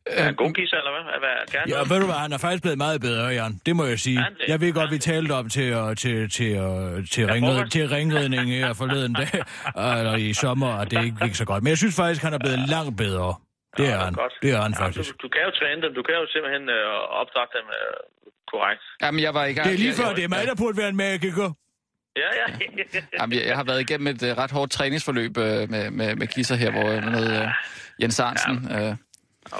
Er 0.05 0.23
han 0.23 0.35
god 0.35 0.53
kisser, 0.53 0.77
eller 0.77 0.91
hvad? 1.19 1.63
Ja, 1.73 1.77
ved 1.93 1.99
du 2.01 2.05
hvad, 2.05 2.15
han 2.25 2.31
er 2.33 2.37
faktisk 2.37 2.63
blevet 2.63 2.77
meget 2.77 3.01
bedre, 3.01 3.25
Jan. 3.27 3.53
Det 3.65 3.75
må 3.75 3.83
jeg 3.85 3.99
sige. 3.99 4.17
Det? 4.17 4.47
Jeg 4.47 4.61
ved 4.61 4.73
godt, 4.73 4.91
vi 4.91 4.97
talte 4.97 5.31
om 5.31 5.49
til, 5.49 5.67
øh, 5.73 5.95
til, 5.95 6.29
til, 6.29 6.51
øh, 6.55 7.07
til, 7.13 7.23
Ja, 7.23 7.33
ringred, 7.33 7.69
til 7.69 7.89
ringredning 7.89 8.49
her 8.51 8.73
forleden 8.73 9.13
dag, 9.13 9.31
eller 9.99 10.15
i 10.15 10.33
sommer, 10.33 10.67
og 10.79 10.91
det 10.91 11.03
ikke 11.05 11.17
gik 11.25 11.35
så 11.35 11.45
godt. 11.45 11.63
Men 11.63 11.69
jeg 11.69 11.77
synes 11.77 11.95
faktisk, 11.95 12.21
han 12.23 12.33
er 12.33 12.39
blevet 12.39 12.59
langt 12.69 12.97
bedre. 12.97 13.35
Det 13.77 13.87
er 13.89 13.97
han. 14.05 14.13
Godt. 14.13 14.33
Det 14.41 14.51
er 14.51 14.61
han 14.61 14.73
Ja, 14.79 14.85
faktisk. 14.85 15.09
du, 15.11 15.15
du 15.23 15.29
kan 15.29 15.41
jo 15.47 15.51
træne 15.59 15.81
dem. 15.81 15.91
Du 15.95 16.03
kan 16.07 16.15
jo 16.21 16.25
simpelthen 16.33 16.69
øh, 16.69 16.85
opdrage 17.21 17.47
dem 17.57 17.65
øh, 17.79 17.93
korrekt. 18.51 18.81
Jamen, 19.01 19.21
jeg 19.23 19.33
var 19.33 19.45
i 19.45 19.53
gang... 19.53 19.65
Det 19.67 19.73
er 19.73 19.77
lige 19.77 19.93
før, 19.93 20.07
jeg- 20.07 20.15
det 20.15 20.23
er 20.23 20.27
mig, 20.35 20.43
der 20.47 20.55
burde 20.55 20.77
være 20.77 20.89
en 20.89 20.95
magiker. 20.95 21.49
Ja, 22.23 22.29
ja. 22.41 22.47
Jamen, 23.19 23.37
jeg, 23.37 23.45
jeg 23.47 23.55
har 23.55 23.63
været 23.63 23.81
igennem 23.81 24.07
et 24.07 24.23
uh, 24.23 24.29
ret 24.29 24.51
hårdt 24.51 24.71
træningsforløb 24.71 25.37
uh, 25.37 25.43
med, 25.43 25.91
med, 25.91 26.15
med 26.15 26.27
Kisser 26.27 26.55
her, 26.55 26.71
hvor 26.71 26.89
uh, 26.97 27.03
med 27.15 27.41
uh, 27.41 27.47
Jens 28.01 28.19
Arnsen... 28.19 28.55
Uh, 28.71 28.95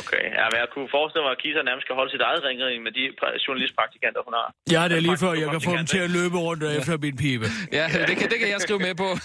Okay, 0.02 0.24
ja, 0.40 0.46
men 0.52 0.58
jeg 0.64 0.68
kunne 0.74 0.88
forestille 0.98 1.24
mig, 1.26 1.32
at 1.36 1.40
Kisser 1.44 1.64
nærmest 1.70 1.84
skal 1.88 1.96
holde 2.00 2.12
sit 2.16 2.24
eget 2.30 2.42
ringring 2.48 2.78
med 2.88 2.92
de 2.98 3.04
pra- 3.20 3.38
journalistpraktikanter, 3.46 4.22
hun 4.28 4.34
har. 4.40 4.48
Ja, 4.76 4.82
det 4.90 4.96
er 5.00 5.04
lige 5.10 5.18
før, 5.26 5.32
jeg 5.44 5.50
kan 5.56 5.62
få 5.70 5.72
dem 5.80 5.86
til 5.94 6.02
at 6.08 6.12
løbe 6.18 6.38
rundt 6.48 6.64
efter 6.80 6.94
min 7.06 7.16
pibe. 7.24 7.46
ja, 7.80 7.86
det 8.10 8.16
kan, 8.20 8.28
det 8.34 8.38
kan 8.42 8.50
jeg 8.56 8.62
skrive 8.66 8.80
med 8.88 8.96
på. 9.04 9.10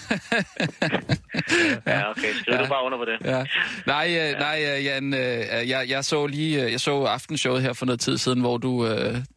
Ja, 1.87 2.09
okay. 2.11 2.33
Skriv 2.41 2.53
ja. 2.53 2.63
du 2.63 2.67
bare 2.69 2.83
under 2.85 2.97
på 2.97 3.05
det. 3.05 3.17
ja. 3.25 3.45
Nej, 3.85 4.05
uh, 4.33 4.39
nej 4.39 4.57
uh, 4.77 4.85
Jan, 4.85 5.05
uh, 5.13 5.69
jeg, 5.69 5.85
jeg 5.89 6.05
så 6.05 6.27
lige 6.27 6.71
jeg 6.71 6.79
så 6.79 7.03
aftenshowet 7.03 7.61
her 7.61 7.73
for 7.73 7.85
noget 7.85 7.99
tid 7.99 8.17
siden, 8.17 8.39
hvor 8.41 8.57
du, 8.57 8.87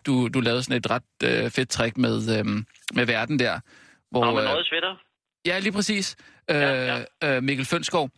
du, 0.07 0.29
du 0.29 0.41
lavede 0.41 0.63
sådan 0.63 0.77
et 0.77 0.87
ret 0.91 1.53
fedt 1.53 1.69
trick 1.71 1.97
med, 1.97 2.45
med 2.95 3.07
verden 3.07 3.39
der. 3.39 3.61
Hvor, 4.11 4.25
Og 4.25 4.35
med 4.35 4.43
øh, 4.43 4.49
noget 4.49 4.67
sweater. 4.67 4.95
Ja, 5.47 5.59
lige 5.59 5.73
præcis. 5.73 6.17
Uh, 6.51 6.57
Ja, 6.57 7.37
Uh, 7.37 7.43
Mikkel 7.43 7.67
Fønskov. 7.67 8.11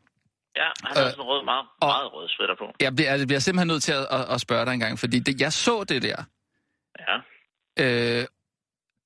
Ja, 0.56 0.68
han 0.84 0.96
har 0.96 1.04
Øh, 1.04 1.10
sådan 1.10 1.20
en 1.24 1.28
rød, 1.32 1.44
meget, 1.44 1.66
og- 1.80 1.88
meget 1.88 2.12
rød 2.12 2.28
sweater 2.28 2.54
på. 2.58 2.66
Jeg 2.80 2.94
bliver, 2.96 3.14
jeg 3.14 3.26
bliver 3.26 3.40
simpelthen 3.40 3.68
nødt 3.68 3.82
til 3.82 3.92
at, 3.92 4.06
at, 4.10 4.24
at 4.34 4.40
spørge 4.40 4.64
dig 4.66 4.72
en 4.72 4.80
gang, 4.80 4.98
fordi 4.98 5.18
det, 5.18 5.40
jeg 5.40 5.52
så 5.52 5.84
det 5.84 6.02
der. 6.02 6.24
Ja. 7.00 7.16
Øh, 7.84 8.26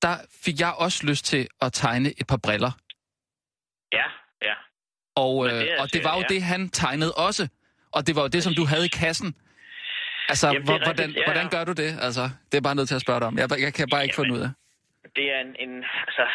der 0.01 0.17
fik 0.43 0.59
jeg 0.59 0.73
også 0.77 1.05
lyst 1.07 1.25
til 1.25 1.47
at 1.61 1.73
tegne 1.73 2.09
et 2.21 2.27
par 2.27 2.37
briller. 2.37 2.71
Ja, 3.93 4.05
ja. 4.47 4.53
Og, 5.15 5.43
Men 5.45 5.51
øh, 5.55 5.59
det 5.61 5.73
er 5.73 5.81
og 5.81 5.93
det 5.93 6.03
var 6.03 6.15
jo 6.15 6.21
ja. 6.29 6.33
det, 6.33 6.43
han 6.43 6.69
tegnede 6.69 7.13
også. 7.13 7.47
Og 7.91 8.07
det 8.07 8.15
var 8.15 8.21
jo 8.21 8.27
det, 8.27 8.43
som 8.43 8.53
du 8.53 8.65
havde 8.65 8.85
i 8.85 8.89
kassen. 8.89 9.35
Altså, 10.29 10.47
Jamen, 10.47 10.63
hvordan, 10.63 10.87
rigtigt, 10.87 11.17
ja, 11.17 11.23
hvordan 11.25 11.43
ja. 11.43 11.49
gør 11.49 11.63
du 11.63 11.71
det? 11.71 11.97
Altså, 12.01 12.29
det 12.51 12.57
er 12.57 12.61
bare 12.61 12.75
nødt 12.75 12.87
til 12.87 12.95
at 12.95 13.01
spørge 13.01 13.19
dig 13.19 13.27
om. 13.27 13.37
Jeg, 13.37 13.49
jeg 13.59 13.73
kan 13.73 13.87
bare 13.89 14.03
ikke 14.03 14.15
Jamen. 14.17 14.31
den 14.31 14.39
ud 14.39 14.43
af. 14.45 14.49
Det 15.19 15.27
er 15.35 15.39
en, 15.47 15.53
en 15.65 15.73
altså, 16.07 16.25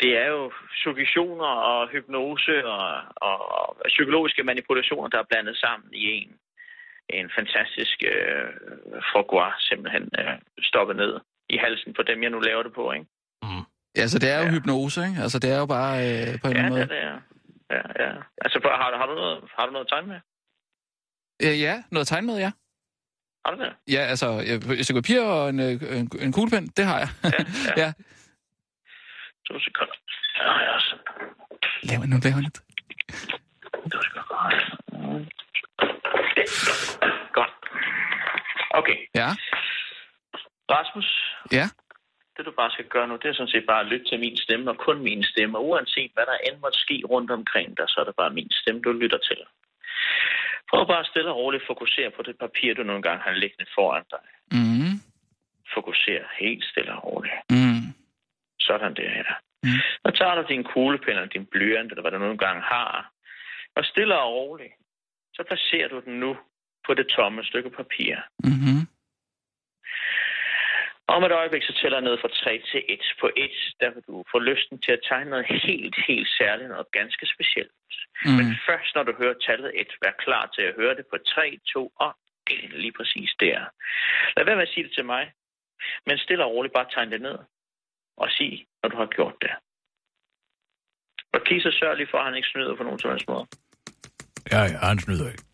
det 0.00 0.10
er 0.22 0.26
jo 0.36 0.42
suggestioner 0.84 1.50
og 1.70 1.88
hypnose 1.92 2.56
og, 2.66 2.86
og, 3.28 3.36
og 3.58 3.66
psykologiske 3.94 4.42
manipulationer, 4.50 5.08
der 5.08 5.18
er 5.18 5.28
blandet 5.30 5.56
sammen 5.64 5.88
i 5.94 6.04
en, 6.20 6.30
en 7.18 7.30
fantastisk 7.38 7.96
øh, 8.12 8.48
foie 9.12 9.52
simpelthen 9.68 10.04
øh, 10.20 10.34
stoppet 10.70 10.96
ned 10.96 11.12
i 11.54 11.56
halsen 11.56 11.92
på 11.98 12.02
dem, 12.08 12.22
jeg 12.22 12.30
nu 12.30 12.40
laver 12.40 12.62
det 12.62 12.72
på, 12.72 12.92
ikke? 12.92 13.06
Altså, 13.96 14.18
det 14.18 14.30
er 14.30 14.38
jo 14.38 14.44
Ja. 14.44 14.50
hypnose, 14.50 15.00
ikke? 15.08 15.22
Altså, 15.22 15.38
det 15.38 15.50
er 15.54 15.58
jo 15.58 15.66
bare 15.66 15.94
øh, 16.08 16.40
på 16.42 16.46
en 16.48 16.56
Ja, 16.56 16.64
eller 16.64 16.76
anden 16.76 16.80
det 16.80 16.88
måde. 16.88 17.00
er 17.00 17.12
det. 17.12 17.22
Ja, 17.70 18.04
ja. 18.04 18.10
Altså, 18.44 18.58
har, 18.64 18.96
har, 19.00 19.06
du 19.06 19.14
noget, 19.14 19.38
har 19.58 19.66
du 19.66 19.72
noget 19.72 19.88
tegn 19.88 20.06
med? 20.08 20.20
Øh, 21.44 21.60
ja, 21.60 21.74
noget 21.90 22.06
tegn 22.08 22.26
med, 22.26 22.38
ja. 22.38 22.50
Har 23.44 23.54
du 23.54 23.62
det? 23.64 23.72
Ja, 23.94 24.02
altså, 24.12 24.26
et 24.78 24.84
stykke 24.84 25.02
papir 25.02 25.20
og 25.22 25.48
en, 25.48 25.60
øh, 25.60 25.98
en, 25.98 26.10
en 26.26 26.32
kuglepen, 26.32 26.66
det 26.76 26.84
har 26.84 26.98
jeg. 26.98 27.08
Ja, 27.24 27.30
ja. 27.76 27.82
ja. 27.84 27.92
To 29.52 29.58
sekunder. 29.58 29.96
Ja, 30.38 30.52
har 30.52 30.62
jeg 30.62 30.72
også. 30.78 30.94
Lav 31.82 32.00
nu, 32.12 32.16
lav 32.24 32.36
nu. 32.44 32.50
To 33.92 33.98
sekunder. 34.02 34.36
Mm. 34.92 35.24
Godt. 37.38 37.52
Okay. 38.70 38.96
Ja, 39.14 39.28
Rasmus, 40.74 41.08
ja. 41.58 41.66
det 42.36 42.46
du 42.46 42.52
bare 42.60 42.70
skal 42.70 42.84
gøre 42.94 43.08
nu, 43.08 43.14
det 43.16 43.28
er 43.28 43.34
sådan 43.34 43.54
set 43.54 43.66
bare 43.66 43.80
at 43.80 43.86
lytte 43.86 44.06
til 44.10 44.18
min 44.20 44.36
stemme, 44.36 44.70
og 44.70 44.78
kun 44.86 45.02
min 45.02 45.24
stemme. 45.24 45.58
Og 45.58 45.68
uanset 45.68 46.10
hvad 46.14 46.26
der 46.26 46.36
end 46.46 46.60
måtte 46.60 46.78
ske 46.78 47.02
rundt 47.12 47.30
omkring 47.30 47.76
dig, 47.78 47.86
så 47.88 48.00
er 48.00 48.04
det 48.04 48.16
bare 48.16 48.30
min 48.30 48.50
stemme, 48.50 48.80
du 48.80 48.92
lytter 48.92 49.18
til. 49.18 49.40
Prøv 50.70 50.86
bare 50.86 51.04
stille 51.04 51.30
og 51.30 51.36
roligt 51.36 51.66
fokusere 51.66 52.10
på 52.16 52.22
det 52.22 52.36
papir, 52.38 52.74
du 52.74 52.82
nogle 52.82 53.02
gange 53.02 53.22
har 53.22 53.32
liggende 53.32 53.70
foran 53.74 54.04
dig. 54.10 54.24
Mm. 54.52 54.94
Fokuser 55.74 56.24
helt 56.40 56.64
stille 56.64 56.92
og 56.92 57.04
roligt. 57.04 57.34
Mm. 57.50 57.91
Sådan 58.66 58.94
der 58.94 59.10
her. 59.18 59.30
Mm. 59.62 59.80
Så 60.04 60.10
tager 60.18 60.34
du 60.34 60.42
din 60.48 60.64
kuglepen 60.64 61.08
eller 61.08 61.34
din 61.36 61.46
blyant, 61.46 61.90
eller 61.92 62.02
hvad 62.02 62.10
du 62.10 62.18
nogle 62.18 62.38
gange 62.38 62.62
har, 62.62 63.12
og 63.76 63.84
stille 63.84 64.18
og 64.18 64.32
roligt, 64.34 64.72
så 65.34 65.42
placerer 65.48 65.88
du 65.88 66.00
den 66.04 66.20
nu 66.20 66.36
på 66.86 66.94
det 66.94 67.06
tomme 67.08 67.44
stykke 67.44 67.70
papir. 67.70 68.16
Mm-hmm. 68.44 68.80
Om 71.06 71.24
et 71.24 71.32
øjeblik, 71.32 71.62
så 71.62 71.72
tæller 71.80 71.98
jeg 71.98 72.08
ned 72.08 72.18
fra 72.18 72.28
3 72.28 72.62
til 72.70 72.82
1. 72.88 73.00
På 73.20 73.30
1, 73.36 73.50
der 73.80 73.90
vil 73.94 74.02
du 74.06 74.24
få 74.32 74.38
lysten 74.38 74.78
til 74.78 74.92
at 74.92 75.04
tegne 75.08 75.30
noget 75.30 75.46
helt, 75.46 75.96
helt 76.08 76.28
særligt, 76.38 76.68
noget 76.68 76.92
ganske 76.92 77.26
specielt. 77.34 77.72
Mm. 78.24 78.30
Men 78.38 78.46
først, 78.66 78.94
når 78.94 79.02
du 79.02 79.12
hører 79.18 79.34
tallet 79.46 79.72
1, 79.74 79.86
vær 80.02 80.14
klar 80.24 80.46
til 80.54 80.62
at 80.62 80.74
høre 80.74 80.94
det 80.96 81.06
på 81.10 81.18
3, 81.18 81.58
2 81.72 81.92
og 81.96 82.12
1, 82.50 82.70
lige 82.72 82.92
præcis 82.92 83.30
der. 83.40 83.58
Lad 84.36 84.44
være 84.44 84.56
med 84.56 84.68
at 84.68 84.74
sige 84.74 84.84
det 84.84 84.94
til 84.94 85.04
mig, 85.04 85.32
men 86.06 86.18
stille 86.18 86.44
og 86.44 86.50
roligt 86.50 86.74
bare 86.74 86.90
tegne 86.90 87.12
det 87.12 87.22
ned 87.22 87.38
og 88.16 88.28
sig, 88.30 88.66
når 88.82 88.88
du 88.88 88.96
har 88.96 89.06
gjort 89.06 89.36
det. 89.40 89.50
Og 91.34 91.40
Kisa 91.46 91.70
sørg 91.70 91.96
lige 91.96 92.08
for, 92.10 92.18
at 92.18 92.24
han 92.24 92.34
ikke 92.34 92.48
snyder 92.48 92.76
på 92.76 92.82
nogen 92.82 92.98
som 92.98 93.10
helst 93.10 93.28
måde. 93.28 93.46
Ja, 94.52 94.62
ja, 94.72 94.78
han 94.78 94.98
snyder 94.98 95.30
ikke. 95.32 95.44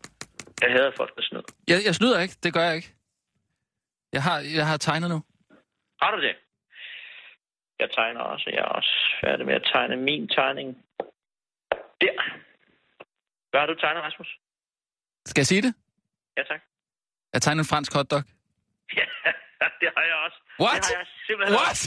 Jeg 0.61 0.71
hader 0.71 0.91
folk, 0.97 1.15
der 1.15 1.21
snyder. 1.21 1.43
Jeg, 1.67 1.77
jeg 1.85 1.95
snyder 1.95 2.19
ikke, 2.19 2.35
det 2.43 2.53
gør 2.53 2.61
jeg 2.69 2.75
ikke. 2.75 2.95
Jeg 4.13 4.23
har, 4.23 4.37
jeg 4.57 4.67
har 4.67 4.77
tegnet 4.77 5.09
nu. 5.09 5.19
Har 6.01 6.11
du 6.15 6.21
det? 6.21 6.35
Jeg 7.79 7.89
tegner 7.97 8.21
også. 8.21 8.49
Jeg 8.53 8.59
er 8.59 8.71
også 8.79 8.93
færdig 9.23 9.45
med 9.45 9.53
at 9.53 9.63
tegne 9.73 9.95
min 9.95 10.27
tegning. 10.27 10.77
Der. 12.01 12.15
Hvad 13.49 13.59
har 13.59 13.67
du 13.67 13.75
tegnet, 13.75 14.03
Rasmus? 14.03 14.39
Skal 15.25 15.41
jeg 15.41 15.47
sige 15.47 15.61
det? 15.61 15.73
Ja, 16.37 16.43
tak. 16.43 16.61
Jeg 17.33 17.41
tegner 17.41 17.61
en 17.63 17.67
fransk 17.67 17.93
hotdog. 17.93 18.23
Ja, 18.97 19.05
det 19.81 19.89
har 19.97 20.03
jeg 20.11 20.17
også. 20.25 20.37
What? 20.65 20.75
Det 20.75 20.85
har 20.91 20.99
jeg 21.01 21.07
simpelthen 21.27 21.55
What? 21.59 21.69
også. 21.71 21.85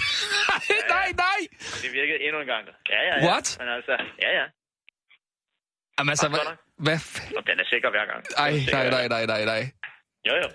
nej, 0.97 1.09
nej! 1.25 1.41
Det 1.83 1.91
virkede 1.99 2.19
endnu 2.27 2.39
en 2.45 2.49
gang. 2.55 2.63
Ja, 2.95 3.01
ja, 3.09 3.15
ja. 3.21 3.27
What? 3.29 3.47
Men 3.61 3.69
altså, 3.77 3.93
ja, 4.25 4.31
ja. 4.41 4.45
Jamen 5.99 6.11
altså, 6.15 6.27
Ah, 6.27 6.57
hvad... 6.87 6.97
f- 6.97 7.37
Og 7.39 7.43
den 7.49 7.57
er 7.63 7.67
sikker 7.73 7.89
hver 7.91 8.07
gang. 8.13 8.21
Ej, 8.45 8.51
nej, 8.77 8.91
nej, 8.97 9.09
nej, 9.15 9.27
nej, 9.27 9.45
nej. 9.53 9.63
Jo, 10.29 10.35
jo. 10.43 10.49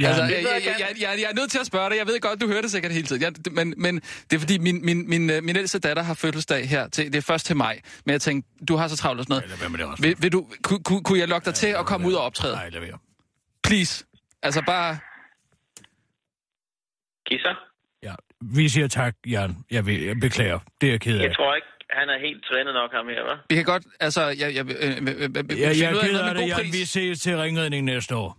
Ja, 0.00 0.06
Altså, 0.08 0.22
jeg, 0.22 0.30
jeg, 0.32 0.62
jeg, 0.64 0.74
jeg, 0.78 0.88
jeg, 1.00 1.14
jeg 1.20 1.28
er 1.30 1.34
nødt 1.34 1.50
til 1.50 1.58
at 1.58 1.66
spørge 1.66 1.90
dig. 1.90 1.96
Jeg 1.96 2.06
ved 2.06 2.20
godt, 2.20 2.40
du 2.40 2.46
hører 2.48 2.60
det 2.60 2.70
sikkert 2.70 2.92
hele 2.92 3.06
tiden. 3.06 3.22
Jeg, 3.22 3.32
det- 3.44 3.52
men, 3.52 3.74
men 3.76 4.00
det 4.00 4.32
er 4.36 4.38
fordi, 4.40 4.58
min, 4.58 4.84
min, 4.84 5.08
min, 5.08 5.30
øh, 5.30 5.42
min 5.42 5.56
ældste 5.56 5.78
datter 5.78 6.02
har 6.02 6.14
fødselsdag 6.14 6.68
her. 6.68 6.88
Til, 6.88 7.12
det 7.12 7.18
er 7.18 7.22
først 7.22 7.46
til 7.46 7.56
maj. 7.56 7.80
Men 8.04 8.12
jeg 8.12 8.20
tænkte, 8.20 8.50
du 8.68 8.76
har 8.76 8.88
så 8.88 8.96
travlt 8.96 9.20
og 9.20 9.24
sådan 9.24 9.48
noget. 9.78 9.80
Ja. 10.00 10.08
Vil, 10.08 10.16
vil 10.22 10.32
du, 10.32 10.46
kunne, 10.62 10.82
kunne, 10.84 11.04
kunne 11.04 11.18
jeg 11.18 11.28
lokke 11.28 11.44
dig 11.44 11.54
til 11.54 11.66
at 11.66 11.86
komme 11.86 12.08
ud 12.08 12.14
og 12.14 12.22
optræde? 12.24 12.54
Nej, 12.54 12.68
lad 12.68 12.80
være. 12.80 12.98
Please. 13.64 14.04
Altså 14.42 14.62
bare... 14.66 14.98
Kisser? 17.26 17.54
Ja, 18.02 18.14
vi 18.40 18.68
siger 18.68 18.88
tak, 18.88 19.14
Jan. 19.26 19.50
Jeg, 19.70 19.86
vil, 19.86 20.02
jeg 20.02 20.16
beklager. 20.20 20.58
Det 20.80 20.86
er 20.86 20.90
jeg 20.90 21.00
ked 21.00 21.18
af. 21.18 21.22
Jeg 21.22 21.34
tror 21.36 21.54
ikke, 21.54 21.66
han 21.90 22.08
er 22.08 22.18
helt 22.18 22.44
trænet 22.44 22.74
nok 22.74 22.90
ham 22.92 23.06
her, 23.08 23.22
hva'? 23.24 23.46
Vi 23.48 23.54
kan 23.54 23.64
godt... 23.64 23.84
Altså, 24.00 24.22
jeg... 24.22 24.54
jeg, 24.54 24.64
øh, 24.70 24.76
øh, 24.86 24.96
øh, 24.96 25.30
øh, 25.50 25.60
Ja, 25.60 25.68
jeg 25.68 25.76
finde 25.76 25.94
ud 25.94 25.98
er 25.98 26.02
ked 26.02 26.12
noget 26.12 26.28
af 26.28 26.34
med 26.34 26.42
det, 26.42 26.48
Jan. 26.48 26.72
Vi 26.72 26.84
ses 26.84 27.20
til 27.20 27.36
ringredning 27.36 27.84
næste 27.84 28.16
år. 28.16 28.38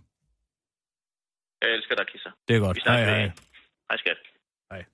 Jeg 1.62 1.70
elsker 1.74 1.94
dig, 1.94 2.06
Kisser. 2.12 2.30
Det 2.48 2.56
er 2.56 2.60
godt. 2.60 2.76
Vi 2.76 2.82
Hej, 2.86 3.04
hej. 3.04 3.30
Hej, 3.90 3.96
skat. 3.96 4.18
Ej. 4.70 4.84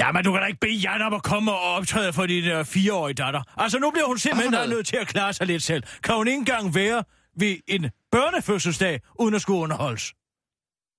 Ja, 0.00 0.12
men 0.12 0.24
du 0.24 0.32
kan 0.32 0.40
da 0.40 0.46
ikke 0.46 0.60
bede 0.60 0.78
Jan 0.86 1.02
om 1.02 1.14
at 1.14 1.22
komme 1.22 1.52
og 1.52 1.60
optræde 1.60 2.12
for 2.12 2.26
din 2.26 2.52
uh, 2.52 2.64
fireårige 2.64 3.14
datter. 3.14 3.42
Altså, 3.56 3.78
nu 3.78 3.90
bliver 3.90 4.06
hun 4.06 4.18
simpelthen 4.18 4.52
noget? 4.52 4.68
nødt 4.68 4.86
til 4.86 4.96
at 4.96 5.06
klare 5.08 5.32
sig 5.32 5.46
lidt 5.46 5.62
selv. 5.62 5.82
Kan 6.04 6.14
hun 6.14 6.28
ikke 6.28 6.38
engang 6.38 6.74
være 6.74 7.04
ved 7.36 7.56
en 7.66 7.90
børnefødselsdag, 8.10 9.00
uden 9.20 9.34
at 9.34 9.42
skulle 9.42 9.60
underholdes? 9.60 10.14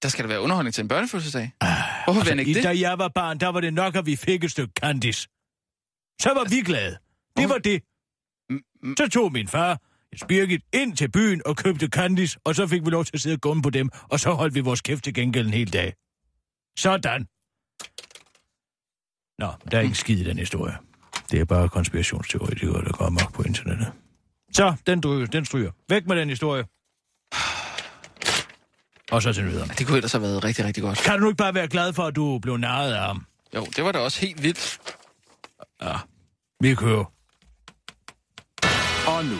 Der 0.03 0.09
skal 0.09 0.23
der 0.23 0.27
være 0.29 0.41
underholdning 0.41 0.73
til 0.73 0.81
en 0.81 0.87
børnefødselsdag. 0.87 1.51
Hvorfor 2.05 2.21
vil 2.21 2.29
han 2.29 2.39
ikke 2.39 2.49
Altså, 2.49 2.69
I- 2.69 2.73
det? 2.73 2.81
Da 2.81 2.89
jeg 2.89 2.97
var 2.99 3.07
barn, 3.07 3.37
der 3.39 3.47
var 3.47 3.61
det 3.61 3.73
nok, 3.73 3.95
at 3.95 4.05
vi 4.05 4.15
fik 4.15 4.43
et 4.43 4.51
stykke 4.51 4.73
Candice. 4.79 5.27
Så 6.21 6.29
var 6.33 6.49
vi 6.49 6.61
glade. 6.61 6.97
Det 7.37 7.49
var 7.49 7.57
det. 7.57 7.83
Mm, 8.49 8.95
Så 8.97 9.07
tog 9.09 9.31
min 9.31 9.47
far, 9.47 9.79
Birgit, 10.27 10.61
ind 10.73 10.97
til 10.97 11.11
byen 11.11 11.41
og 11.45 11.57
købte 11.57 11.87
Candice, 11.87 12.39
og 12.45 12.55
så 12.55 12.67
fik 12.67 12.85
vi 12.85 12.89
lov 12.89 13.05
til 13.05 13.11
at 13.13 13.21
sidde 13.21 13.33
og 13.33 13.41
gumme 13.41 13.63
på 13.63 13.69
dem, 13.69 13.89
og 14.03 14.19
så 14.19 14.31
holdt 14.33 14.55
vi 14.55 14.59
vores 14.59 14.81
kæft 14.81 15.03
til 15.03 15.13
gengæld 15.13 15.47
en 15.47 15.53
hel 15.53 15.73
dag. 15.73 15.93
Sådan. 16.79 17.27
Nå, 19.39 19.47
der 19.71 19.77
er 19.77 19.81
ikke 19.81 19.95
skid 19.95 20.17
i 20.19 20.23
den 20.23 20.37
historie. 20.39 20.77
Det 21.31 21.39
er 21.39 21.45
bare 21.45 21.69
konspirationsteoretikere, 21.69 22.83
der 22.85 22.91
går 22.91 23.05
amok 23.05 23.33
på 23.33 23.43
internettet. 23.43 23.91
Så, 24.53 24.75
den, 24.87 25.01
dryger, 25.01 25.25
den 25.25 25.45
stryger. 25.45 25.71
Væk 25.89 26.07
med 26.07 26.15
den 26.15 26.29
historie. 26.29 26.63
Og 29.13 29.21
så 29.21 29.33
til 29.33 29.43
nyhederne. 29.43 29.73
Det 29.77 29.87
kunne 29.87 29.97
ellers 29.97 30.11
have 30.11 30.21
været 30.21 30.43
rigtig, 30.43 30.65
rigtig 30.65 30.83
godt. 30.83 30.97
Kan 30.97 31.13
du 31.13 31.19
nu 31.19 31.27
ikke 31.27 31.37
bare 31.37 31.53
være 31.53 31.67
glad 31.67 31.93
for, 31.93 32.03
at 32.03 32.15
du 32.15 32.39
blev 32.39 32.57
narret 32.57 32.93
af 32.93 33.01
ham? 33.01 33.25
Jo, 33.55 33.65
det 33.75 33.83
var 33.83 33.91
da 33.91 33.99
også 33.99 34.21
helt 34.21 34.43
vildt. 34.43 34.79
Vi 36.61 36.75
kører. 36.75 37.05
Og 39.07 39.25
nu, 39.25 39.39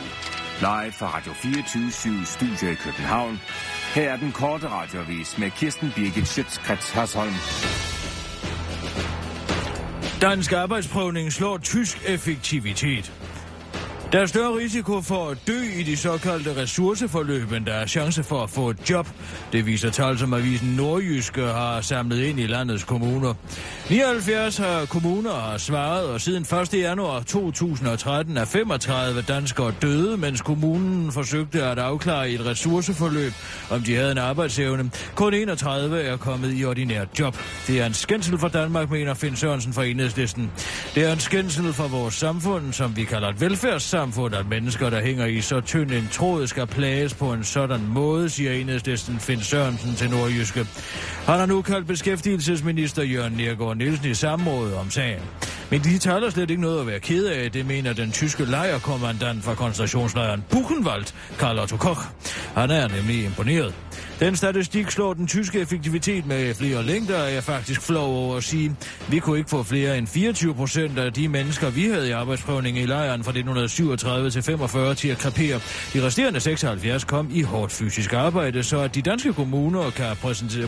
live 0.59 0.91
fra 0.91 1.17
Radio 1.17 1.34
24 1.34 1.91
Studio 2.26 2.71
i 2.71 2.76
København. 2.76 3.39
Her 3.93 4.11
er 4.11 4.17
den 4.17 4.32
korte 4.32 4.67
radiovis 4.69 5.38
med 5.38 5.51
Kirsten 5.51 5.91
Birgit 5.95 6.28
Schøtzgrads 6.28 6.89
Hasholm. 6.89 7.34
Dansk 10.21 10.51
arbejdsprøvning 10.51 11.34
slår 11.34 11.57
tysk 11.57 12.01
effektivitet. 12.05 13.13
Der 14.14 14.20
er 14.20 14.26
større 14.26 14.57
risiko 14.57 15.01
for 15.01 15.30
at 15.30 15.38
dø 15.47 15.59
i 15.80 15.84
de 15.84 15.97
såkaldte 15.97 16.55
ressourceforløb, 16.61 17.51
end 17.51 17.66
der 17.66 17.74
er 17.74 17.86
chance 17.86 18.24
for 18.24 18.43
at 18.43 18.49
få 18.49 18.70
et 18.70 18.89
job. 18.89 19.07
Det 19.51 19.66
viser 19.66 19.89
tal, 19.89 20.18
som 20.18 20.34
avisen 20.34 20.68
Nordjyske 20.68 21.41
har 21.41 21.82
samlet 21.82 22.24
ind 22.24 22.39
i 22.39 22.47
landets 22.47 22.84
kommuner. 22.84 23.34
79 23.89 24.57
har 24.57 24.82
øh, 24.82 24.88
kommuner 24.88 25.34
har 25.34 25.57
svaret, 25.57 26.05
og 26.05 26.22
siden 26.22 26.43
1. 26.61 26.74
januar 26.74 27.20
2013 27.20 28.38
er 28.38 28.45
35 28.45 29.22
danskere 29.22 29.74
døde, 29.82 30.18
mens 30.18 30.41
kommunen 30.41 31.11
forsøgte 31.11 31.64
at 31.64 31.80
afklare 31.80 32.30
et 32.30 32.45
ressourceforløb, 32.45 33.34
om 33.70 33.82
de 33.82 33.95
havde 33.95 34.11
en 34.11 34.18
arbejdsevne. 34.18 34.91
Kun 35.16 35.34
31 35.34 36.01
er 36.01 36.18
kommet 36.18 36.59
i 36.59 36.66
ordinært 36.66 37.20
job. 37.20 37.38
Det 37.68 37.82
er 37.82 37.86
en 37.86 37.93
skændsel 37.93 38.38
for 38.38 38.47
Danmark, 38.47 38.91
mener 38.91 39.14
Finn 39.14 39.36
Sørensen 39.36 39.74
fra 39.74 39.86
Enhedslisten. 39.86 40.51
Det 40.95 41.03
er 41.03 41.14
en 41.14 41.20
skændsel 41.20 41.74
for 41.74 41.88
vores 41.88 42.14
samfund, 42.14 42.74
som 42.74 42.95
vi 42.95 43.03
kalder 43.03 43.30
et 43.30 43.41
velfærdssamfund, 43.41 44.03
samfund, 44.04 44.36
at 44.36 44.49
mennesker, 44.49 44.89
der 44.89 45.01
hænger 45.01 45.26
i 45.26 45.41
så 45.41 45.62
tynd 45.62 45.91
en 45.91 46.08
tråd, 46.12 46.47
skal 46.47 46.68
plages 46.68 47.14
på 47.14 47.34
en 47.34 47.43
sådan 47.43 47.88
måde, 47.88 48.30
siger 48.30 48.51
enhedslisten 48.51 49.20
Finn 49.20 49.41
Sørensen 49.41 49.95
til 49.95 50.10
Nordjyske. 50.10 50.68
Han 51.26 51.39
har 51.39 51.45
nu 51.45 51.62
kaldt 51.62 51.88
beskæftigelsesminister 51.88 53.04
Jørgen 53.04 53.34
Nergård 53.34 53.78
Nielsen 53.78 54.12
i 54.12 54.14
samråd 54.14 54.74
om 54.74 54.89
sagen. 54.89 55.22
Men 55.70 55.82
de 55.82 55.97
taler 55.97 56.30
slet 56.30 56.49
ikke 56.49 56.61
noget 56.61 56.80
at 56.82 56.88
være 56.88 56.99
ked 56.99 57.26
af, 57.26 57.51
det 57.51 57.66
mener 57.66 57.93
den 57.93 58.11
tyske 58.11 58.45
lejerkommandant 58.45 59.43
fra 59.43 59.55
koncentrationslejren 59.55 60.43
Buchenwald, 60.49 61.05
Karl 61.39 61.59
Otto 61.59 61.78
Koch. 61.78 62.01
Han 62.55 62.72
er 62.72 62.88
nemlig 62.88 63.26
imponeret. 63.26 63.74
Den 64.20 64.36
statistik 64.36 64.91
slår 64.91 65.14
den 65.14 65.28
tyske 65.28 65.59
effektivitet 65.59 66.26
med 66.26 66.55
flere 66.55 66.84
længder, 66.84 67.18
er 67.18 67.30
jeg 67.30 67.43
faktisk 67.43 67.82
flov 67.82 68.16
over 68.16 68.38
at 68.38 68.43
sige. 68.43 68.76
Vi 69.09 69.20
kunne 69.20 69.38
ikke 69.38 69.49
få 69.49 69.64
flere 69.64 69.97
end 69.97 70.07
24 70.07 70.55
procent 70.55 70.99
af 70.99 71.14
de 71.14 71.28
mennesker, 71.28 71.70
vi 71.70 71.86
havde 71.86 72.07
i 72.07 72.11
arbejdsprøvning 72.11 72.78
i 72.78 72.86
lejren 72.86 73.24
fra 73.24 73.32
1937 73.32 74.30
til 74.30 74.43
45 74.43 74.95
til 74.95 75.07
at 75.07 75.18
krepere. 75.18 75.59
De 75.93 76.05
resterende 76.05 76.39
76 76.39 77.03
kom 77.03 77.30
i 77.34 77.41
hårdt 77.41 77.72
fysisk 77.72 78.14
arbejde, 78.14 78.64
så 78.64 78.80
at 78.80 78.95
de 78.95 79.01
danske 79.01 79.34
kommuner 79.34 79.89
kan 79.89 80.16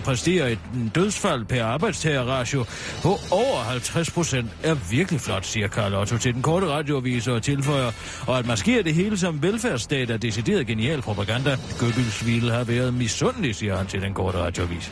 præstere 0.04 0.52
et 0.52 0.60
dødsfald 0.96 1.46
per 1.46 1.64
arbejdstagerratio 1.66 2.66
på 3.02 3.20
over 3.32 3.64
50 3.64 4.12
procent 4.12 4.50
er 4.64 4.74
virkelig 4.92 5.22
flot, 5.22 5.46
siger 5.46 5.68
Karl 5.68 5.94
Otto 5.94 6.18
til 6.18 6.34
den 6.34 6.42
korte 6.42 6.68
radioavis 6.68 7.28
og 7.28 7.44
tilføjer, 7.44 7.92
og 8.28 8.40
at 8.40 8.48
maskere 8.48 8.84
det 8.84 8.94
hele 8.94 9.18
som 9.18 9.44
velfærdsstat 9.44 10.10
er 10.10 10.18
decideret 10.18 10.68
genial 10.68 11.02
propaganda. 11.02 11.58
Goebbels 11.80 12.26
ville 12.26 12.52
have 12.52 12.68
været 12.68 12.94
misundelig, 12.94 13.56
siger 13.56 13.78
han 13.78 13.88
til 13.88 14.02
den 14.02 14.14
korte 14.14 14.38
radioavis. 14.38 14.92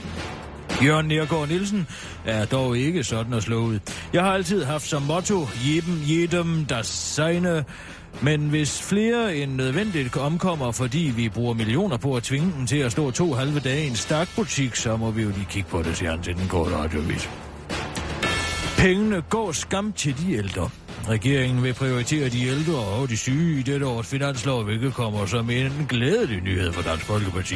Jørgen 0.83 1.05
Nergård 1.05 1.47
Nielsen 1.47 1.87
er 2.25 2.45
dog 2.45 2.77
ikke 2.77 3.03
sådan 3.03 3.33
at 3.33 3.43
slå 3.43 3.57
ud. 3.57 3.79
Jeg 4.13 4.23
har 4.23 4.31
altid 4.31 4.63
haft 4.63 4.87
som 4.87 5.01
motto, 5.01 5.47
jedem, 5.67 6.01
jedem, 6.07 6.65
das 6.65 6.87
seine, 6.87 7.65
men 8.21 8.49
hvis 8.49 8.81
flere 8.81 9.35
end 9.35 9.55
nødvendigt 9.55 10.17
omkommer, 10.17 10.71
fordi 10.71 11.13
vi 11.15 11.29
bruger 11.29 11.53
millioner 11.53 11.97
på 11.97 12.15
at 12.15 12.23
tvinge 12.23 12.53
dem 12.57 12.67
til 12.67 12.77
at 12.77 12.91
stå 12.91 13.11
to 13.11 13.33
halve 13.33 13.59
dage 13.59 13.83
i 13.83 13.87
en 13.87 13.95
stakbutik, 13.95 14.75
så 14.75 14.97
må 14.97 15.11
vi 15.11 15.21
jo 15.21 15.29
lige 15.29 15.47
kigge 15.49 15.69
på 15.69 15.83
det, 15.83 15.97
siger 15.97 16.11
han 16.11 16.21
til 16.21 16.35
den 16.35 16.47
korte 16.47 16.77
radioavis. 16.77 17.29
Pengene 18.83 19.21
går 19.29 19.51
skam 19.51 19.93
til 19.93 20.17
de 20.17 20.33
ældre. 20.33 20.69
Regeringen 21.09 21.63
vil 21.63 21.73
prioritere 21.73 22.29
de 22.29 22.47
ældre 22.47 22.75
og 22.75 23.09
de 23.09 23.17
syge 23.17 23.59
i 23.59 23.61
dette 23.61 23.85
års 23.85 24.07
finanslov, 24.07 24.63
hvilket 24.63 24.93
kommer 24.93 25.25
som 25.25 25.49
en 25.49 25.85
glædelig 25.89 26.41
nyhed 26.41 26.73
for 26.73 26.81
Dansk 26.81 27.05
Folkeparti. 27.05 27.55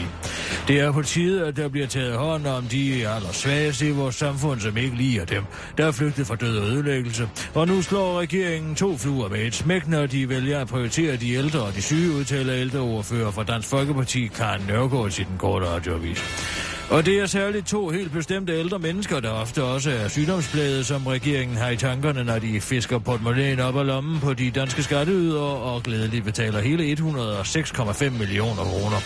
Det 0.68 0.80
er 0.80 0.92
på 0.92 1.02
tide, 1.02 1.48
at 1.48 1.58
der 1.58 1.70
bliver 1.70 1.88
taget 1.88 2.18
hånd 2.18 2.48
om 2.48 2.64
de 2.64 3.08
allersvageste 3.08 3.88
i 3.88 3.92
vores 3.92 4.16
samfund, 4.16 4.60
som 4.60 4.78
ikke 4.78 4.96
liger 4.96 5.26
dem, 5.26 5.44
der 5.78 5.86
er 5.86 5.92
flygtet 5.92 6.28
fra 6.28 6.36
død 6.36 6.58
og 6.58 6.68
ødelæggelse. 6.68 7.30
Og 7.54 7.68
nu 7.68 7.82
slår 7.82 8.20
regeringen 8.20 8.76
to 8.76 8.98
fluer 8.98 9.30
med 9.30 9.40
et 9.40 9.56
smæk, 9.56 9.88
når 9.88 10.06
de 10.06 10.30
vælger 10.30 10.60
at 10.60 10.68
prioritere 10.68 11.16
de 11.16 11.34
ældre 11.34 11.60
og 11.60 11.76
de 11.76 11.82
syge, 11.82 12.16
udtaler 12.16 12.56
ældreordfører 12.56 13.32
fra 13.32 13.44
Dansk 13.44 13.70
Folkeparti, 13.70 14.28
Karen 14.28 14.62
Nørgaard, 14.68 15.12
til 15.12 15.26
den 15.26 15.38
korte 15.38 15.66
radioavis. 15.66 16.77
Og 16.90 17.06
det 17.06 17.20
er 17.20 17.26
særligt 17.26 17.68
to 17.68 17.90
helt 17.90 18.12
bestemte 18.12 18.54
ældre 18.54 18.80
mennesker, 18.80 19.20
der 19.20 19.30
ofte 19.30 19.64
også 19.64 19.92
er 19.92 20.08
sygdomsplade, 20.08 20.84
som 20.84 21.08
regeringen 21.08 21.58
har 21.58 21.70
i 21.70 21.78
tankerne, 21.78 22.24
når 22.24 22.40
de 22.40 22.62
fisker 22.62 23.00
portemonnaien 23.00 23.60
op 23.60 23.78
af 23.78 23.86
lommen 23.86 24.20
på 24.20 24.34
de 24.34 24.52
danske 24.52 24.84
skatteydere 24.84 25.58
og 25.58 25.84
glædeligt 25.84 26.26
betaler 26.26 26.60
hele 26.60 26.94
106,5 26.94 28.10
millioner 28.10 28.64
kroner. 28.64 29.02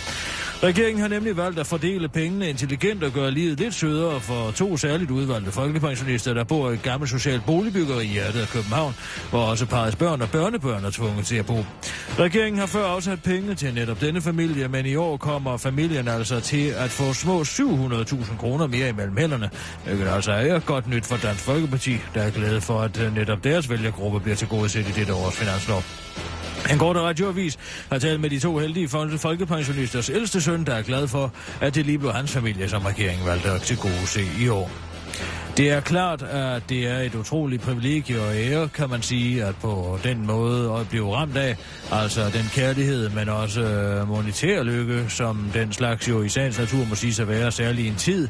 Regeringen 0.63 1.01
har 1.01 1.07
nemlig 1.07 1.37
valgt 1.37 1.59
at 1.59 1.67
fordele 1.67 2.09
pengene 2.09 2.49
intelligent 2.49 3.03
og 3.03 3.11
gøre 3.11 3.31
livet 3.31 3.59
lidt 3.59 3.73
sødere 3.73 4.19
for 4.19 4.51
to 4.51 4.77
særligt 4.77 5.11
udvalgte 5.11 5.51
folkepensionister, 5.51 6.33
der 6.33 6.43
bor 6.43 6.71
i 6.71 6.73
et 6.73 6.81
gammelt 6.83 7.09
socialt 7.09 7.45
boligbyggeri 7.45 8.03
i 8.03 8.07
hjertet 8.07 8.41
af 8.41 8.47
København, 8.47 8.95
hvor 9.29 9.39
også 9.39 9.65
parets 9.65 9.95
børn 9.95 10.21
og 10.21 10.29
børnebørn 10.29 10.85
er 10.85 10.89
tvunget 10.89 11.25
til 11.25 11.35
at 11.35 11.45
bo. 11.45 11.65
Regeringen 12.19 12.59
har 12.59 12.65
før 12.65 12.85
afsat 12.85 13.23
penge 13.23 13.55
til 13.55 13.73
netop 13.73 14.01
denne 14.01 14.21
familie, 14.21 14.67
men 14.67 14.85
i 14.85 14.95
år 14.95 15.17
kommer 15.17 15.57
familien 15.57 16.07
altså 16.07 16.39
til 16.39 16.67
at 16.77 16.89
få 16.89 17.13
små 17.13 17.41
700.000 17.41 18.37
kroner 18.37 18.67
mere 18.67 18.89
imellem 18.89 19.17
hænderne, 19.17 19.49
hvilket 19.85 20.07
altså 20.07 20.31
er 20.31 20.59
godt 20.59 20.87
nyt 20.87 21.05
for 21.05 21.17
Dansk 21.17 21.43
Folkeparti, 21.43 21.97
der 22.13 22.21
er 22.21 22.29
glade 22.29 22.61
for, 22.61 22.79
at 22.81 23.13
netop 23.15 23.43
deres 23.43 23.69
vælgergruppe 23.69 24.19
bliver 24.19 24.35
tilgodeset 24.35 24.89
i 24.89 24.91
dette 24.91 25.13
års 25.13 25.35
finanslov. 25.37 25.83
En 26.69 26.77
kort 26.77 26.97
radioavis 26.97 27.59
har 27.91 27.99
talt 27.99 28.21
med 28.21 28.29
de 28.29 28.39
to 28.39 28.57
heldige 28.57 28.89
folkepensionisters 29.17 30.09
ældste 30.09 30.41
søn, 30.41 30.63
der 30.65 30.73
er 30.73 30.81
glad 30.81 31.07
for, 31.07 31.33
at 31.61 31.75
det 31.75 31.85
lige 31.85 31.99
blev 31.99 32.11
hans 32.11 32.31
familie, 32.31 32.69
som 32.69 32.85
regeringen 32.85 33.27
valgte 33.27 33.49
at 33.49 33.61
til 33.61 33.77
gode 33.77 34.07
se 34.07 34.21
i 34.41 34.47
år. 34.47 34.71
Det 35.57 35.71
er 35.71 35.79
klart, 35.79 36.21
at 36.21 36.63
det 36.69 36.87
er 36.87 36.97
et 36.99 37.15
utroligt 37.15 37.61
privilegie 37.61 38.21
og 38.21 38.35
ære, 38.35 38.69
kan 38.69 38.89
man 38.89 39.01
sige, 39.01 39.43
at 39.43 39.55
på 39.55 39.99
den 40.03 40.25
måde 40.25 40.73
at 40.79 40.89
blive 40.89 41.15
ramt 41.15 41.37
af, 41.37 41.57
altså 41.91 42.21
den 42.33 42.45
kærlighed, 42.53 43.09
men 43.09 43.29
også 43.29 43.61
monetær 44.07 44.63
lykke, 44.63 45.05
som 45.09 45.49
den 45.53 45.73
slags 45.73 46.09
jo 46.09 46.23
i 46.23 46.29
sagens 46.29 46.59
natur 46.59 46.85
må 46.85 46.95
sige 46.95 47.13
sig 47.13 47.27
være, 47.27 47.51
særlig 47.51 47.85
i 47.85 47.87
en 47.87 47.95
tid, 47.95 48.27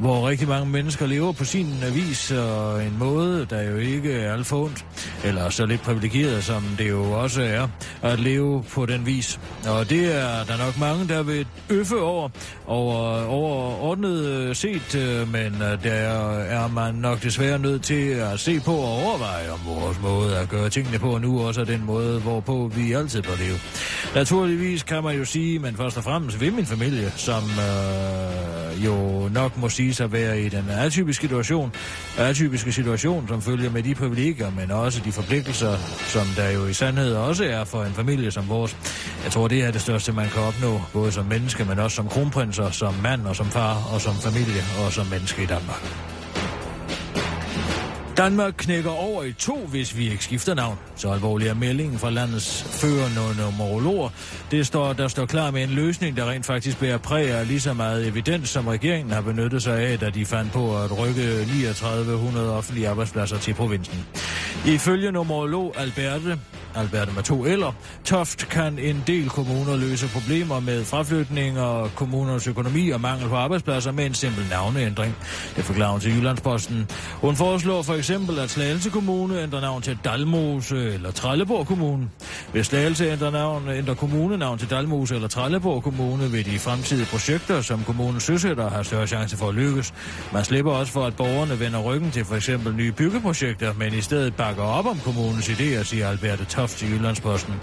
hvor 0.00 0.28
rigtig 0.28 0.48
mange 0.48 0.70
mennesker 0.70 1.06
lever 1.06 1.32
på 1.32 1.44
sin 1.44 1.74
vis 1.94 2.30
og 2.30 2.84
en 2.84 2.96
måde, 2.98 3.46
der 3.50 3.62
jo 3.62 3.76
ikke 3.76 4.12
er 4.12 4.32
alt 4.32 4.46
for 4.46 4.64
ondt, 4.64 4.84
eller 5.24 5.50
så 5.50 5.66
lidt 5.66 5.80
privilegeret, 5.80 6.44
som 6.44 6.62
det 6.78 6.88
jo 6.88 7.12
også 7.12 7.42
er, 7.42 7.68
at 8.02 8.20
leve 8.20 8.64
på 8.74 8.86
den 8.86 9.06
vis. 9.06 9.40
Og 9.68 9.90
det 9.90 10.16
er 10.16 10.44
der 10.44 10.56
nok 10.64 10.78
mange, 10.78 11.08
der 11.08 11.22
vil 11.22 11.46
øffe 11.70 12.00
over, 12.00 12.28
over 12.66 13.24
overordnet 13.24 14.26
øh, 14.26 14.56
set, 14.56 14.94
øh, 14.94 15.32
men 15.32 15.54
øh, 15.54 15.84
der 15.84 15.92
er 15.92 16.68
man 16.68 16.94
nok 16.94 17.22
desværre 17.22 17.58
nødt 17.58 17.82
til 17.82 18.08
at 18.10 18.40
se 18.40 18.60
på 18.60 18.72
og 18.72 18.92
overveje 19.04 19.50
om 19.50 19.60
vores 19.66 20.00
måde 20.02 20.36
at 20.36 20.48
gøre 20.48 20.68
tingene 20.68 20.98
på, 20.98 21.18
nu 21.18 21.40
også 21.46 21.60
er 21.60 21.64
den 21.64 21.84
måde, 21.84 22.20
hvorpå 22.20 22.70
vi 22.74 22.92
altid 22.92 23.22
bør 23.22 23.36
leve. 23.38 23.58
Naturligvis 24.14 24.82
kan 24.82 25.04
man 25.04 25.16
jo 25.16 25.24
sige, 25.24 25.58
men 25.58 25.76
først 25.76 25.96
og 25.96 26.04
fremmest 26.04 26.40
ved 26.40 26.50
min 26.50 26.66
familie, 26.66 27.12
som 27.16 27.42
øh, 27.42 28.84
jo 28.84 29.28
nok 29.28 29.56
må 29.56 29.68
sige 29.68 29.89
siges 29.90 30.00
at 30.00 30.12
være 30.12 30.40
i 30.40 30.48
den 30.48 30.64
atypiske 30.70 31.22
situation, 31.22 31.72
atypiske 32.18 32.72
situation, 32.72 33.28
som 33.28 33.42
følger 33.42 33.70
med 33.70 33.82
de 33.82 33.94
privilegier, 33.94 34.50
men 34.50 34.70
også 34.70 35.00
de 35.04 35.12
forpligtelser, 35.12 35.76
som 36.06 36.26
der 36.36 36.50
jo 36.50 36.66
i 36.66 36.72
sandhed 36.72 37.14
også 37.14 37.44
er 37.44 37.64
for 37.64 37.84
en 37.84 37.92
familie 37.92 38.30
som 38.30 38.48
vores. 38.48 38.76
Jeg 39.24 39.32
tror, 39.32 39.48
det 39.48 39.64
er 39.64 39.70
det 39.70 39.80
største, 39.80 40.12
man 40.12 40.28
kan 40.28 40.42
opnå, 40.42 40.80
både 40.92 41.12
som 41.12 41.26
menneske, 41.26 41.64
men 41.64 41.78
også 41.78 41.94
som 41.94 42.08
kronprinser, 42.08 42.70
som 42.70 42.94
mand 43.02 43.26
og 43.26 43.36
som 43.36 43.46
far, 43.46 43.74
og 43.94 44.00
som 44.00 44.14
familie 44.14 44.62
og 44.84 44.92
som 44.92 45.06
menneske 45.06 45.42
i 45.42 45.46
Danmark. 45.46 46.19
Danmark 48.16 48.54
knækker 48.56 48.90
over 48.90 49.22
i 49.22 49.32
to, 49.32 49.66
hvis 49.66 49.96
vi 49.96 50.10
ikke 50.10 50.24
skifter 50.24 50.54
navn. 50.54 50.78
Så 50.96 51.10
alvorlig 51.10 51.48
er 51.48 51.54
meldingen 51.54 51.98
fra 51.98 52.10
landets 52.10 52.62
førende 52.62 53.42
numerologer. 53.42 54.08
Det 54.50 54.66
står, 54.66 54.92
der 54.92 55.08
står 55.08 55.26
klar 55.26 55.50
med 55.50 55.62
en 55.62 55.70
løsning, 55.70 56.16
der 56.16 56.30
rent 56.30 56.46
faktisk 56.46 56.80
bærer 56.80 56.98
præg 56.98 57.30
af 57.30 57.48
lige 57.48 57.60
så 57.60 57.72
meget 57.72 58.06
evidens, 58.06 58.48
som 58.48 58.66
regeringen 58.66 59.12
har 59.12 59.20
benyttet 59.20 59.62
sig 59.62 59.80
af, 59.80 59.98
da 59.98 60.10
de 60.10 60.26
fandt 60.26 60.52
på 60.52 60.78
at 60.78 60.98
rykke 60.98 61.44
3900 61.44 62.56
offentlige 62.56 62.88
arbejdspladser 62.88 63.38
til 63.38 63.54
provinsen. 63.54 64.06
Ifølge 64.66 65.12
numerolog 65.12 65.74
Alberte 65.78 66.38
Albert 66.74 67.14
med 67.14 67.22
to 67.22 67.44
eller. 67.44 67.72
Toft 68.04 68.48
kan 68.48 68.78
en 68.78 69.02
del 69.06 69.28
kommuner 69.28 69.76
løse 69.76 70.08
problemer 70.08 70.60
med 70.60 70.84
fraflytning 70.84 71.60
og 71.60 71.90
kommunernes 71.94 72.46
økonomi 72.46 72.90
og 72.90 73.00
mangel 73.00 73.28
på 73.28 73.36
arbejdspladser 73.36 73.92
med 73.92 74.06
en 74.06 74.14
simpel 74.14 74.46
navneændring. 74.50 75.16
Det 75.56 75.64
forklarer 75.64 75.90
hun 75.90 76.00
til 76.00 76.16
Jyllandsposten. 76.16 76.86
Hun 77.12 77.36
foreslår 77.36 77.82
for 77.82 77.94
eksempel, 78.00 78.38
at 78.38 78.50
Slagelse 78.50 78.90
Kommune 78.90 79.42
ændrer 79.42 79.60
navn 79.60 79.82
til 79.82 79.98
Dalmose 80.04 80.76
eller 80.76 81.10
Trelleborg 81.10 81.66
Kommune. 81.66 82.08
Hvis 82.52 82.66
Slagelse 82.66 83.04
ændrer, 83.04 83.30
navn, 83.30 83.68
ændrer 83.68 83.94
kommunenavn 83.94 84.58
til 84.58 84.70
Dalmose 84.70 85.14
eller 85.14 85.28
Trelleborg 85.28 85.82
Kommune, 85.82 86.30
vil 86.30 86.46
de 86.46 86.58
fremtidige 86.58 87.06
projekter, 87.06 87.60
som 87.60 87.84
kommunen 87.84 88.20
søsætter, 88.20 88.70
have 88.70 88.84
større 88.84 89.06
chance 89.06 89.36
for 89.36 89.48
at 89.48 89.54
lykkes. 89.54 89.94
Man 90.32 90.44
slipper 90.44 90.72
også 90.72 90.92
for, 90.92 91.06
at 91.06 91.16
borgerne 91.16 91.60
vender 91.60 91.80
ryggen 91.80 92.10
til 92.10 92.24
for 92.24 92.36
eksempel 92.36 92.74
nye 92.74 92.92
byggeprojekter, 92.92 93.72
men 93.78 93.94
i 93.94 94.00
stedet 94.00 94.34
bakker 94.34 94.62
op 94.62 94.86
om 94.86 94.98
kommunens 95.04 95.48
idéer, 95.48 95.82
siger 95.84 96.08
Alberte 96.08 96.44
Toft 96.44 96.82
i 96.82 96.86
Jyllandsposten. 96.86 97.54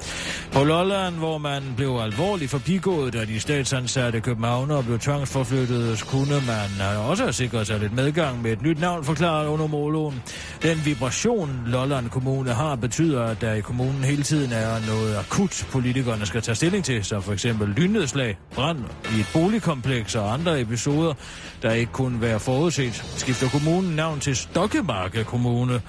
På 0.51 0.63
Lolland, 0.63 1.15
hvor 1.15 1.37
man 1.37 1.63
blev 1.77 1.99
alvorligt 2.01 2.51
forbigået, 2.51 3.13
da 3.13 3.25
de 3.25 3.39
statsansatte 3.39 4.21
københavner 4.21 4.81
blev 4.81 4.99
tvangsforflyttet, 4.99 6.03
kunne 6.07 6.41
man 6.47 6.87
også 7.09 7.23
have 7.23 7.33
sikret 7.33 7.67
sig 7.67 7.79
lidt 7.79 7.93
medgang 7.93 8.41
med 8.41 8.51
et 8.51 8.61
nyt 8.61 8.79
navn, 8.79 9.03
forklaret 9.03 9.47
under 9.47 9.67
målogen. 9.67 10.21
Den 10.61 10.85
vibration, 10.85 11.63
Lolland 11.65 12.09
Kommune 12.09 12.53
har, 12.53 12.75
betyder, 12.75 13.23
at 13.23 13.41
der 13.41 13.53
i 13.53 13.61
kommunen 13.61 14.03
hele 14.03 14.23
tiden 14.23 14.51
er 14.51 14.87
noget 14.87 15.17
akut, 15.17 15.67
politikerne 15.71 16.25
skal 16.25 16.41
tage 16.41 16.55
stilling 16.55 16.85
til, 16.85 17.03
som 17.03 17.23
for 17.23 17.33
eksempel 17.33 17.67
lynnedslag, 17.69 18.37
brand 18.55 18.79
i 19.17 19.19
et 19.19 19.29
boligkompleks 19.33 20.15
og 20.15 20.33
andre 20.33 20.61
episoder, 20.61 21.13
der 21.61 21.71
ikke 21.71 21.91
kunne 21.91 22.21
være 22.21 22.39
forudset. 22.39 23.03
Skifter 23.17 23.49
kommunen 23.49 23.95
navn 23.95 24.19
til 24.19 24.35
Stokkemarke 24.35 25.23
Kommune, 25.23 25.81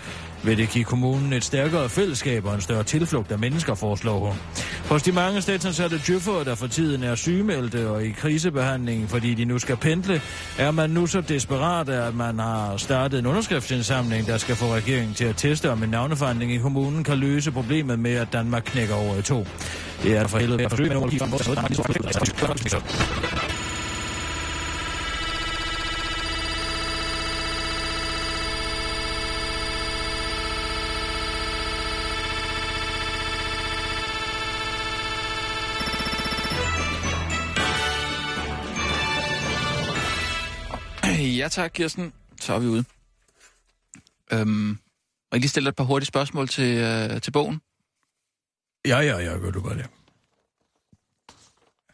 vil 0.42 0.58
det 0.58 0.68
give 0.68 0.84
kommunen 0.84 1.32
et 1.32 1.44
stærkere 1.44 1.88
fællesskab 1.88 2.44
og 2.44 2.54
en 2.54 2.60
større 2.60 2.84
tilflugt 2.84 3.32
af 3.32 3.38
mennesker, 3.38 3.74
foreslår 3.74 4.18
hun. 4.18 4.36
Hos 4.88 5.02
de 5.02 5.12
mange 5.12 5.42
statsansatte 5.42 6.00
djøffere, 6.06 6.44
der 6.44 6.54
for 6.54 6.66
tiden 6.66 7.02
er 7.02 7.14
sygemeldte 7.14 7.88
og 7.88 8.04
i 8.04 8.10
krisebehandling, 8.10 9.10
fordi 9.10 9.34
de 9.34 9.44
nu 9.44 9.58
skal 9.58 9.76
pendle, 9.76 10.20
er 10.58 10.70
man 10.70 10.90
nu 10.90 11.06
så 11.06 11.20
desperat, 11.20 11.88
at 11.88 12.14
man 12.14 12.38
har 12.38 12.76
startet 12.76 13.18
en 13.18 13.26
underskriftsindsamling, 13.26 14.26
der 14.26 14.38
skal 14.38 14.56
få 14.56 14.74
regeringen 14.74 15.14
til 15.14 15.24
at 15.24 15.36
teste, 15.36 15.70
om 15.70 15.82
en 15.82 15.88
navneforandring 15.88 16.52
i 16.52 16.58
kommunen 16.58 17.04
kan 17.04 17.18
løse 17.18 17.52
problemet 17.52 17.98
med, 17.98 18.14
at 18.14 18.32
Danmark 18.32 18.62
knækker 18.66 18.94
over 18.94 19.16
i 19.16 19.22
to. 19.22 19.46
Det 20.02 20.16
er 20.16 20.26
for 20.26 20.38
helvede 20.38 20.58
Ja 41.48 41.50
tak, 41.50 41.70
Kirsten. 41.74 42.12
Så 42.40 42.54
er 42.54 42.58
vi 42.58 42.66
ude. 42.66 42.84
Øhm, 44.32 44.48
må 44.48 44.76
jeg 45.32 45.40
lige 45.40 45.48
stille 45.48 45.68
et 45.68 45.76
par 45.76 45.84
hurtige 45.84 46.06
spørgsmål 46.06 46.48
til, 46.48 46.78
øh, 46.78 47.20
til 47.20 47.30
bogen? 47.30 47.60
Ja, 48.86 48.98
ja, 48.98 49.18
ja, 49.18 49.38
gør 49.38 49.50
du 49.50 49.60
bare 49.60 49.74
det. 49.74 49.80
Jeg 49.80 49.88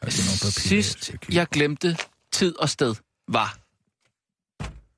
papirer, 0.02 0.50
Sidst 0.50 1.06
kigge 1.06 1.34
jeg 1.34 1.46
glemte 1.46 1.96
tid 2.32 2.56
og 2.58 2.68
sted 2.68 2.94
var... 3.28 3.58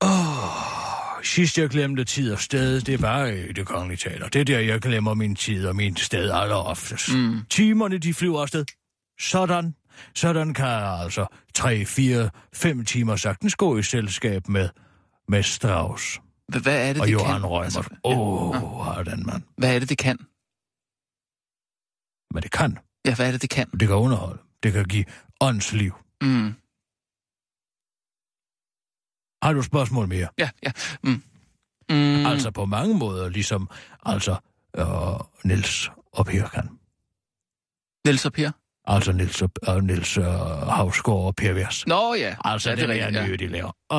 Åh, 0.01 1.23
sidst 1.23 1.57
jeg 1.57 1.69
glemte 1.69 2.03
tid 2.03 2.33
og 2.33 2.39
sted, 2.39 2.81
det 2.81 3.01
var 3.01 3.25
i 3.25 3.51
det 3.51 3.65
kongelige 3.65 3.97
teater. 3.97 4.29
Det 4.29 4.41
er 4.41 4.45
der, 4.45 4.59
jeg 4.59 4.81
glemmer 4.81 5.13
min 5.13 5.35
tid 5.35 5.67
og 5.67 5.75
min 5.75 5.97
sted 5.97 6.31
alleroftest. 6.31 7.13
Mm. 7.13 7.39
Timerne, 7.49 7.97
de 7.97 8.13
flyver 8.13 8.41
afsted. 8.41 8.65
Sådan. 9.19 9.75
Sådan 10.15 10.53
kan 10.53 10.83
altså 11.03 11.25
3, 11.53 11.85
4, 11.85 12.29
5 12.53 12.85
timer 12.85 13.15
sagtens 13.15 13.55
gå 13.55 13.77
i 13.77 13.83
selskab 13.83 14.47
med, 14.47 14.69
med 15.27 15.43
Strauss 15.43 16.21
Hvad 16.47 16.89
er 16.89 16.93
det, 16.93 17.01
og 17.01 17.07
det 17.07 17.13
Johan 17.13 17.41
kan? 17.41 17.45
Rømer. 17.45 17.63
Altså, 17.63 17.83
Åh, 18.03 18.55
ja. 18.55 18.97
oh, 18.99 19.05
den 19.05 19.25
mand. 19.25 19.43
Hvad 19.57 19.75
er 19.75 19.79
det, 19.79 19.89
det 19.89 19.97
kan? 19.97 20.17
Men 22.33 22.43
det 22.43 22.51
kan. 22.51 22.77
Ja, 23.05 23.15
hvad 23.15 23.27
er 23.27 23.31
det, 23.31 23.41
det 23.41 23.49
kan? 23.49 23.69
Det 23.69 23.87
kan 23.87 23.97
underholde. 23.97 24.41
Det 24.63 24.73
kan 24.73 24.85
give 24.85 25.05
åndsliv. 25.41 25.93
Mm. 26.21 26.53
Har 29.43 29.53
du 29.53 29.59
et 29.59 29.65
spørgsmål 29.65 30.07
mere? 30.07 30.27
Ja, 30.37 30.49
ja. 30.63 30.71
Mm. 31.03 31.23
Mm. 31.89 32.25
Altså 32.25 32.51
på 32.51 32.65
mange 32.65 32.97
måder, 32.97 33.29
ligesom 33.29 33.69
altså 34.05 34.35
øh, 34.77 35.19
Nils 35.43 35.89
og 36.11 36.25
Per 36.25 36.47
kan. 36.47 36.69
Niels 38.05 38.25
og 38.25 38.33
Per? 38.33 38.51
Altså 38.89 39.11
Nils, 39.11 39.41
og, 39.41 39.49
og 39.63 39.83
Nils 39.83 40.17
øh, 40.17 40.25
Havsgaard 40.69 41.19
og 41.19 41.35
Per 41.35 41.53
Vers. 41.53 41.87
Nå 41.87 42.13
ja. 42.13 42.35
Altså, 42.45 42.69
ja, 42.69 42.75
det, 42.75 42.89
det 42.89 43.01
er 43.01 43.05
rigtigt, 43.05 43.27
nye, 43.27 43.37
de 43.37 43.47
laver. 43.47 43.67
Øh, 43.67 43.97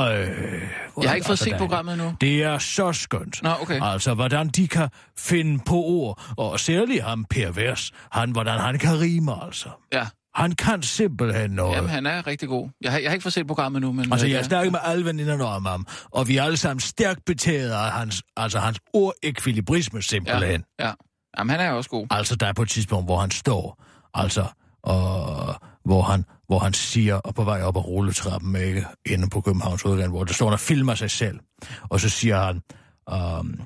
hvor 0.94 1.02
Jeg 1.02 1.10
har 1.10 1.14
ikke 1.14 1.26
fået 1.26 1.38
det 1.38 1.44
set 1.44 1.56
programmet 1.58 1.94
endnu. 1.94 2.14
Det 2.20 2.42
er 2.42 2.58
så 2.58 2.92
skønt. 2.92 3.42
Nå, 3.42 3.50
okay. 3.62 3.80
Altså, 3.82 4.14
hvordan 4.14 4.48
de 4.48 4.68
kan 4.68 4.88
finde 5.18 5.60
på 5.66 5.74
ord, 5.74 6.22
og 6.36 6.60
særligt 6.60 7.02
ham 7.02 7.24
Per 7.30 7.50
Vers, 7.50 7.92
han, 8.12 8.30
hvordan 8.30 8.60
han 8.60 8.78
kan 8.78 9.00
rime, 9.00 9.44
altså. 9.44 9.68
Ja. 9.92 10.06
Han 10.34 10.52
kan 10.52 10.82
simpelthen 10.82 11.50
noget. 11.50 11.76
Jamen, 11.76 11.90
han 11.90 12.06
er 12.06 12.26
rigtig 12.26 12.48
god. 12.48 12.68
Jeg 12.80 12.92
har, 12.92 12.98
jeg 12.98 13.10
har 13.10 13.14
ikke 13.14 13.22
fået 13.22 13.32
set 13.32 13.46
programmet 13.46 13.82
nu, 13.82 13.92
men... 13.92 14.12
Altså, 14.12 14.26
øh, 14.26 14.32
jeg 14.32 14.38
ja. 14.38 14.42
snakker 14.42 14.70
med 14.70 14.80
alle 14.84 15.04
veninderne 15.04 15.44
om 15.44 15.66
ham, 15.66 15.86
og 16.10 16.28
vi 16.28 16.36
er 16.36 16.42
alle 16.42 16.56
sammen 16.56 16.80
stærkt 16.80 17.24
betaget 17.26 17.70
af 17.70 17.90
hans, 17.90 18.22
altså 18.36 18.58
hans 18.58 18.80
ordekvilibrisme 18.92 20.02
simpelthen. 20.02 20.64
Ja, 20.80 20.86
ja. 20.86 20.92
Jamen, 21.38 21.50
han 21.50 21.60
er 21.60 21.70
også 21.70 21.90
god. 21.90 22.06
Altså, 22.10 22.36
der 22.36 22.46
er 22.46 22.52
på 22.52 22.62
et 22.62 22.68
tidspunkt, 22.68 23.06
hvor 23.06 23.18
han 23.18 23.30
står, 23.30 23.84
altså, 24.14 24.44
og 24.88 25.54
hvor 25.84 26.02
han, 26.02 26.24
hvor 26.46 26.58
han 26.58 26.72
siger, 26.72 27.14
og 27.14 27.34
på 27.34 27.44
vej 27.44 27.62
op 27.62 27.76
ad 27.76 27.86
rulletrappen, 27.86 28.56
ikke, 28.56 28.86
inde 29.06 29.28
på 29.30 29.40
Københavns 29.40 29.82
Hovedland, 29.82 30.10
hvor 30.10 30.24
der 30.24 30.32
står, 30.32 30.50
og 30.50 30.60
filmer 30.60 30.94
sig 30.94 31.10
selv. 31.10 31.38
Og 31.88 32.00
så 32.00 32.08
siger 32.08 32.40
han, 32.40 32.60
um, 33.38 33.60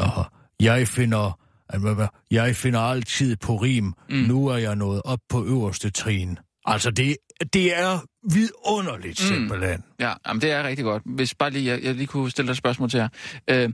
uh, 0.00 0.24
jeg 0.60 0.88
finder, 0.88 1.38
uh, 1.76 2.06
jeg 2.30 2.56
finder 2.56 2.80
altid 2.80 3.36
på 3.36 3.56
rim, 3.56 3.94
mm. 4.10 4.16
nu 4.16 4.46
er 4.46 4.56
jeg 4.56 4.76
nået 4.76 5.02
op 5.04 5.18
på 5.28 5.44
øverste 5.44 5.90
trin. 5.90 6.38
Altså, 6.64 6.90
det, 6.90 7.16
det 7.52 7.78
er 7.78 7.98
vidunderligt, 8.30 9.20
Mm. 9.22 9.26
simpelthen. 9.28 9.82
Ja, 10.00 10.12
jamen, 10.28 10.40
det 10.40 10.50
er 10.50 10.62
rigtig 10.64 10.84
godt. 10.84 11.02
Hvis 11.06 11.34
bare 11.34 11.50
lige, 11.50 11.66
jeg, 11.66 11.82
jeg 11.82 11.94
lige 11.94 12.06
kunne 12.06 12.30
stille 12.30 12.46
dig 12.46 12.52
et 12.52 12.58
spørgsmål 12.58 12.90
til 12.90 13.00
her. 13.00 13.08
Øh, 13.50 13.70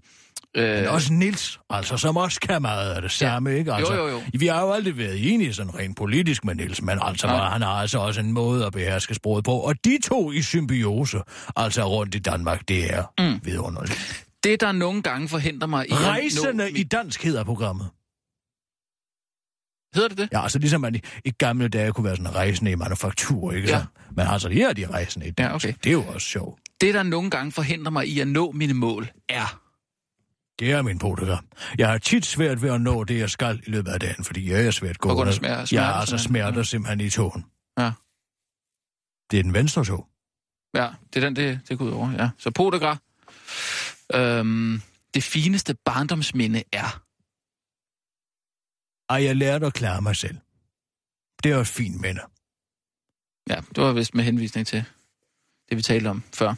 Men 0.54 0.64
øh, 0.64 0.92
også 0.92 1.12
Nils, 1.12 1.60
altså, 1.70 1.96
som 1.96 2.16
også 2.16 2.40
kan 2.40 2.62
meget 2.62 2.94
af 2.94 3.02
det 3.02 3.10
samme, 3.10 3.50
ja. 3.50 3.56
ikke? 3.56 3.72
Altså, 3.72 3.94
Jo, 3.94 4.06
jo, 4.06 4.08
jo. 4.08 4.22
Vi 4.34 4.46
har 4.46 4.60
jo 4.60 4.72
aldrig 4.72 4.98
været 4.98 5.32
enige 5.32 5.54
sådan 5.54 5.78
rent 5.78 5.96
politisk 5.96 6.44
med 6.44 6.54
Nils, 6.54 6.82
men 6.82 6.98
altså, 7.02 7.26
Nej. 7.26 7.48
han 7.48 7.62
har 7.62 7.70
altså 7.70 7.98
også 7.98 8.20
en 8.20 8.32
måde 8.32 8.66
at 8.66 8.72
beherske 8.72 9.14
sproget 9.14 9.44
på. 9.44 9.52
Og 9.52 9.84
de 9.84 9.98
to 10.04 10.32
i 10.32 10.42
symbiose, 10.42 11.18
altså 11.56 11.84
rundt 11.84 12.14
i 12.14 12.18
Danmark, 12.18 12.68
det 12.68 12.94
er 12.94 13.04
mm. 13.18 13.40
vidunderligt. 13.44 14.26
det, 14.44 14.60
der 14.60 14.72
nogle 14.72 15.02
gange 15.02 15.28
forhindrer 15.28 15.68
mig 15.68 15.86
i... 15.88 15.92
Rejsende 15.92 16.54
nå, 16.54 16.64
i 16.64 16.82
dansk 16.82 17.22
hedder 17.22 17.44
programmet. 17.44 17.88
Hedder 19.94 20.08
det 20.08 20.18
det? 20.18 20.28
Ja, 20.32 20.42
altså 20.42 20.58
ligesom 20.58 20.80
man 20.80 20.94
i, 20.94 21.00
i 21.24 21.30
gamle 21.30 21.68
dage 21.68 21.92
kunne 21.92 22.04
være 22.04 22.16
sådan 22.16 22.34
rejsende 22.34 22.70
i 22.70 22.74
manufaktur, 22.74 23.52
ikke 23.52 23.68
Ja. 23.68 23.76
ja. 23.76 23.84
Men 24.16 24.26
altså, 24.26 24.48
her 24.48 24.68
er 24.68 24.72
de 24.72 24.86
rejsende 24.86 25.26
i 25.26 25.30
dansk. 25.30 25.50
Ja, 25.50 25.54
okay. 25.54 25.78
Det 25.84 25.90
er 25.90 25.92
jo 25.92 26.02
også 26.02 26.26
sjovt. 26.26 26.60
Det, 26.80 26.94
der 26.94 27.02
nogle 27.02 27.30
gange 27.30 27.52
forhindrer 27.52 27.90
mig 27.90 28.08
i 28.08 28.20
at 28.20 28.28
nå 28.28 28.52
mine 28.52 28.74
mål, 28.74 29.10
er... 29.28 29.58
Det 30.62 30.72
er 30.72 30.82
min 30.82 30.98
protogram. 30.98 31.46
Jeg 31.78 31.88
har 31.90 31.98
tit 31.98 32.26
svært 32.26 32.62
ved 32.62 32.70
at 32.70 32.80
nå 32.80 33.04
det, 33.04 33.18
jeg 33.18 33.30
skal 33.30 33.62
i 33.66 33.70
løbet 33.70 33.90
af 33.92 34.00
dagen, 34.00 34.24
fordi 34.24 34.50
jeg 34.52 34.66
er 34.66 34.70
svært 34.70 34.96
På 35.02 35.08
grund 35.08 35.18
af 35.20 35.24
gående. 35.24 35.32
smer- 35.36 35.48
Jeg 35.58 35.68
smerter, 35.68 35.84
har 35.86 35.92
altså 36.00 36.18
smerter 36.18 36.62
simpelthen 36.62 37.00
i 37.00 37.10
tåen. 37.10 37.44
Ja. 37.78 37.92
Det 39.30 39.38
er 39.38 39.42
den 39.42 39.54
venstre 39.54 39.84
tog. 39.84 40.08
Ja, 40.74 40.88
det 41.14 41.24
er 41.24 41.28
den, 41.28 41.36
det, 41.36 41.60
det 41.68 41.78
går 41.78 41.84
ud 41.84 41.90
over, 41.90 42.10
ja. 42.12 42.30
Så 42.38 42.50
podagra. 42.50 42.96
Øhm, 44.14 44.82
det 45.14 45.22
fineste 45.24 45.74
barndomsminde 45.84 46.62
er... 46.72 47.02
Ej, 49.12 49.24
jeg 49.24 49.36
lærte 49.36 49.66
at 49.66 49.74
klare 49.74 50.02
mig 50.02 50.16
selv. 50.16 50.38
Det 51.42 51.52
er 51.52 51.58
et 51.58 51.66
fint 51.66 52.00
minde. 52.00 52.20
Ja, 53.50 53.56
det 53.74 53.84
var 53.84 53.92
vist 53.92 54.14
med 54.14 54.24
henvisning 54.24 54.66
til 54.66 54.84
det, 55.68 55.76
vi 55.76 55.82
talte 55.82 56.08
om 56.08 56.22
før. 56.34 56.54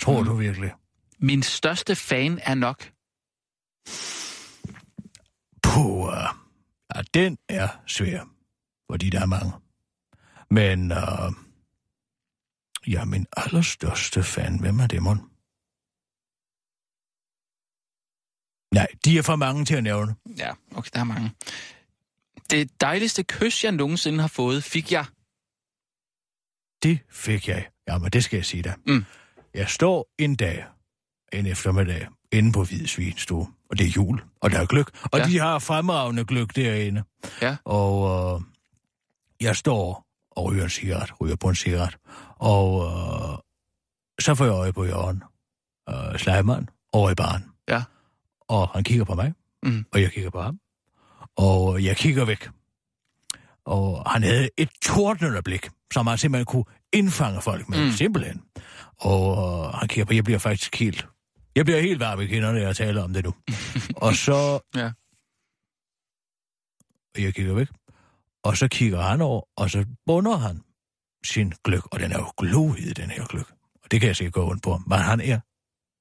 Tror 0.00 0.12
Mm. 0.20 0.26
mm. 0.26 0.32
du 0.32 0.34
virkelig? 0.36 0.72
Min 1.22 1.42
største 1.42 1.96
fan 1.96 2.38
er 2.42 2.54
nok... 2.54 2.92
Puh, 5.62 5.86
uh, 5.86 6.12
ja, 6.94 7.02
den 7.14 7.38
er 7.48 7.68
svær, 7.86 8.24
fordi 8.90 9.10
der 9.10 9.20
er 9.20 9.26
mange. 9.26 9.52
Men, 10.50 10.92
uh, 10.92 11.32
ja, 12.86 13.04
min 13.04 13.26
allerstørste 13.36 14.22
fan, 14.22 14.60
hvem 14.60 14.80
er 14.80 14.86
det, 14.86 15.02
mon? 15.02 15.18
Nej, 18.74 18.86
de 19.04 19.18
er 19.18 19.22
for 19.22 19.36
mange 19.36 19.64
til 19.64 19.74
at 19.74 19.82
nævne. 19.82 20.14
Ja, 20.38 20.52
okay, 20.76 20.90
der 20.94 21.00
er 21.00 21.04
mange. 21.04 21.30
Det 22.50 22.80
dejligste 22.80 23.24
kys, 23.24 23.64
jeg 23.64 23.72
nogensinde 23.72 24.20
har 24.20 24.28
fået, 24.28 24.64
fik 24.64 24.92
jeg... 24.92 25.06
Det 26.82 27.00
fik 27.10 27.48
jeg. 27.48 27.68
Jamen, 27.88 28.10
det 28.10 28.24
skal 28.24 28.36
jeg 28.36 28.44
sige 28.44 28.62
dig. 28.62 28.74
Mm. 28.86 29.04
Jeg 29.54 29.68
står 29.68 30.08
en 30.18 30.36
dag, 30.36 30.64
en 31.32 31.46
eftermiddag, 31.46 32.06
inde 32.32 32.52
på 32.52 32.64
Hvide 32.64 32.88
Svinstue. 32.88 33.48
Og 33.70 33.78
det 33.78 33.86
er 33.86 33.90
jul, 33.96 34.22
og 34.40 34.50
der 34.50 34.58
er 34.60 34.66
gløk. 34.66 34.90
Og 35.12 35.18
Ja. 35.18 35.24
de 35.24 35.38
har 35.38 35.58
fremragende 35.58 36.24
gløk 36.24 36.56
derinde. 36.56 37.02
Ja. 37.42 37.56
Og 37.64 37.94
øh, 38.36 38.40
jeg 39.40 39.56
står 39.56 40.06
og 40.30 40.44
ryger 40.44 40.64
en 40.64 40.70
cigaret, 40.70 41.20
ryger 41.20 41.36
på 41.36 41.48
en 41.48 41.54
cigaret. 41.54 41.96
Og 42.36 42.84
øh, 42.86 43.38
så 44.20 44.34
får 44.34 44.44
jeg 44.44 44.52
øje 44.54 44.72
på 44.72 44.84
Jørgen, 44.84 45.22
øh, 45.88 46.18
Sleiman, 46.18 46.68
over 46.92 47.10
i 47.10 47.14
baren. 47.14 47.44
Ja. 47.68 47.82
Og 48.48 48.68
han 48.68 48.84
kigger 48.84 49.04
på 49.04 49.14
mig, 49.14 49.32
Mhm. 49.62 49.86
og 49.92 50.02
jeg 50.02 50.12
kigger 50.12 50.30
på 50.30 50.42
ham. 50.42 50.58
Og 51.36 51.84
jeg 51.84 51.96
kigger 51.96 52.24
væk. 52.24 52.48
Og 53.64 54.10
han 54.10 54.22
havde 54.22 54.48
et 54.56 54.68
tordnende 54.82 55.42
blik, 55.42 55.68
som 55.92 56.06
han 56.06 56.18
simpelthen 56.18 56.44
kunne 56.46 56.64
indfange 56.92 57.40
folk 57.42 57.68
med, 57.68 57.78
Mm. 57.78 57.84
mm. 57.84 57.90
simpelthen. 57.92 58.42
Og 59.00 59.38
øh, 59.66 59.74
han 59.74 59.88
kigger 59.88 60.04
på, 60.04 60.14
jeg 60.14 60.24
bliver 60.24 60.38
faktisk 60.38 60.76
helt... 60.76 61.06
Jeg 61.56 61.64
bliver 61.64 61.80
helt 61.80 62.00
varm 62.00 62.20
i 62.20 62.26
kinderne, 62.26 62.58
når 62.58 62.66
jeg 62.66 62.76
taler 62.76 63.02
om 63.02 63.12
det 63.12 63.24
nu. 63.24 63.34
og 64.06 64.14
så... 64.14 64.60
Ja. 64.74 64.90
Og 67.16 67.22
jeg 67.22 67.34
kigger 67.34 67.54
væk. 67.54 67.68
Og 68.44 68.56
så 68.56 68.68
kigger 68.68 69.00
han 69.00 69.20
over, 69.20 69.42
og 69.56 69.70
så 69.70 69.84
bunder 70.06 70.36
han 70.36 70.62
sin 71.24 71.52
gløk, 71.64 71.86
og 71.92 72.00
den 72.00 72.12
er 72.12 72.18
jo 72.18 72.32
glohed, 72.36 72.94
den 72.94 73.10
her 73.10 73.26
gløk. 73.26 73.50
Og 73.84 73.90
det 73.90 74.00
kan 74.00 74.06
jeg 74.06 74.16
sikkert 74.16 74.34
gå 74.34 74.50
ondt 74.50 74.62
på, 74.62 74.80
men 74.86 74.98
han 74.98 75.20
er 75.20 75.40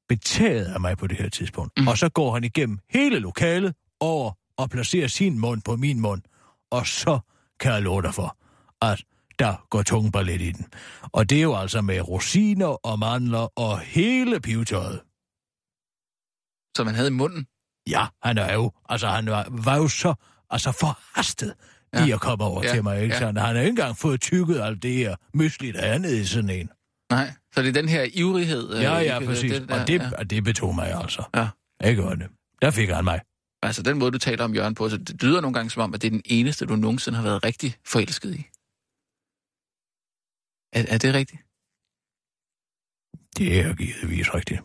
betaget 0.10 0.66
af 0.66 0.80
mig 0.82 0.98
på 0.98 1.08
det 1.08 1.18
her 1.18 1.30
tidspunkt. 1.30 1.74
Mm. 1.78 1.88
Og 1.88 1.98
så 1.98 2.10
går 2.10 2.34
han 2.34 2.44
igennem 2.44 2.80
hele 2.90 3.20
lokalet 3.20 3.76
over 4.00 4.32
og 4.58 4.70
placerer 4.70 5.08
sin 5.08 5.40
mund 5.40 5.62
på 5.62 5.76
min 5.76 6.00
mund. 6.00 6.22
Og 6.72 6.88
så 6.88 7.20
kan 7.60 7.72
jeg 7.72 7.82
love 7.82 8.02
dig 8.02 8.14
for, 8.14 8.38
at 8.82 9.04
der 9.40 9.66
går 9.70 10.22
lidt 10.22 10.42
i 10.42 10.52
den. 10.52 10.66
Og 11.04 11.30
det 11.30 11.38
er 11.38 11.42
jo 11.42 11.56
altså 11.56 11.82
med 11.82 12.02
rosiner 12.02 12.68
og 12.68 13.00
mandler 13.00 13.60
og 13.60 13.80
hele 13.80 14.40
pivetøjet. 14.40 15.02
Som 16.78 16.88
han 16.88 16.96
havde 16.96 17.08
i 17.08 17.12
munden. 17.12 17.48
Ja, 17.90 18.06
han 18.24 18.38
er 18.38 18.54
jo, 18.54 18.72
altså 18.90 19.08
han 19.08 19.26
var, 19.26 19.48
var 19.52 19.78
jo 19.78 19.88
så 19.88 20.14
altså 20.50 20.72
forhastet 20.72 21.54
Ja. 21.94 22.06
i 22.06 22.12
at 22.12 22.22
komme 22.22 22.44
over 22.44 22.64
Ja, 22.64 22.74
til 22.74 22.84
mig, 22.84 23.02
ikke 23.04 23.16
ja. 23.16 23.20
ja. 23.22 23.26
Han 23.26 23.36
har 23.38 23.54
ikke 23.60 23.70
engang 23.70 23.98
fået 23.98 24.22
tykket 24.22 24.62
alt 24.62 24.84
det 24.84 24.94
her 24.94 25.16
mysli, 25.34 25.72
der 25.72 25.80
er 25.82 25.98
nede 25.98 26.22
i 26.22 26.26
sådan 26.26 26.50
en. 26.50 26.70
Nej, 27.12 27.34
så 27.54 27.62
det 27.62 27.68
er 27.70 27.74
den 27.74 27.90
her 27.90 28.08
ivrighed. 28.14 28.74
øh, 28.76 28.82
Ja, 28.82 28.98
ja, 28.98 29.20
præcis. 29.26 29.52
Det, 29.52 29.70
der, 29.70 29.82
og, 29.82 29.88
det, 29.88 30.02
ja. 30.02 30.10
og 30.18 30.30
det 30.30 30.44
betog 30.44 30.76
mig 30.76 31.02
altså. 31.02 31.24
Ja. 31.36 31.50
Ikke 31.90 32.02
godt. 32.02 32.20
Der 32.62 32.72
fik 32.72 32.90
han 32.90 33.04
mig. 33.04 33.22
Altså, 33.64 33.84
den 33.84 34.00
måde, 34.00 34.12
du 34.12 34.18
taler 34.18 34.44
om 34.44 34.56
Jørgen 34.56 34.76
på, 34.76 34.90
så 34.90 34.98
det 34.98 35.24
lyder 35.24 35.42
nogle 35.42 35.54
gange 35.54 35.70
som 35.70 35.82
om, 35.82 35.94
at 35.94 36.02
det 36.02 36.08
er 36.08 36.12
den 36.12 36.22
eneste, 36.26 36.66
du 36.66 36.76
nogensinde 36.76 37.16
har 37.16 37.24
været 37.24 37.44
rigtig 37.44 37.76
forelsket 37.86 38.36
i. 38.36 38.40
Er, 40.74 40.94
er 40.94 40.98
det 40.98 41.14
rigtigt? 41.14 41.42
Det 43.38 43.60
er 43.60 43.76
givetvis 43.76 44.34
rigtigt. 44.34 44.62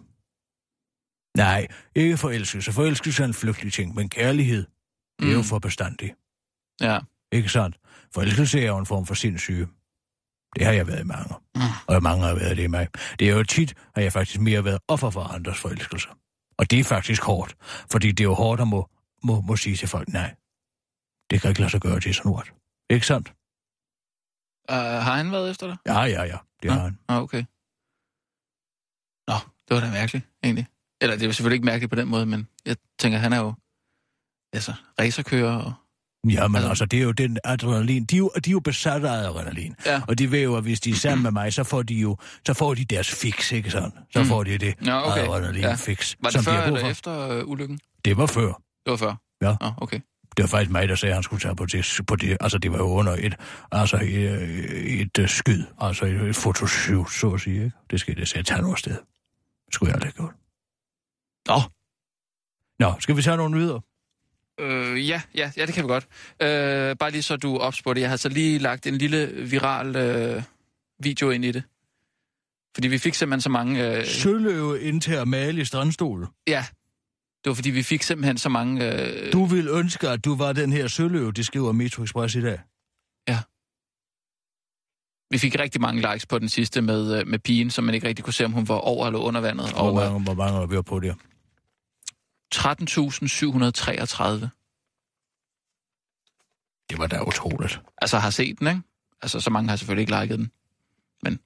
Nej, 1.36 1.66
ikke 1.94 2.16
forelskelse. 2.16 2.72
Forelskelse 2.72 3.22
er 3.22 3.26
en 3.26 3.34
flygtig 3.34 3.72
ting, 3.72 3.94
men 3.94 4.08
kærlighed, 4.08 4.66
det 5.20 5.28
er 5.28 5.32
jo 5.32 5.38
Mm. 5.38 5.44
for 5.44 5.58
bestandig. 5.58 6.14
Ja. 6.80 6.98
Ikke 7.32 7.48
sandt? 7.48 7.76
Forelskelse 8.14 8.60
er 8.60 8.66
jo 8.66 8.78
en 8.78 8.86
form 8.86 9.06
for 9.06 9.14
sindssyge. 9.14 9.68
Det 10.56 10.66
har 10.66 10.72
jeg 10.72 10.86
været 10.86 11.00
i 11.00 11.04
mange. 11.04 11.34
Mm. 11.54 11.60
Og 11.86 12.02
mange 12.02 12.24
har 12.26 12.34
været 12.34 12.56
det 12.56 12.62
i 12.62 12.66
mig. 12.66 12.88
Det 13.18 13.28
er 13.30 13.36
jo 13.36 13.42
tit, 13.44 13.74
at 13.94 14.04
jeg 14.04 14.12
faktisk 14.12 14.40
mere 14.40 14.64
været 14.64 14.78
offer 14.88 15.10
for 15.10 15.22
andres 15.22 15.58
forelskelse. 15.58 16.08
Og 16.58 16.70
det 16.70 16.80
er 16.80 16.84
faktisk 16.84 17.22
hårdt. 17.22 17.56
Fordi 17.92 18.08
det 18.12 18.20
er 18.20 18.28
jo 18.28 18.34
hårdt 18.34 18.60
at 18.60 18.68
må, 18.68 18.90
må, 19.22 19.40
må 19.40 19.56
sige 19.56 19.76
til 19.76 19.88
folk, 19.88 20.08
nej, 20.08 20.34
det 21.30 21.40
kan 21.40 21.48
ikke 21.50 21.60
lade 21.60 21.70
sig 21.70 21.80
gøre 21.80 22.00
til 22.00 22.14
sådan 22.14 22.30
noget. 22.30 22.52
Ikke 22.90 23.06
sandt? 23.06 23.28
Uh, 24.70 24.74
har 24.76 25.16
han 25.16 25.32
været 25.32 25.50
efter 25.50 25.66
dig? 25.66 25.76
Ja, 25.86 26.00
ja, 26.00 26.22
ja. 26.24 26.38
Det 26.62 26.70
har 26.72 26.80
han. 26.80 26.98
Ah, 27.08 27.22
okay. 27.22 27.44
Nå, 29.28 29.34
det 29.68 29.74
var 29.74 29.80
da 29.80 29.90
mærkeligt, 29.90 30.26
egentlig. 30.44 30.66
Eller 31.00 31.16
det 31.16 31.28
er 31.28 31.32
selvfølgelig 31.32 31.54
ikke 31.56 31.64
mærkeligt 31.66 31.90
på 31.90 31.96
den 31.96 32.08
måde, 32.08 32.26
men 32.26 32.48
jeg 32.66 32.76
tænker, 32.98 33.18
han 33.18 33.32
er 33.32 33.38
jo 33.38 33.54
altså, 34.52 34.72
racerkører 35.00 35.56
og... 35.56 35.72
Ja, 36.30 36.48
men 36.48 36.56
Altså- 36.56 36.68
altså, 36.68 36.84
det 36.86 36.98
er 36.98 37.02
jo 37.02 37.12
den 37.12 37.38
adrenalin. 37.44 38.04
De 38.04 38.14
er 38.16 38.18
jo, 38.18 38.30
de 38.44 38.50
er 38.50 38.52
jo 38.52 38.60
besat 38.60 39.04
af 39.04 39.12
adrenalin. 39.12 39.74
Ja. 39.86 40.02
Og 40.08 40.18
de 40.18 40.30
ved 40.30 40.42
jo, 40.42 40.56
at 40.56 40.62
hvis 40.62 40.80
de 40.80 40.90
er 40.90 40.94
sammen 40.94 41.22
med 41.22 41.30
mig, 41.30 41.52
så 41.52 41.64
får 41.64 41.82
de 41.82 41.94
jo 41.94 42.16
så 42.46 42.54
får 42.54 42.74
de 42.74 42.84
deres 42.84 43.10
fix, 43.14 43.52
ikke 43.52 43.70
sådan? 43.70 43.92
Så 44.12 44.18
Mm. 44.22 44.26
får 44.26 44.44
de 44.44 44.58
det 44.58 44.74
Ja, 44.86 45.10
okay. 45.12 45.22
adrenalin 45.22 45.60
Ja. 45.62 45.68
Var 45.68 45.76
det 45.76 46.38
de 46.38 46.44
før 46.44 46.52
brug 46.60 46.66
eller 46.66 46.80
for. 46.80 46.88
efter 46.88 47.28
øh, 47.28 47.48
ulykken? 47.48 47.80
Det 48.04 48.16
var 48.16 48.26
før. 48.26 48.46
Det 48.86 48.90
var 48.90 48.96
før? 48.96 49.14
Ja. 49.42 49.56
Nå, 49.60 49.72
okay. 49.76 50.00
Det 50.36 50.42
var 50.42 50.46
faktisk 50.46 50.70
mig, 50.70 50.88
der 50.88 50.94
sagde, 50.94 51.10
at 51.12 51.16
han 51.16 51.22
skulle 51.22 51.40
tage 51.40 51.56
på 51.56 51.66
det. 51.66 52.00
På 52.06 52.16
det. 52.16 52.36
Altså, 52.40 52.58
det 52.58 52.72
var 52.72 52.78
jo 52.78 52.84
under 52.84 53.12
et, 53.18 53.34
altså 53.72 53.96
et, 53.96 55.00
et, 55.00 55.18
et 55.18 55.30
skyd. 55.30 55.62
Altså 55.80 56.04
et, 56.06 56.14
et 56.14 56.36
fotoshoot, 56.36 57.10
så 57.12 57.30
at 57.30 57.40
sige. 57.40 57.56
Ikke? 57.64 57.76
Det 57.90 58.00
skal 58.00 58.16
det 58.16 58.28
sige, 58.28 58.42
tage 58.42 58.62
noget 58.62 58.78
sted. 58.78 58.92
Det 59.66 59.74
skulle 59.74 59.88
jeg 59.90 59.94
aldrig 59.94 60.12
have 60.16 60.26
gjort. 60.28 60.34
Nå. 61.46 61.60
Nå, 62.78 62.94
skal 63.00 63.16
vi 63.16 63.22
tage 63.22 63.36
nogle 63.36 63.58
videre? 63.58 63.80
Øh, 64.60 65.08
ja, 65.08 65.22
ja, 65.34 65.52
ja, 65.56 65.66
det 65.66 65.74
kan 65.74 65.84
vi 65.84 65.88
godt. 65.88 66.06
Øh, 66.42 66.96
bare 66.96 67.10
lige 67.10 67.22
så 67.22 67.36
du 67.36 67.70
det. 67.86 68.00
Jeg 68.00 68.08
har 68.08 68.16
så 68.16 68.28
lige 68.28 68.58
lagt 68.58 68.86
en 68.86 68.98
lille 68.98 69.26
viral 69.50 69.96
øh, 69.96 70.42
video 71.02 71.30
ind 71.30 71.44
i 71.44 71.52
det. 71.52 71.62
Fordi 72.74 72.88
vi 72.88 72.98
fik 72.98 73.14
simpelthen 73.14 73.40
så 73.40 73.50
mange... 73.50 73.96
Øh, 73.98 74.06
Søløve 74.06 74.80
ind 74.82 75.00
til 75.00 75.12
at 75.12 75.28
male 75.28 75.60
i 75.60 75.64
strandstol. 75.64 76.28
ja, 76.46 76.64
det 77.44 77.50
var 77.50 77.54
fordi, 77.54 77.70
vi 77.70 77.82
fik 77.82 78.02
simpelthen 78.02 78.38
så 78.38 78.48
mange... 78.48 78.92
Øh, 78.92 79.32
Du 79.32 79.44
vil 79.44 79.68
ønske, 79.68 80.08
at 80.08 80.24
du 80.24 80.36
var 80.36 80.52
den 80.52 80.72
her 80.72 80.86
søløve, 80.88 81.32
det 81.32 81.46
skriver 81.46 81.72
Metro 81.72 82.02
Express 82.02 82.34
i 82.34 82.40
dag. 82.42 82.58
Vi 85.30 85.38
fik 85.38 85.58
rigtig 85.58 85.80
mange 85.80 86.00
likes 86.12 86.26
på 86.26 86.38
den 86.38 86.48
sidste 86.48 86.82
med, 86.82 87.20
øh, 87.20 87.26
med 87.26 87.38
pigen, 87.38 87.70
som 87.70 87.84
man 87.84 87.94
ikke 87.94 88.08
rigtig 88.08 88.24
kunne 88.24 88.34
se, 88.34 88.44
om 88.44 88.52
hun 88.52 88.68
var 88.68 88.74
over 88.74 89.06
eller 89.06 89.18
under 89.18 89.40
vandet. 89.40 89.70
Hvor 89.70 89.80
Og 89.80 89.88
øh, 89.88 89.94
mange, 89.94 90.24
hvor 90.24 90.34
mange 90.34 90.60
er 90.62 90.66
vi 90.66 90.82
på 90.82 91.00
der? 91.00 91.14
13.733. 92.54 94.48
Det 96.90 96.98
var 96.98 97.06
da 97.06 97.22
utroligt. 97.22 97.80
Altså 97.98 98.18
har 98.18 98.30
set 98.30 98.58
den, 98.58 98.66
ikke? 98.68 98.80
Altså, 99.22 99.40
så 99.40 99.50
mange 99.50 99.68
har 99.68 99.76
selvfølgelig 99.76 100.02
ikke 100.02 100.20
liket 100.20 100.38
den. 100.38 100.50
Men, 101.22 101.40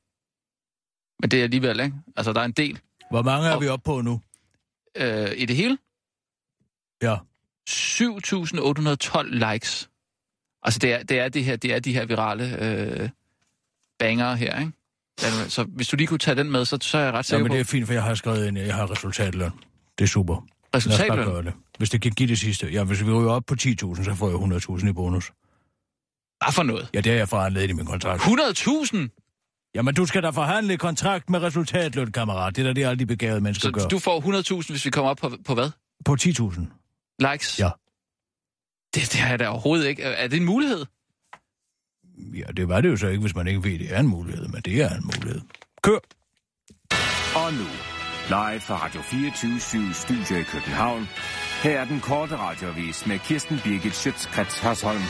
men 1.21 1.31
det 1.31 1.39
er 1.39 1.43
alligevel, 1.43 1.81
ikke? 1.81 1.97
Altså, 2.17 2.33
der 2.33 2.41
er 2.41 2.45
en 2.45 2.53
del. 2.53 2.81
Hvor 3.11 3.23
mange 3.23 3.49
er 3.49 3.55
Og- 3.55 3.61
vi 3.63 3.69
oppe 3.69 3.85
på 3.85 4.01
nu? 4.01 4.21
Øh, 4.97 5.31
I 5.37 5.47
det 5.47 5.57
hele? 5.57 5.79
Ja. 7.03 7.17
7.812 7.71 9.53
likes. 9.53 9.91
Altså, 10.63 10.79
det 10.79 10.93
er, 10.93 11.03
det 11.03 11.19
er, 11.21 11.29
det 11.29 11.45
her, 11.45 11.57
det 11.57 11.75
er 11.75 11.79
de 11.79 11.93
her 11.93 12.05
virale 12.05 12.59
øh, 12.65 13.09
bangere 13.99 14.37
her, 14.37 14.61
ikke? 14.61 14.73
Så 15.51 15.63
hvis 15.65 15.89
du 15.89 15.97
lige 15.97 16.07
kunne 16.07 16.19
tage 16.19 16.35
den 16.35 16.51
med, 16.51 16.65
så, 16.65 16.79
så 16.83 16.99
er 16.99 17.03
jeg 17.03 17.13
ret 17.13 17.17
Ja, 17.19 17.23
sikker 17.23 17.43
men 17.45 17.49
på... 17.51 17.55
det 17.55 17.61
er 17.61 17.65
fint, 17.65 17.87
for 17.87 17.93
jeg 17.93 18.03
har 18.03 18.15
skrevet 18.15 18.47
ind, 18.47 18.59
jeg 18.59 18.75
har 18.75 18.91
resultatløn. 18.91 19.51
Det 19.99 20.05
er 20.05 20.09
super. 20.09 20.47
Lad 20.75 20.77
os 20.79 20.85
bare 20.87 20.95
Resultatløn? 20.95 21.27
gøre 21.27 21.43
det. 21.43 21.53
Hvis 21.79 21.91
det 21.91 22.03
kan 22.03 22.13
give 22.13 22.29
det 22.29 22.39
sidste. 22.39 22.67
Ja, 22.73 22.85
hvis 22.85 23.07
vi 23.07 23.13
ryger 23.13 23.31
op 23.31 23.45
på 23.47 23.55
10.000, 23.61 24.05
så 24.05 24.15
får 24.15 24.29
jeg 24.29 24.59
100.000 24.83 24.89
i 24.89 24.93
bonus. 24.93 25.33
Hvad 26.45 26.53
for 26.53 26.63
noget? 26.63 26.89
Ja, 26.95 27.01
det 27.01 27.13
har 27.13 27.19
jeg 27.19 27.29
forhandlet 27.29 27.71
i 27.71 27.73
min 27.73 27.87
kontrakt. 27.87 28.23
100.000? 28.23 29.71
Jamen, 29.75 29.95
du 29.95 30.07
skal 30.07 30.23
da 30.23 30.31
forhandle 30.31 30.77
kontrakt 30.77 31.31
med 31.31 31.43
resultatløn, 31.43 32.13
kammerat. 32.13 32.57
Det 32.57 32.63
er 32.63 32.67
da 32.67 32.73
det, 32.73 32.85
alle 32.87 32.99
de 32.99 33.07
begavede 33.07 33.41
mennesker 33.41 33.69
Så 33.69 33.73
gør. 33.73 33.89
du 33.89 33.99
får 33.99 34.61
100.000, 34.63 34.71
hvis 34.73 34.85
vi 34.85 34.91
kommer 34.91 35.11
op 35.11 35.17
på, 35.17 35.33
på 35.47 35.55
hvad? 35.55 35.71
På 36.05 36.17
10.000. 36.21 36.61
Likes? 37.33 37.59
Ja. 37.59 37.71
Det, 38.95 39.13
det 39.13 39.19
jeg 39.19 39.39
da 39.39 39.49
overhovedet 39.49 39.87
ikke. 39.87 40.03
Er 40.03 40.11
er 40.11 40.29
det 40.29 40.37
en 40.37 40.45
mulighed? 40.45 40.87
Ja, 42.35 42.45
det 42.57 42.69
var 42.69 42.81
det 42.81 42.89
jo 42.89 42.97
så 42.97 43.07
ikke, 43.09 43.21
hvis 43.21 43.35
man 43.35 43.47
ikke 43.47 43.65
ved, 43.65 43.79
det 43.79 43.95
er 43.95 44.01
en 44.01 44.07
mulighed, 44.09 44.49
men 44.49 44.63
det 44.63 44.83
er 44.83 44.97
en 44.97 45.05
mulighed. 45.05 45.41
Kør! 45.83 45.99
Og 47.37 47.53
nu, 47.53 47.65
live 48.31 48.61
fra 48.61 48.77
Radio 48.85 49.01
24 49.03 49.95
Studio 49.95 50.41
i 50.41 50.43
København. 50.43 51.09
Her 51.63 51.81
er 51.81 51.85
den 51.85 52.01
korte 52.01 52.37
radiovis 52.37 53.07
med 53.07 53.19
Kirsten 53.19 53.61
Birgit 53.65 53.95
Schøtzgrads 53.95 54.59
Hasholm. 54.59 55.03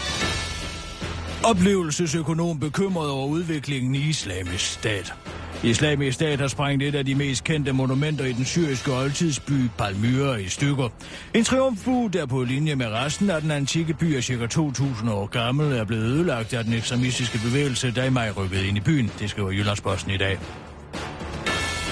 Oplevelsesøkonom 1.45 2.61
bekymret 2.61 3.11
over 3.11 3.27
udviklingen 3.27 3.95
i 3.95 3.99
islamisk 3.99 4.73
stat. 4.73 5.14
Islamisk 5.62 6.14
stat 6.14 6.41
har 6.41 6.49
sprængt 6.49 6.83
et 6.83 6.95
af 6.95 7.05
de 7.05 7.14
mest 7.14 7.45
kendte 7.45 7.73
monumenter 7.73 8.25
i 8.25 8.33
den 8.33 8.45
syriske 8.45 8.93
oldtidsby 8.93 9.68
Palmyra 9.79 10.37
i 10.37 10.49
stykker. 10.49 10.89
En 11.35 11.45
triumfbu, 11.45 12.07
der 12.12 12.27
på 12.27 12.43
linje 12.43 12.75
med 12.75 12.87
resten 12.87 13.31
af 13.31 13.41
den 13.41 13.51
antikke 13.51 13.95
by 13.95 14.05
er 14.05 14.21
cirka 14.21 14.47
2.000 14.47 15.11
år 15.11 15.27
gammel, 15.27 15.73
er 15.73 15.85
blevet 15.85 16.05
ødelagt 16.05 16.55
af 16.55 16.64
den 16.64 16.73
ekstremistiske 16.73 17.39
bevægelse, 17.39 17.91
der 17.91 18.05
i 18.05 18.11
maj 18.11 18.31
rykkede 18.31 18.66
ind 18.68 18.77
i 18.77 18.81
byen. 18.81 19.11
Det 19.18 19.31
skriver 19.31 19.51
Jyllandsposten 19.51 20.11
i 20.11 20.16
dag. 20.16 20.39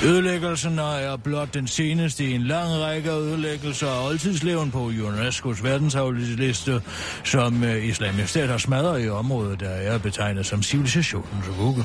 Ødelæggelserne 0.04 0.82
er 0.82 1.16
blot 1.16 1.54
den 1.54 1.66
seneste 1.66 2.24
i 2.24 2.34
en 2.34 2.42
lang 2.42 2.80
række 2.80 3.10
af 3.10 3.16
ødelæggelser 3.18 3.88
af 3.88 4.06
oldtidsleven 4.06 4.70
på 4.70 4.90
UNESCO's 4.90 5.62
verdensarvsliste, 5.62 6.82
som 7.24 7.64
øh, 7.64 7.84
islamisk 7.84 8.28
stat 8.28 8.48
har 8.48 8.58
smadret 8.58 9.04
i 9.04 9.08
området, 9.08 9.60
der 9.60 9.68
er 9.68 9.98
betegnet 9.98 10.46
som 10.46 10.62
civilisationens 10.62 11.46
vugge. 11.58 11.84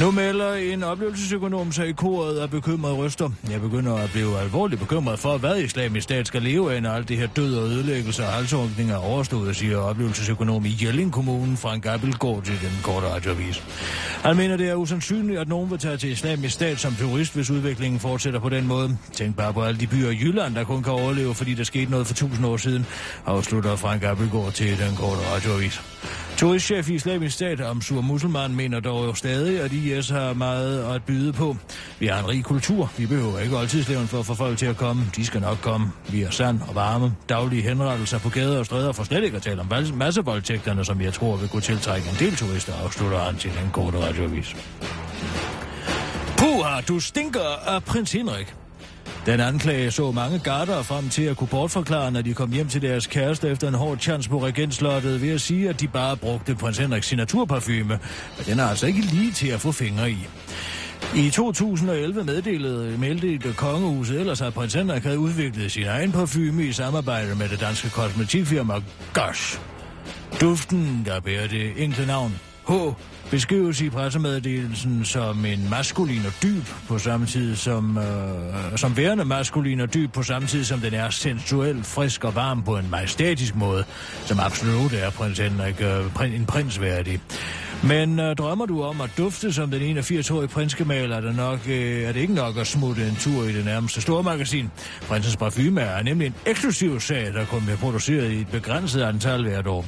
Nu 0.00 0.10
melder 0.10 0.54
en 0.54 0.82
oplevelsesøkonom 0.82 1.72
sig 1.72 1.88
i 1.88 1.92
koret 1.92 2.38
af 2.38 2.50
bekymrede 2.50 2.94
ryster. 2.94 3.30
Jeg 3.50 3.60
begynder 3.60 3.94
at 3.94 4.10
blive 4.10 4.38
alvorligt 4.38 4.80
bekymret 4.80 5.18
for, 5.18 5.38
hvad 5.38 5.60
islamisk 5.60 6.04
stat 6.04 6.26
skal 6.26 6.42
leve 6.42 6.74
af, 6.74 6.82
når 6.82 6.90
alt 6.90 7.08
det 7.08 7.16
her 7.16 7.26
død 7.26 7.56
og 7.56 7.64
ødelæggelse 7.64 8.22
og 8.22 8.28
halshugning 8.28 8.90
er 8.90 8.96
overstået, 8.96 9.56
siger 9.56 9.78
oplevelsesøkonom 9.78 10.64
i 10.64 10.78
Jelling 10.82 11.12
Kommune, 11.12 11.56
Frank 11.56 11.86
Abelgaard 11.86 12.42
til 12.42 12.54
den 12.60 12.78
korte 12.82 13.06
radioavis. 13.06 13.62
Han 14.22 14.36
mener, 14.36 14.56
det 14.56 14.68
er 14.68 14.74
usandsynligt, 14.74 15.38
at 15.38 15.48
nogen 15.48 15.70
vil 15.70 15.78
tage 15.78 15.96
til 15.96 16.10
islamisk 16.10 16.54
stat 16.54 16.80
som 16.80 16.94
turist, 16.94 17.34
hvis 17.34 17.50
udviklingen 17.50 18.00
fortsætter 18.00 18.40
på 18.40 18.48
den 18.48 18.66
måde. 18.66 18.96
Tænk 19.12 19.36
bare 19.36 19.52
på 19.52 19.62
alle 19.62 19.80
de 19.80 19.86
byer 19.86 20.10
i 20.10 20.18
Jylland, 20.20 20.54
der 20.54 20.64
kun 20.64 20.82
kan 20.82 20.92
overleve, 20.92 21.34
fordi 21.34 21.54
der 21.54 21.64
skete 21.64 21.90
noget 21.90 22.06
for 22.06 22.14
tusind 22.14 22.46
år 22.46 22.56
siden, 22.56 22.86
afslutter 23.26 23.76
Frank 23.76 24.02
Abelgaard 24.02 24.52
til 24.52 24.78
den 24.78 24.96
korte 24.96 25.20
radioavis. 25.34 25.82
Turistchef 26.36 26.90
i 26.90 26.94
Islamisk 26.94 27.34
Stat, 27.34 27.60
Amsur 27.60 28.00
Musulman, 28.00 28.54
mener 28.54 28.80
dog 28.80 29.06
jo 29.06 29.14
stadig, 29.14 29.60
at 29.60 29.72
IS 29.98 30.08
har 30.08 30.32
meget 30.32 30.94
at 30.94 31.02
byde 31.04 31.32
på. 31.32 31.56
Vi 31.98 32.06
har 32.06 32.18
en 32.18 32.28
rig 32.28 32.44
kultur. 32.44 32.92
Vi 32.96 33.06
behøver 33.06 33.38
ikke 33.38 33.58
altid 33.58 33.84
for 33.84 34.18
at 34.18 34.26
få 34.26 34.34
folk 34.34 34.58
til 34.58 34.66
at 34.66 34.76
komme. 34.76 35.02
De 35.16 35.26
skal 35.26 35.40
nok 35.40 35.58
komme. 35.62 35.92
Vi 36.08 36.22
er 36.22 36.30
sand 36.30 36.60
og 36.68 36.74
varme. 36.74 37.14
Daglige 37.28 37.62
henrettelser 37.62 38.18
på 38.18 38.28
gader 38.28 38.58
og 38.58 38.66
stræder 38.66 38.92
for 38.92 39.04
slet 39.04 39.24
ikke 39.24 39.36
at 39.36 39.42
tale 39.42 39.60
om 39.60 39.72
massevoldtægterne, 39.94 40.84
som 40.84 41.00
jeg 41.00 41.12
tror 41.12 41.36
vil 41.36 41.48
kunne 41.48 41.62
tiltrække 41.62 42.08
en 42.08 42.16
del 42.18 42.36
turister, 42.36 42.72
afslutter 42.84 43.18
han 43.18 43.36
til 43.36 43.50
den 43.62 43.70
korte 43.72 43.98
radioavis. 43.98 44.56
Puha, 46.38 46.80
du 46.88 47.00
stinker 47.00 47.40
af 47.66 47.84
prins 47.84 48.12
Henrik. 48.12 48.59
Den 49.30 49.40
anklage 49.40 49.90
så 49.90 50.10
mange 50.10 50.38
gardere 50.38 50.84
frem 50.84 51.08
til 51.08 51.22
at 51.22 51.36
kunne 51.36 51.48
bortforklare, 51.48 52.10
når 52.12 52.22
de 52.22 52.34
kom 52.34 52.52
hjem 52.52 52.68
til 52.68 52.82
deres 52.82 53.06
kæreste 53.06 53.48
efter 53.48 53.68
en 53.68 53.74
hård 53.74 53.98
chance 53.98 54.30
på 54.30 54.44
regentslottet 54.44 55.22
ved 55.22 55.30
at 55.30 55.40
sige, 55.40 55.68
at 55.68 55.80
de 55.80 55.88
bare 55.88 56.16
brugte 56.16 56.54
prins 56.54 56.78
Henriks 56.78 57.06
signaturparfume. 57.06 57.98
Men 58.36 58.46
den 58.46 58.60
er 58.60 58.64
altså 58.64 58.86
ikke 58.86 59.00
lige 59.00 59.32
til 59.32 59.48
at 59.48 59.60
få 59.60 59.72
fingre 59.72 60.10
i. 60.10 60.16
I 61.16 61.30
2011 61.30 62.24
meddelede, 62.24 62.98
meldte 62.98 63.52
kongehuset 63.52 64.20
ellers, 64.20 64.40
at 64.40 64.54
prins 64.54 64.74
Henrik 64.74 65.02
havde 65.02 65.18
udviklet 65.18 65.72
sin 65.72 65.86
egen 65.86 66.12
parfume 66.12 66.64
i 66.64 66.72
samarbejde 66.72 67.34
med 67.34 67.48
det 67.48 67.60
danske 67.60 67.90
kosmetikfirma 67.90 68.74
Gosh. 69.14 69.58
Duften, 70.40 71.02
der 71.06 71.20
bærer 71.20 71.48
det 71.48 71.72
enkle 71.76 72.06
navn 72.06 72.40
H, 72.68 72.72
beskrives 73.30 73.80
i 73.80 73.90
pressemeddelelsen 73.90 75.04
som 75.04 75.44
en 75.44 75.70
maskulin 75.70 76.26
og 76.26 76.32
dyb 76.42 76.64
på 76.88 76.98
samme 76.98 77.26
tid 77.26 77.56
som, 77.56 77.98
øh, 77.98 78.78
som 78.78 78.96
værende 78.96 79.24
maskulin 79.24 79.80
og 79.80 79.94
dyb 79.94 80.12
på 80.12 80.22
samme 80.22 80.48
tid 80.48 80.64
som 80.64 80.80
den 80.80 80.94
er 80.94 81.10
sensuel, 81.10 81.84
frisk 81.84 82.24
og 82.24 82.34
varm 82.34 82.62
på 82.62 82.76
en 82.76 82.90
majestætisk 82.90 83.56
måde, 83.56 83.84
som 84.24 84.40
absolut 84.40 84.92
er 84.92 85.10
prins 85.10 85.38
Henrik 85.38 85.80
øh, 85.80 86.34
en 86.34 86.46
prins 86.46 86.80
værdig. 86.80 87.20
Men 87.82 88.20
øh, 88.20 88.36
drømmer 88.36 88.66
du 88.66 88.82
om 88.82 89.00
at 89.00 89.10
dufte 89.18 89.52
som 89.52 89.70
den 89.70 89.98
81-årige 89.98 90.48
prinskemaler, 90.48 91.16
er 91.16 91.20
det, 91.20 91.36
nok, 91.36 91.58
øh, 91.68 92.02
er 92.02 92.12
det 92.12 92.20
ikke 92.20 92.34
nok 92.34 92.56
at 92.56 92.66
smutte 92.66 93.08
en 93.08 93.16
tur 93.16 93.44
i 93.44 93.52
det 93.52 93.64
nærmeste 93.64 94.00
store 94.00 94.22
magasin. 94.22 94.70
Prinsens 95.02 95.36
parfume 95.36 95.80
er 95.80 96.02
nemlig 96.02 96.26
en 96.26 96.34
eksklusiv 96.46 97.00
sag, 97.00 97.34
der 97.34 97.44
kommer 97.44 97.76
produceret 97.76 98.32
i 98.32 98.40
et 98.40 98.48
begrænset 98.48 99.02
antal 99.02 99.42
hvert 99.42 99.66
år. 99.66 99.86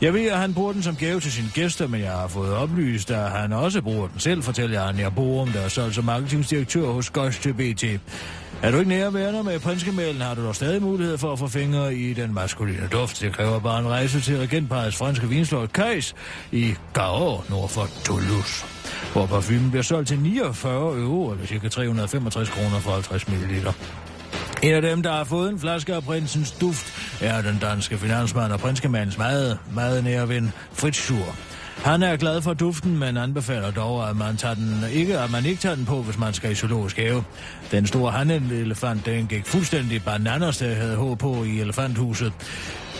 Jeg 0.00 0.14
ved, 0.14 0.26
at 0.26 0.38
han 0.38 0.54
bruger 0.54 0.72
den 0.72 0.82
som 0.82 0.96
gave 0.96 1.20
til 1.20 1.32
sine 1.32 1.50
gæster, 1.54 1.86
men 1.86 2.00
jeg 2.00 2.12
har 2.12 2.28
fået 2.28 2.52
oplyst, 2.52 3.10
at 3.10 3.30
han 3.30 3.52
også 3.52 3.82
bruger 3.82 4.08
den 4.08 4.20
selv, 4.20 4.42
fortæller 4.42 4.82
Anja 4.82 5.08
Borum, 5.08 5.48
der 5.48 5.60
er 5.60 5.68
solgt 5.68 5.94
som 5.94 6.04
marketingdirektør 6.04 6.86
hos 6.86 7.10
Gosh 7.10 7.40
til 7.40 7.54
BT. 7.54 7.84
Er 8.62 8.70
du 8.70 8.78
ikke 8.78 8.88
nærværende 8.88 9.42
med 9.42 9.60
prinskemælen, 9.60 10.20
har 10.20 10.34
du 10.34 10.44
dog 10.44 10.54
stadig 10.54 10.82
mulighed 10.82 11.18
for 11.18 11.32
at 11.32 11.38
få 11.38 11.48
fingre 11.48 11.94
i 11.94 12.12
den 12.12 12.34
maskuline 12.34 12.88
duft. 12.92 13.20
Det 13.20 13.32
kræver 13.32 13.60
bare 13.60 13.80
en 13.80 13.88
rejse 13.88 14.20
til 14.20 14.38
regentparets 14.38 14.96
franske 14.96 15.28
vinslot 15.28 15.72
Kajs 15.72 16.14
i 16.52 16.74
Gao, 16.94 17.40
nord 17.50 17.68
for 17.68 17.88
Toulouse, 18.04 18.64
hvor 19.12 19.26
parfumen 19.26 19.70
bliver 19.70 19.82
solgt 19.82 20.08
til 20.08 20.18
49 20.18 20.98
euro, 20.98 21.30
eller 21.30 21.46
ca. 21.46 21.68
365 21.68 22.48
kroner 22.48 22.80
for 22.80 22.90
50 22.90 23.28
ml. 23.28 23.68
En 24.62 24.74
af 24.74 24.82
dem, 24.82 25.02
der 25.02 25.12
har 25.12 25.24
fået 25.24 25.50
en 25.50 25.58
flaske 25.58 25.94
af 25.94 26.02
prinsens 26.02 26.52
duft, 26.52 26.86
er 27.22 27.42
den 27.42 27.58
danske 27.58 27.98
finansmand 27.98 28.52
og 28.52 28.60
prinskemandens 28.60 29.18
meget, 29.18 29.58
meget 29.74 30.04
nære 30.04 30.28
ven, 30.28 30.52
Fritz 30.72 30.98
Schur. 30.98 31.36
Han 31.76 32.02
er 32.02 32.16
glad 32.16 32.42
for 32.42 32.54
duften, 32.54 32.98
men 32.98 33.16
anbefaler 33.16 33.70
dog, 33.70 34.10
at 34.10 34.16
man, 34.16 34.36
tager 34.36 34.54
den, 34.54 34.84
ikke, 34.92 35.18
at 35.18 35.30
man 35.30 35.44
ikke 35.46 35.60
tager 35.60 35.74
den 35.74 35.84
på, 35.84 36.02
hvis 36.02 36.18
man 36.18 36.34
skal 36.34 36.52
i 36.52 36.54
zoologisk 36.54 36.96
have. 36.96 37.24
Den 37.70 37.86
store 37.86 38.12
hanelefant, 38.12 39.06
den 39.06 39.26
gik 39.26 39.46
fuldstændig 39.46 40.04
bananas, 40.04 40.58
der 40.58 40.74
havde 40.74 40.96
håb 40.96 41.18
på 41.18 41.44
i 41.44 41.60
elefanthuset. 41.60 42.32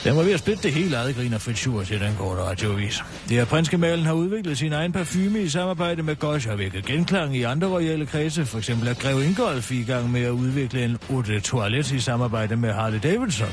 Den 0.07 0.17
var 0.17 0.23
ved 0.23 0.33
at 0.33 0.39
splitte 0.39 0.63
det 0.63 0.73
hele 0.73 0.97
eget 0.97 1.17
griner 1.17 1.39
Fritschur 1.39 1.83
til 1.83 2.01
den 2.01 2.15
korte 2.19 2.43
radiovis. 2.43 3.03
Det 3.29 3.39
er 3.39 3.45
prinskemalen 3.45 4.07
har 4.07 4.13
udviklet 4.13 4.59
sin 4.59 4.73
egen 4.73 4.93
parfume 4.93 5.43
i 5.43 5.49
samarbejde 5.49 6.03
med 6.03 6.17
Gosh 6.17 6.51
og 6.51 6.59
vækket 6.59 6.85
genklang 6.85 7.37
i 7.37 7.43
andre 7.43 7.69
royale 7.69 8.07
kredse. 8.07 8.45
For 8.45 8.59
eksempel 8.59 8.89
er 8.89 8.95
Grev 8.95 9.23
Ingolf 9.23 9.73
i 9.73 9.83
gang 9.83 10.13
med 10.13 10.23
at 10.23 10.31
udvikle 10.31 10.85
en 10.85 10.99
eau 11.11 11.21
de 11.21 11.41
toilette 11.41 11.97
i 11.97 12.01
samarbejde 12.01 12.57
med 12.57 12.73
Harley 12.73 12.99
Davidson. 13.03 13.49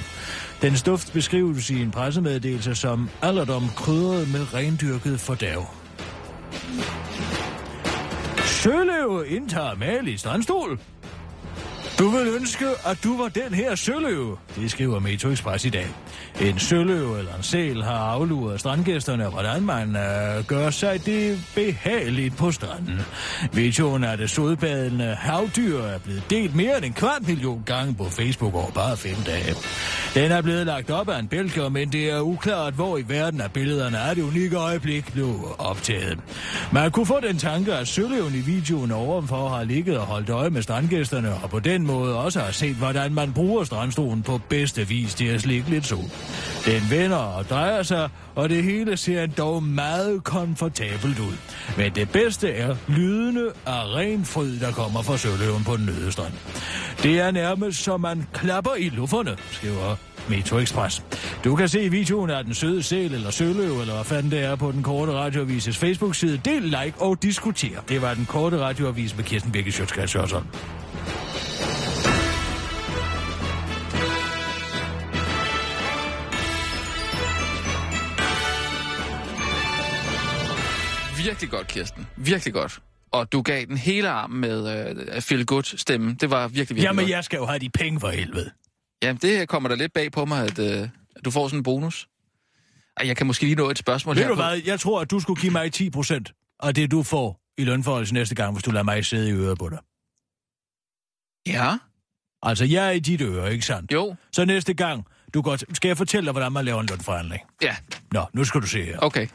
Den 0.61 0.73
duft 0.85 1.13
beskrives 1.13 1.69
i 1.69 1.81
en 1.81 1.91
pressemeddelelse 1.91 2.75
som 2.75 3.09
alderdom 3.21 3.69
krydret 3.75 4.31
med 4.31 4.53
rendyrket 4.53 5.19
fordav. 5.19 5.67
Søløve 8.45 9.27
indtager 9.27 9.75
mal 9.75 10.07
i 10.07 10.17
strandstol. 10.17 10.79
Du 11.99 12.09
vil 12.09 12.27
ønske, 12.27 12.65
at 12.85 13.03
du 13.03 13.17
var 13.17 13.29
den 13.29 13.53
her 13.53 13.75
søløve, 13.75 14.37
det 14.55 14.71
skriver 14.71 14.99
Metro 14.99 15.29
Express 15.29 15.65
i 15.65 15.69
dag. 15.69 15.87
En 16.41 16.59
søløve 16.59 17.19
eller 17.19 17.35
en 17.35 17.43
sel 17.43 17.83
har 17.83 17.97
afluret 17.97 18.59
strandgæsterne, 18.59 19.29
hvordan 19.29 19.63
man 19.63 19.95
øh, 19.95 20.43
gør 20.47 20.69
sig 20.69 21.05
det 21.05 21.39
behageligt 21.55 22.37
på 22.37 22.51
stranden. 22.51 23.01
Videoen 23.53 24.03
af 24.03 24.17
det 24.17 24.29
sodbadende 24.29 25.15
havdyr 25.19 25.79
er 25.79 25.97
blevet 25.97 26.23
delt 26.29 26.55
mere 26.55 26.77
end 26.77 26.85
en 26.85 26.93
kvart 26.93 27.27
million 27.27 27.63
gange 27.65 27.95
på 27.95 28.03
Facebook 28.03 28.53
over 28.55 28.71
bare 28.71 28.97
fem 28.97 29.15
dage. 29.25 29.55
Den 30.13 30.31
er 30.31 30.41
blevet 30.41 30.65
lagt 30.65 30.89
op 30.91 31.09
af 31.09 31.19
en 31.19 31.27
bælger, 31.27 31.69
men 31.69 31.91
det 31.91 32.11
er 32.11 32.19
uklart, 32.21 32.73
hvor 32.73 32.97
i 32.97 33.03
verden 33.07 33.41
af 33.41 33.51
billederne 33.51 33.97
er 33.97 34.13
det 34.13 34.21
unikke 34.21 34.57
øjeblik 34.57 35.13
blev 35.13 35.55
optaget. 35.57 36.19
Man 36.71 36.91
kunne 36.91 37.05
få 37.05 37.19
den 37.19 37.37
tanke, 37.37 37.73
at 37.73 37.87
søløven 37.87 38.33
i 38.35 38.41
videoen 38.41 38.91
overfor 38.91 39.49
har 39.49 39.63
ligget 39.63 39.97
og 39.97 40.05
holdt 40.05 40.29
øje 40.29 40.49
med 40.49 40.61
strandgæsterne, 40.61 41.33
og 41.43 41.49
på 41.49 41.59
den 41.59 41.82
måde 41.87 42.17
også 42.17 42.39
har 42.39 42.51
set, 42.51 42.75
hvordan 42.75 43.13
man 43.13 43.33
bruger 43.33 43.63
strandstolen 43.63 44.23
på 44.23 44.39
bedste 44.49 44.87
vis 44.87 45.13
til 45.13 45.25
at 45.25 45.41
slikke 45.41 45.69
lidt 45.69 45.85
sol. 45.85 46.03
Den 46.65 46.81
vender 46.89 47.17
og 47.17 47.49
drejer 47.49 47.83
sig, 47.83 48.09
og 48.35 48.49
det 48.49 48.63
hele 48.63 48.97
ser 48.97 49.25
dog 49.25 49.63
meget 49.63 50.23
komfortabelt 50.23 51.19
ud. 51.19 51.35
Men 51.77 51.95
det 51.95 52.09
bedste 52.09 52.51
er 52.51 52.75
lydene 52.87 53.45
af 53.65 53.95
ren 53.95 54.25
fryd, 54.25 54.59
der 54.59 54.71
kommer 54.71 55.01
fra 55.01 55.17
søløven 55.17 55.63
på 55.63 55.77
den 55.77 55.85
nøde 55.85 56.11
strand. 56.11 56.33
Det 57.03 57.19
er 57.19 57.31
nærmest 57.31 57.83
som 57.83 58.01
man 58.01 58.27
klapper 58.33 58.71
i 58.77 58.89
lufferne, 58.89 59.37
skriver 59.51 59.95
Metro 60.29 60.57
Express. 60.57 61.03
Du 61.43 61.55
kan 61.55 61.69
se 61.69 61.89
videoen 61.89 62.29
af 62.29 62.43
den 62.43 62.53
søde 62.53 62.83
sæl 62.83 63.13
eller 63.13 63.31
søløv, 63.31 63.79
eller 63.81 63.93
hvad 63.93 64.03
fanden 64.03 64.31
det 64.31 64.43
er, 64.43 64.55
på 64.55 64.71
den 64.71 64.83
korte 64.83 65.11
radioavises 65.11 65.77
Facebook-side. 65.77 66.41
Del, 66.45 66.63
like 66.63 66.93
og 66.97 67.23
diskuter. 67.23 67.81
Det 67.89 68.01
var 68.01 68.13
den 68.13 68.25
korte 68.25 68.59
radioavis 68.59 69.15
med 69.15 69.23
Kirsten 69.23 69.51
Birke 69.51 69.71
Sjøtskrets 69.71 70.15
virkelig 81.23 81.49
godt, 81.49 81.67
Kirsten. 81.67 82.07
Virkelig 82.17 82.53
godt. 82.53 82.79
Og 83.11 83.31
du 83.31 83.41
gav 83.41 83.65
den 83.65 83.77
hele 83.77 84.09
arm 84.09 84.29
med 84.29 84.91
uh, 85.15 85.21
Phil 85.21 85.45
Good 85.45 85.63
stemme. 85.77 86.15
Det 86.21 86.29
var 86.29 86.47
virkelig, 86.47 86.59
virkelig 86.69 86.83
Jamen, 86.83 87.03
godt. 87.05 87.09
jeg 87.11 87.23
skal 87.23 87.37
jo 87.37 87.45
have 87.45 87.59
de 87.59 87.69
penge 87.69 87.99
for 87.99 88.09
helvede. 88.09 88.51
Jamen, 89.03 89.19
det 89.21 89.47
kommer 89.49 89.69
der 89.69 89.75
lidt 89.75 89.93
bag 89.93 90.11
på 90.11 90.25
mig, 90.25 90.43
at, 90.45 90.59
at 90.59 90.89
du 91.25 91.31
får 91.31 91.47
sådan 91.47 91.59
en 91.59 91.63
bonus. 91.63 92.07
Ej, 92.97 93.07
jeg 93.07 93.17
kan 93.17 93.27
måske 93.27 93.43
lige 93.43 93.55
nå 93.55 93.69
et 93.69 93.77
spørgsmål 93.77 94.15
Ved 94.15 94.23
her. 94.23 94.29
du 94.29 94.35
hvad, 94.35 94.61
jeg 94.65 94.79
tror, 94.79 95.01
at 95.01 95.11
du 95.11 95.19
skulle 95.19 95.41
give 95.41 95.51
mig 95.51 95.71
10 95.73 95.89
procent 95.89 96.33
af 96.63 96.75
det, 96.75 96.91
du 96.91 97.03
får 97.03 97.39
i 97.57 97.63
lønforholdelse 97.63 98.13
næste 98.13 98.35
gang, 98.35 98.53
hvis 98.53 98.63
du 98.63 98.71
lader 98.71 98.83
mig 98.83 99.05
sidde 99.05 99.29
i 99.29 99.31
øret 99.31 99.57
på 99.59 99.69
dig. 99.69 99.79
Ja. 101.47 101.77
Altså, 102.41 102.65
jeg 102.65 102.87
er 102.87 102.91
i 102.91 102.99
dit 102.99 103.21
øre, 103.21 103.53
ikke 103.53 103.65
sandt? 103.65 103.91
Jo. 103.91 104.15
Så 104.31 104.45
næste 104.45 104.73
gang, 104.73 105.05
du 105.33 105.41
går. 105.41 105.73
Skal 105.73 105.87
jeg 105.87 105.97
fortælle 105.97 106.25
dig, 106.25 106.31
hvordan 106.31 106.51
man 106.51 106.65
laver 106.65 106.81
en 106.81 106.87
lønforhandling? 106.87 107.41
Ja. 107.61 107.75
Nå, 108.11 108.25
nu 108.33 108.43
skal 108.43 108.61
du 108.61 108.67
se 108.67 108.83
her. 108.83 108.97
Okay. 109.01 109.27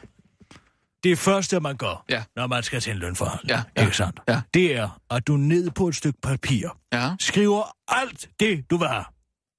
Det 1.03 1.17
første, 1.17 1.59
man 1.59 1.77
gør, 1.77 2.05
ja. 2.09 2.23
når 2.35 2.47
man 2.47 2.63
skal 2.63 2.81
til 2.81 2.91
en 2.91 2.97
lønforhandling, 2.97 3.49
ja, 3.49 3.63
ja, 3.77 3.81
ikke 3.81 3.97
sandt? 3.97 4.19
Ja. 4.27 4.41
Det 4.53 4.75
er, 4.75 4.99
at 5.11 5.27
du 5.27 5.37
ned 5.37 5.71
på 5.71 5.87
et 5.87 5.95
stykke 5.95 6.19
papir 6.23 6.69
ja. 6.93 7.11
skriver 7.19 7.63
alt 7.87 8.29
det, 8.39 8.69
du 8.69 8.77
vil 8.77 8.87
have. 8.87 9.05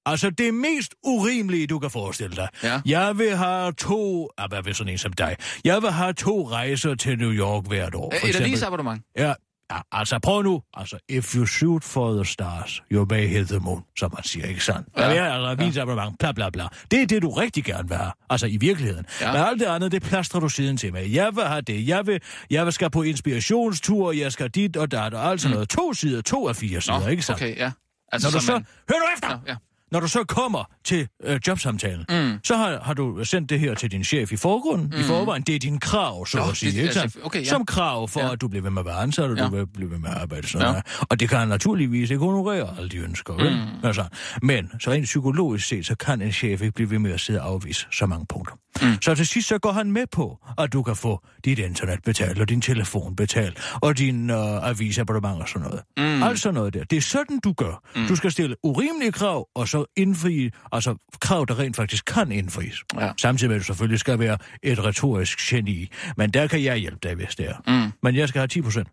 Altså 0.07 0.31
det 0.31 0.55
mest 0.55 0.95
urimelige, 1.05 1.67
du 1.67 1.79
kan 1.79 1.91
forestille 1.91 2.37
dig. 2.37 2.49
Ja. 2.63 2.81
Jeg 2.87 3.19
vil 3.19 3.37
have 3.37 3.73
to... 3.73 4.31
Ah, 4.39 4.49
hvad 4.49 4.63
vil 4.63 4.75
sådan 4.75 4.93
en 4.93 4.99
som 4.99 5.13
dig? 5.13 5.37
Jeg 5.65 5.83
vil 5.83 5.91
have 5.91 6.13
to 6.13 6.49
rejser 6.51 6.95
til 6.95 7.19
New 7.19 7.33
York 7.33 7.67
hvert 7.67 7.95
år. 7.95 8.15
Et 8.29 8.41
avisabonnement? 8.41 9.03
Ja, 9.17 9.35
Ja, 9.71 9.81
altså 9.93 10.19
prøv 10.19 10.43
nu. 10.43 10.63
Altså, 10.75 10.99
if 11.09 11.35
you 11.35 11.47
shoot 11.47 11.85
for 11.85 12.15
the 12.15 12.25
stars, 12.25 12.83
you 12.93 13.07
may 13.11 13.29
hit 13.29 13.49
the 13.49 13.59
moon, 13.59 13.83
som 13.99 14.13
man 14.15 14.25
siger, 14.25 14.47
ikke 14.47 14.65
sandt? 14.65 14.89
Ja. 14.97 15.11
Ja, 15.11 15.49
altså, 15.49 15.65
vinsabonnement, 15.65 16.19
bla 16.19 16.33
bla 16.33 16.51
bla. 16.51 16.65
Det 16.91 17.03
er 17.03 17.07
det, 17.07 17.23
du 17.23 17.31
rigtig 17.31 17.65
gerne 17.65 17.89
vil 17.89 17.97
have. 17.97 18.13
Altså, 18.31 18.47
i 18.47 18.57
virkeligheden. 18.57 19.07
Ja. 19.21 19.33
Men 19.33 19.41
alt 19.43 19.61
det 19.61 19.67
andet, 19.67 19.93
det 19.93 20.03
plastrer 20.03 20.41
du 20.41 20.49
siden 20.49 20.77
til 20.77 20.93
med. 20.93 21.07
Jeg 21.09 21.37
vil 21.37 21.45
have 21.45 21.61
det. 21.61 21.89
Jeg 21.89 22.07
vil, 22.07 22.21
jeg 22.51 22.65
vil 22.65 22.73
skal 22.73 22.91
på 22.91 23.03
inspirationstur, 23.03 24.13
jeg 24.13 24.33
skal 24.33 24.49
dit 24.49 24.77
og 24.77 24.91
dat 24.91 25.15
og 25.15 25.31
alt 25.31 25.41
sådan 25.41 25.55
noget. 25.55 25.69
To 25.69 25.93
sider, 25.93 26.23
to 26.23 26.49
af 26.49 26.57
fire 26.57 26.81
sider, 26.81 27.01
Nå, 27.01 27.07
ikke 27.07 27.23
sandt? 27.23 27.43
okay, 27.43 27.57
ja. 27.57 27.71
Altså, 28.13 28.29
Når 28.29 28.39
du 28.39 28.47
så... 28.47 28.53
man... 28.53 28.67
Hør 28.91 28.97
nu 28.99 29.05
efter! 29.17 29.29
Ja, 29.29 29.53
ja. 29.53 29.57
Når 29.93 30.01
du 30.01 30.09
så 30.09 30.25
kommer 30.25 30.65
til 30.85 31.09
øh, 31.25 31.41
jobsamtalen, 31.47 32.05
mm. 32.11 32.39
så 32.45 32.57
har, 32.57 32.81
har 32.83 32.95
du 32.95 33.25
sendt 33.25 33.51
det 33.51 33.61
her 33.61 33.75
til 33.75 33.91
din 33.91 34.05
chef 34.05 34.33
i 34.33 34.37
forgrunden. 34.37 34.87
Mm. 34.95 35.01
I 35.01 35.03
forvejen, 35.03 35.43
det 35.43 35.55
er 35.55 35.59
din 35.59 35.81
krav, 35.81 36.27
så 36.27 36.39
Nå, 36.39 36.45
at 36.45 36.57
sige. 36.57 36.73
det- 36.73 36.79
ikke 36.89 37.01
altså, 37.01 37.19
okay, 37.25 37.41
ja. 37.41 37.45
Som 37.45 37.67
krav 37.67 38.09
for, 38.09 38.21
Ja. 38.21 38.33
at 38.33 38.41
du 38.41 38.49
bliver 38.49 38.63
ved 38.63 38.71
med 38.71 38.81
at 38.81 38.87
være 38.87 38.97
ansat, 38.97 39.31
og 39.31 39.37
Ja. 39.37 39.45
du 39.45 39.51
vil 39.51 39.67
blive 39.67 39.91
ved 39.91 39.99
med 39.99 40.09
at 40.11 40.17
arbejde. 40.17 40.47
Sådan 40.49 40.75
Ja. 40.75 40.81
Og 41.01 41.21
det 41.21 41.29
kan 41.29 41.39
han 41.39 41.49
naturligvis 41.49 42.11
ikke 42.11 42.25
honorere 42.25 42.75
alle 42.79 42.89
de 42.89 42.97
ønsker. 42.97 43.35
Mm. 43.35 43.87
Altså, 43.87 44.05
men 44.43 44.71
så 44.81 44.91
rent 44.91 45.05
psykologisk 45.05 45.69
set, 45.69 45.87
så 45.87 45.95
kan 45.95 46.23
en 46.23 46.33
chef 46.33 46.61
ikke 46.63 46.73
blive 46.75 46.91
ved 46.91 46.99
med 46.99 47.13
at 47.13 47.21
sidde 47.21 47.41
og 47.43 47.49
afvise 47.49 47.87
så 47.93 48.07
mange 48.07 48.27
punkter. 48.29 48.55
Mm. 48.83 49.03
Så 49.03 49.15
til 49.15 49.27
sidst 49.27 49.49
så 49.49 49.59
går 49.59 49.73
han 49.73 49.93
med 49.93 50.07
på, 50.13 50.39
at 50.59 50.73
du 50.73 50.83
kan 50.83 50.97
få 50.97 51.27
dit 51.45 51.59
internet 51.59 52.03
betalt, 52.05 52.41
og 52.41 52.49
din 52.49 52.61
telefon 52.61 53.17
betalt, 53.17 53.59
og 53.75 53.99
din 53.99 54.31
øh, 54.31 54.69
avisabonnement 54.69 55.43
og 55.43 55.49
sådan 55.49 55.69
noget. 55.69 55.83
Mm. 55.97 56.23
Alt 56.23 56.41
sådan 56.41 56.55
noget 56.55 56.75
der. 56.75 56.85
Det 56.85 56.97
er 56.97 57.01
sådan, 57.01 57.41
du 57.45 57.53
gør. 57.53 57.83
Mm. 57.97 58.07
Du 58.07 58.17
skal 58.17 58.33
stille 58.33 58.57
urimelige 58.63 59.13
krav, 59.13 59.49
og 59.55 59.69
så 59.69 59.85
indfri, 59.97 60.51
altså 60.73 60.97
krav, 61.21 61.45
der 61.49 61.59
rent 61.59 61.77
faktisk 61.77 62.05
kan 62.05 62.33
indfries. 62.33 62.77
Ja. 63.01 63.13
Samtidig 63.17 63.49
med, 63.49 63.57
at 63.57 63.61
du 63.61 63.65
selvfølgelig 63.65 64.01
skal 64.01 64.19
være 64.19 64.39
et 64.63 64.85
retorisk 64.85 65.39
geni. 65.39 65.89
Men 66.17 66.31
der 66.31 66.47
kan 66.47 66.63
jeg 66.63 66.77
hjælpe 66.77 66.99
dig, 67.03 67.15
hvis 67.15 67.37
det 67.37 67.49
er. 67.49 67.85
Mm. 67.85 67.93
Men 68.03 68.17
jeg 68.17 68.29
skal 68.29 68.39
have 68.39 68.49
10 68.49 68.63
procent. 68.63 68.89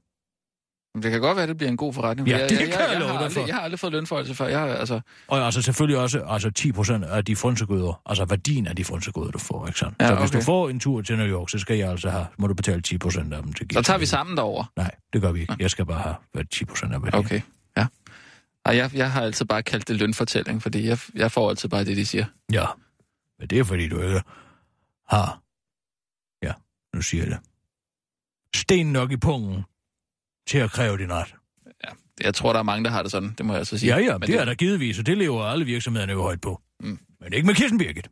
Men 0.98 1.04
Det 1.04 1.12
kan 1.12 1.22
godt 1.22 1.36
være, 1.36 1.44
at 1.44 1.50
det 1.50 1.58
bliver 1.58 1.72
en 1.72 1.78
god 1.78 1.94
forretning. 1.94 2.30
Ja, 2.30 2.38
jeg, 2.38 2.50
det 2.50 2.60
jeg, 2.60 2.70
kan 2.70 2.80
jeg, 2.80 2.90
jeg 2.92 3.00
jeg, 3.02 3.08
har 3.08 3.18
aldrig, 3.18 3.48
jeg 3.48 3.56
har 3.56 3.62
aldrig 3.62 3.80
fået 3.80 3.94
lønforholdelse 3.94 4.36
før. 4.36 4.48
Jeg 4.48 4.60
har, 4.60 4.68
altså, 4.68 5.02
Og 5.28 5.46
altså 5.46 5.62
selvfølgelig 5.62 5.98
også 5.98 6.24
altså 6.28 6.50
10 6.50 6.72
procent 6.72 7.04
af 7.04 7.26
de 7.26 7.36
frynsegoder, 7.36 8.02
altså 8.06 8.26
værdien 8.26 8.68
af 8.68 8.76
de 8.76 8.84
frynsegoder, 8.84 9.32
du 9.32 9.40
får, 9.40 9.68
ikke 9.68 9.80
sandt? 9.80 9.96
Ja, 10.02 10.08
så 10.08 10.16
hvis 10.16 10.30
okay. 10.30 10.40
du 10.40 10.44
får 10.44 10.70
en 10.70 10.80
tur 10.80 11.02
til 11.02 11.18
New 11.18 11.28
York, 11.28 11.50
så 11.50 11.60
skal 11.60 11.78
jeg 11.78 11.92
altså 11.92 12.10
have, 12.10 12.26
må 12.38 12.48
du 12.48 12.54
betale 12.54 12.82
10 12.82 12.98
procent 12.98 13.34
af 13.34 13.44
dem 13.44 13.54
til 13.54 13.68
så 13.74 13.82
tager 13.82 14.00
vi 14.00 14.06
sammen 14.06 14.38
derover. 14.38 14.66
Nej, 14.76 14.92
det 15.14 15.22
gør 15.22 15.32
vi 15.32 15.42
ikke. 15.42 15.56
Jeg 15.60 15.70
skal 15.70 15.86
bare 15.86 16.02
have 16.02 16.16
hvad, 16.34 16.44
10 16.46 16.66
procent 16.66 16.94
af 16.94 17.04
værdien. 17.04 17.26
Okay, 17.26 17.42
ja. 17.78 17.86
Ej, 18.66 18.76
jeg, 18.76 18.92
jeg 18.94 19.12
har 19.12 19.22
altid 19.22 19.46
bare 19.46 19.64
kaldt 19.64 19.88
det 19.88 19.96
lønfortælling, 19.96 20.64
fordi 20.64 20.88
jeg, 20.88 21.00
jeg 21.16 21.32
får 21.32 21.50
altid 21.50 21.70
bare 21.70 21.86
det, 21.86 21.98
de 21.98 22.06
siger. 22.06 22.26
Ja, 22.52 22.66
men 23.40 23.48
det 23.48 23.60
er 23.60 23.64
fordi, 23.64 23.88
du 23.88 24.02
ikke 24.02 24.22
har, 25.10 25.42
ja, 26.44 26.52
nu 26.96 27.02
siger 27.02 27.24
jeg 27.24 27.32
det, 27.32 27.40
sten 28.56 28.92
nok 28.92 29.12
i 29.12 29.18
pungen 29.18 29.64
til 30.48 30.58
at 30.58 30.72
kræve 30.72 30.98
din 30.98 31.14
ret. 31.14 31.34
Ja, 31.66 31.90
jeg 32.26 32.34
tror, 32.34 32.54
der 32.54 32.60
er 32.60 32.64
mange, 32.64 32.84
der 32.86 32.92
har 32.92 33.02
det 33.02 33.12
sådan. 33.12 33.34
Det 33.38 33.46
må 33.46 33.54
jeg 33.54 33.60
altså 33.60 33.78
sige. 33.78 33.96
Ja, 33.96 34.02
ja, 34.04 34.18
Men 34.18 34.28
det 34.28 34.36
er 34.36 34.46
der 34.46 34.54
givetvis, 34.54 35.00
og 35.00 35.06
det 35.06 35.18
lever 35.18 35.44
alle 35.44 35.66
virksomhederne 35.66 36.12
jo 36.14 36.22
højt 36.22 36.42
på. 36.42 36.62
Mm. 36.80 37.00
Men 37.22 37.34
ikke 37.34 37.46
med 37.48 37.56
Kirsten 37.56 37.78
Birgit. 37.78 38.08